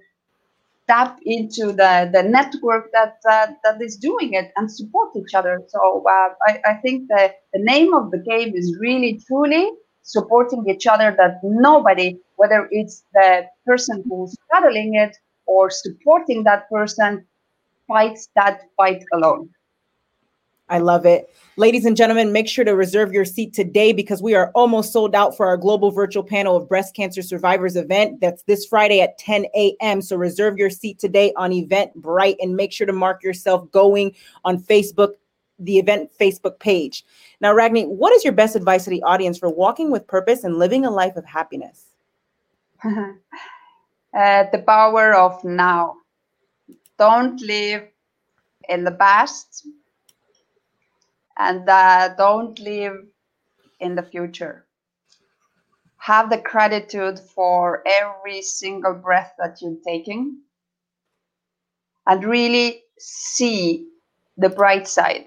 tap 0.88 1.18
into 1.24 1.66
the 1.72 2.10
the 2.12 2.22
network 2.22 2.90
that 2.92 3.16
uh, 3.28 3.48
that 3.64 3.80
is 3.80 3.96
doing 3.96 4.34
it 4.34 4.52
and 4.56 4.70
support 4.70 5.10
each 5.16 5.34
other. 5.34 5.60
So 5.68 6.04
uh, 6.08 6.28
I, 6.48 6.60
I 6.72 6.74
think 6.82 7.08
the 7.08 7.32
name 7.54 7.94
of 7.94 8.10
the 8.10 8.18
game 8.18 8.52
is 8.54 8.76
really 8.80 9.20
truly 9.26 9.70
supporting 10.02 10.64
each 10.68 10.86
other. 10.86 11.14
That 11.16 11.40
nobody, 11.42 12.18
whether 12.36 12.68
it's 12.70 13.04
the 13.14 13.46
person 13.66 14.04
who's 14.08 14.36
battling 14.50 14.94
it 14.94 15.16
or 15.52 15.70
supporting 15.70 16.42
that 16.44 16.68
person 16.70 17.26
fights 17.86 18.28
that 18.34 18.62
fight 18.76 19.04
alone. 19.12 19.50
I 20.70 20.78
love 20.78 21.04
it. 21.04 21.28
Ladies 21.56 21.84
and 21.84 21.94
gentlemen, 21.94 22.32
make 22.32 22.48
sure 22.48 22.64
to 22.64 22.74
reserve 22.74 23.12
your 23.12 23.26
seat 23.26 23.52
today 23.52 23.92
because 23.92 24.22
we 24.22 24.34
are 24.34 24.50
almost 24.54 24.90
sold 24.90 25.14
out 25.14 25.36
for 25.36 25.46
our 25.46 25.58
global 25.58 25.90
virtual 25.90 26.24
panel 26.24 26.56
of 26.56 26.66
breast 26.66 26.96
cancer 26.96 27.20
survivors 27.20 27.76
event. 27.76 28.22
That's 28.22 28.42
this 28.44 28.64
Friday 28.64 29.02
at 29.02 29.18
10 29.18 29.44
a.m. 29.54 30.00
So 30.00 30.16
reserve 30.16 30.56
your 30.56 30.70
seat 30.70 30.98
today 30.98 31.34
on 31.36 31.50
Eventbrite 31.50 32.36
and 32.40 32.56
make 32.56 32.72
sure 32.72 32.86
to 32.86 32.92
mark 32.94 33.22
yourself 33.22 33.70
going 33.70 34.14
on 34.46 34.58
Facebook, 34.58 35.10
the 35.58 35.78
event 35.78 36.10
Facebook 36.18 36.58
page. 36.58 37.04
Now, 37.42 37.52
Ragne, 37.52 37.84
what 37.84 38.14
is 38.14 38.24
your 38.24 38.32
best 38.32 38.56
advice 38.56 38.84
to 38.84 38.90
the 38.90 39.02
audience 39.02 39.36
for 39.36 39.50
walking 39.50 39.90
with 39.90 40.06
purpose 40.06 40.44
and 40.44 40.58
living 40.58 40.86
a 40.86 40.90
life 40.90 41.16
of 41.16 41.26
happiness? 41.26 41.88
uh, 44.16 44.44
the 44.52 44.60
power 44.66 45.14
of 45.14 45.42
now. 45.44 45.96
Don't 46.98 47.40
live 47.42 47.88
in 48.68 48.84
the 48.84 48.92
past 48.92 49.66
and 51.38 51.68
uh, 51.68 52.14
don't 52.16 52.58
live 52.60 52.96
in 53.80 53.94
the 53.94 54.02
future. 54.02 54.66
Have 55.98 56.30
the 56.30 56.38
gratitude 56.38 57.18
for 57.18 57.82
every 57.86 58.42
single 58.42 58.94
breath 58.94 59.34
that 59.38 59.58
you're 59.62 59.76
taking 59.86 60.38
and 62.06 62.24
really 62.24 62.82
see 62.98 63.88
the 64.36 64.48
bright 64.48 64.88
side 64.88 65.26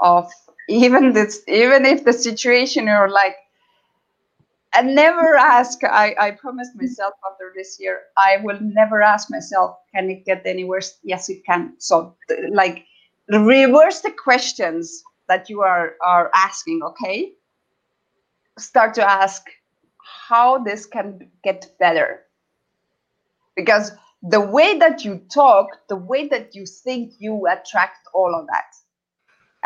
of 0.00 0.30
even 0.68 1.12
this 1.12 1.42
even 1.48 1.84
if 1.86 2.04
the 2.04 2.12
situation 2.12 2.86
you're 2.86 3.10
like 3.10 3.36
and 4.76 4.94
never 4.94 5.36
ask 5.36 5.82
I, 5.84 6.14
I 6.20 6.30
promised 6.32 6.76
myself 6.76 7.14
after 7.30 7.52
this 7.56 7.78
year 7.80 8.02
i 8.16 8.38
will 8.42 8.58
never 8.60 9.02
ask 9.02 9.30
myself 9.30 9.76
can 9.96 10.10
it 10.10 10.26
get 10.26 10.42
any 10.44 10.64
worse? 10.64 10.98
Yes 11.02 11.30
it 11.30 11.44
can. 11.46 11.72
So 11.78 12.14
like 12.52 12.84
reverse 13.28 14.00
the 14.00 14.10
questions 14.10 15.02
that 15.28 15.48
you 15.48 15.62
are 15.62 15.94
are 16.04 16.30
asking 16.34 16.82
okay? 16.82 17.32
Start 18.58 18.94
to 18.94 19.02
ask 19.02 19.42
how 20.28 20.58
this 20.62 20.86
can 20.86 21.30
get 21.42 21.66
better. 21.80 22.24
Because 23.54 23.92
the 24.22 24.40
way 24.40 24.78
that 24.78 25.04
you 25.04 25.20
talk 25.32 25.68
the 25.88 25.96
way 25.96 26.28
that 26.28 26.54
you 26.54 26.66
think 26.66 27.14
you 27.18 27.46
attract 27.46 28.06
all 28.12 28.34
of 28.34 28.46
that 28.46 28.70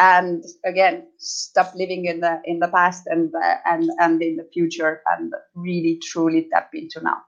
and 0.01 0.45
again 0.65 1.07
stop 1.19 1.73
living 1.75 2.07
in 2.07 2.21
the 2.21 2.41
in 2.45 2.59
the 2.59 2.69
past 2.69 3.05
and 3.07 3.33
uh, 3.35 3.57
and 3.67 3.91
and 4.01 4.23
in 4.23 4.37
the 4.37 4.49
future 4.53 5.03
and 5.13 5.33
really 5.55 6.01
truly 6.03 6.49
tap 6.53 6.71
into 6.75 7.01
now. 7.03 7.19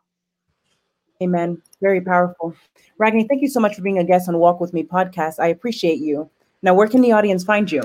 Amen. 1.23 1.63
Very 1.81 2.01
powerful. 2.01 2.55
Ragne 2.99 3.29
thank 3.29 3.43
you 3.43 3.49
so 3.49 3.61
much 3.61 3.77
for 3.77 3.83
being 3.83 3.99
a 3.99 4.05
guest 4.05 4.29
on 4.29 4.39
walk 4.39 4.61
with 4.61 4.73
me 4.73 4.83
podcast. 4.83 5.39
I 5.39 5.49
appreciate 5.49 6.01
you. 6.01 6.29
Now 6.63 6.75
where 6.75 6.89
can 6.89 7.03
the 7.03 7.13
audience 7.13 7.45
find 7.45 7.71
you? 7.71 7.83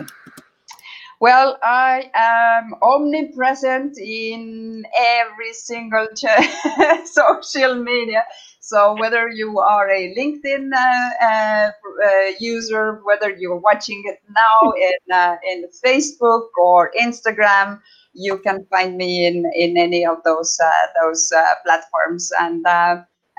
Well, 1.20 1.58
I 1.64 2.12
am 2.14 2.76
omnipresent 2.84 3.98
in 3.98 4.86
every 4.96 5.54
single 5.54 6.08
ch- 6.16 7.06
social 7.06 7.76
media. 7.76 8.24
So 8.68 8.98
whether 9.00 9.30
you 9.30 9.60
are 9.60 9.90
a 9.90 10.14
LinkedIn 10.14 10.74
uh, 10.76 11.26
uh, 11.26 11.72
uh, 12.06 12.32
user, 12.38 13.00
whether 13.06 13.30
you're 13.30 13.56
watching 13.56 14.04
it 14.06 14.20
now 14.28 14.72
in 14.88 15.16
uh, 15.16 15.38
in 15.50 15.64
Facebook 15.86 16.50
or 16.60 16.92
Instagram, 17.00 17.80
you 18.12 18.38
can 18.40 18.66
find 18.70 18.98
me 18.98 19.26
in 19.26 19.50
in 19.56 19.78
any 19.78 20.06
of 20.06 20.18
those 20.26 20.60
uh, 20.62 20.88
those 21.02 21.32
uh, 21.32 21.56
platforms. 21.64 22.30
And 22.42 22.66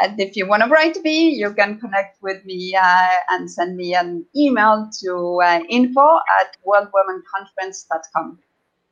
and 0.01 0.19
if 0.19 0.35
you 0.35 0.49
want 0.49 0.63
to 0.63 0.71
write 0.71 0.95
to 0.95 1.03
me, 1.03 1.29
you 1.29 1.53
can 1.53 1.79
connect 1.79 2.23
with 2.23 2.43
me 2.47 2.75
uh, 2.75 3.11
and 3.29 3.51
send 3.51 3.77
me 3.77 3.95
an 3.95 4.25
email 4.35 4.89
to 5.01 5.43
uh, 5.45 5.61
info 5.69 6.21
at 6.41 6.57
worldwomenconference.com. 6.65 8.39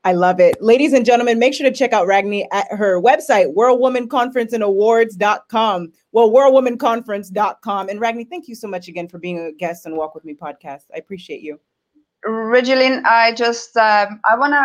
I 0.07 0.13
love 0.13 0.39
it. 0.39 0.63
Ladies 0.63 0.93
and 0.93 1.05
gentlemen, 1.05 1.41
make 1.41 1.53
sure 1.53 1.69
to 1.69 1.77
check 1.77 1.93
out 1.93 2.07
Ragne 2.07 2.47
at 2.53 2.71
her 2.71 3.03
website, 3.03 3.53
worldwomanconferenceandawards.com. 3.57 5.93
Well, 6.13 6.31
worldwomanconference.com. 6.31 7.89
And 7.89 8.01
Ragne, 8.01 8.25
thank 8.25 8.47
you 8.47 8.55
so 8.55 8.69
much 8.69 8.87
again 8.87 9.09
for 9.09 9.19
being 9.19 9.41
a 9.41 9.51
guest 9.51 9.85
on 9.85 9.97
Walk 9.97 10.15
With 10.15 10.25
Me 10.25 10.33
podcast. 10.33 10.83
I 10.95 10.99
appreciate 10.99 11.41
you. 11.41 11.59
Regeline, 12.25 13.03
I 13.05 13.35
just, 13.35 13.77
um, 13.77 14.21
I 14.25 14.39
want 14.39 14.53
to 14.53 14.65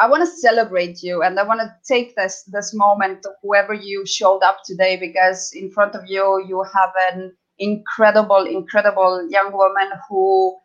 I 0.00 0.08
want 0.08 0.22
to 0.22 0.36
celebrate 0.36 1.02
you 1.02 1.22
and 1.22 1.38
I 1.38 1.42
want 1.42 1.60
to 1.60 1.70
take 1.86 2.16
this 2.16 2.44
this 2.44 2.72
moment 2.72 3.26
whoever 3.42 3.74
you 3.74 4.06
showed 4.06 4.40
up 4.42 4.62
today 4.64 4.96
because 4.96 5.52
in 5.54 5.70
front 5.70 5.94
of 5.96 6.06
you 6.06 6.42
you 6.48 6.62
have 6.62 6.94
an 7.12 7.36
incredible 7.58 8.46
incredible 8.46 9.28
young 9.28 9.52
woman 9.52 9.90
who 10.08 10.56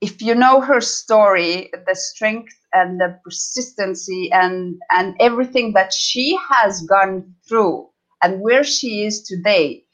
if 0.00 0.20
you 0.22 0.34
know 0.34 0.62
her 0.62 0.80
story 0.80 1.70
the 1.86 1.94
strength 1.94 2.61
and 2.72 3.00
the 3.00 3.18
persistency 3.24 4.30
and 4.32 4.76
and 4.90 5.16
everything 5.20 5.72
that 5.74 5.92
she 5.92 6.38
has 6.48 6.82
gone 6.82 7.34
through 7.48 7.88
and 8.22 8.40
where 8.40 8.64
she 8.64 9.04
is 9.04 9.22
today 9.22 9.84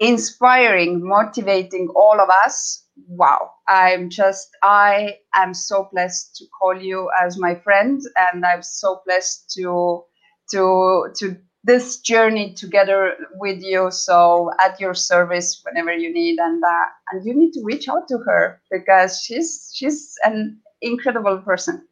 inspiring 0.00 1.06
motivating 1.06 1.88
all 1.94 2.20
of 2.20 2.28
us. 2.44 2.84
Wow. 3.08 3.50
I'm 3.68 4.10
just 4.10 4.48
i 4.62 5.16
am 5.34 5.54
so 5.54 5.88
blessed 5.92 6.36
to 6.36 6.44
call 6.58 6.76
you 6.80 7.10
as 7.22 7.38
my 7.38 7.54
friend 7.54 8.00
and 8.16 8.44
i'm 8.44 8.62
so 8.62 9.00
blessed 9.06 9.50
to 9.56 10.02
to 10.50 11.08
to 11.16 11.36
this 11.64 12.00
journey 12.00 12.54
together 12.54 13.14
with 13.34 13.62
you. 13.62 13.90
So 13.90 14.50
at 14.64 14.80
your 14.80 14.94
service 14.94 15.62
whenever 15.64 15.92
you 15.92 16.12
need 16.12 16.38
and 16.38 16.62
uh, 16.62 16.84
and 17.12 17.24
you 17.24 17.34
need 17.34 17.52
to 17.52 17.62
reach 17.64 17.88
out 17.88 18.08
to 18.08 18.18
her 18.26 18.60
because 18.70 19.22
she's 19.22 19.70
she's 19.74 20.14
an 20.24 20.60
incredible 20.80 21.38
person 21.38 21.86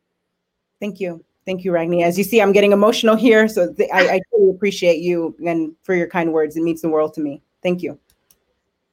thank 0.80 1.00
you 1.00 1.24
thank 1.46 1.64
you 1.64 1.72
Ragne 1.72 2.02
as 2.02 2.18
you 2.18 2.24
see 2.24 2.40
i'm 2.40 2.52
getting 2.52 2.72
emotional 2.72 3.16
here 3.16 3.48
so 3.48 3.72
th- 3.72 3.90
I, 3.92 4.08
I 4.08 4.20
really 4.32 4.50
appreciate 4.50 5.00
you 5.00 5.36
and 5.46 5.74
for 5.82 5.94
your 5.94 6.08
kind 6.08 6.32
words 6.32 6.56
it 6.56 6.62
means 6.62 6.82
the 6.82 6.88
world 6.88 7.14
to 7.14 7.20
me 7.20 7.42
thank 7.62 7.82
you 7.82 7.98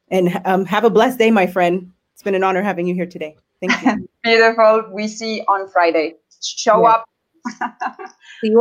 and 0.09 0.39
um, 0.45 0.65
have 0.65 0.83
a 0.83 0.89
blessed 0.89 1.19
day 1.19 1.31
my 1.31 1.47
friend 1.47 1.91
it's 2.17 2.23
been 2.23 2.33
an 2.33 2.43
honor 2.43 2.63
having 2.63 2.87
you 2.87 2.95
here 2.95 3.05
today. 3.05 3.35
Thank 3.61 3.79
you. 3.83 4.09
Beautiful. 4.23 4.89
We 4.91 5.07
see 5.07 5.41
on 5.47 5.69
Friday. 5.69 6.15
Show 6.41 6.81
yeah. 6.81 6.89
up. 6.89 7.05
see 8.41 8.47
you 8.47 8.53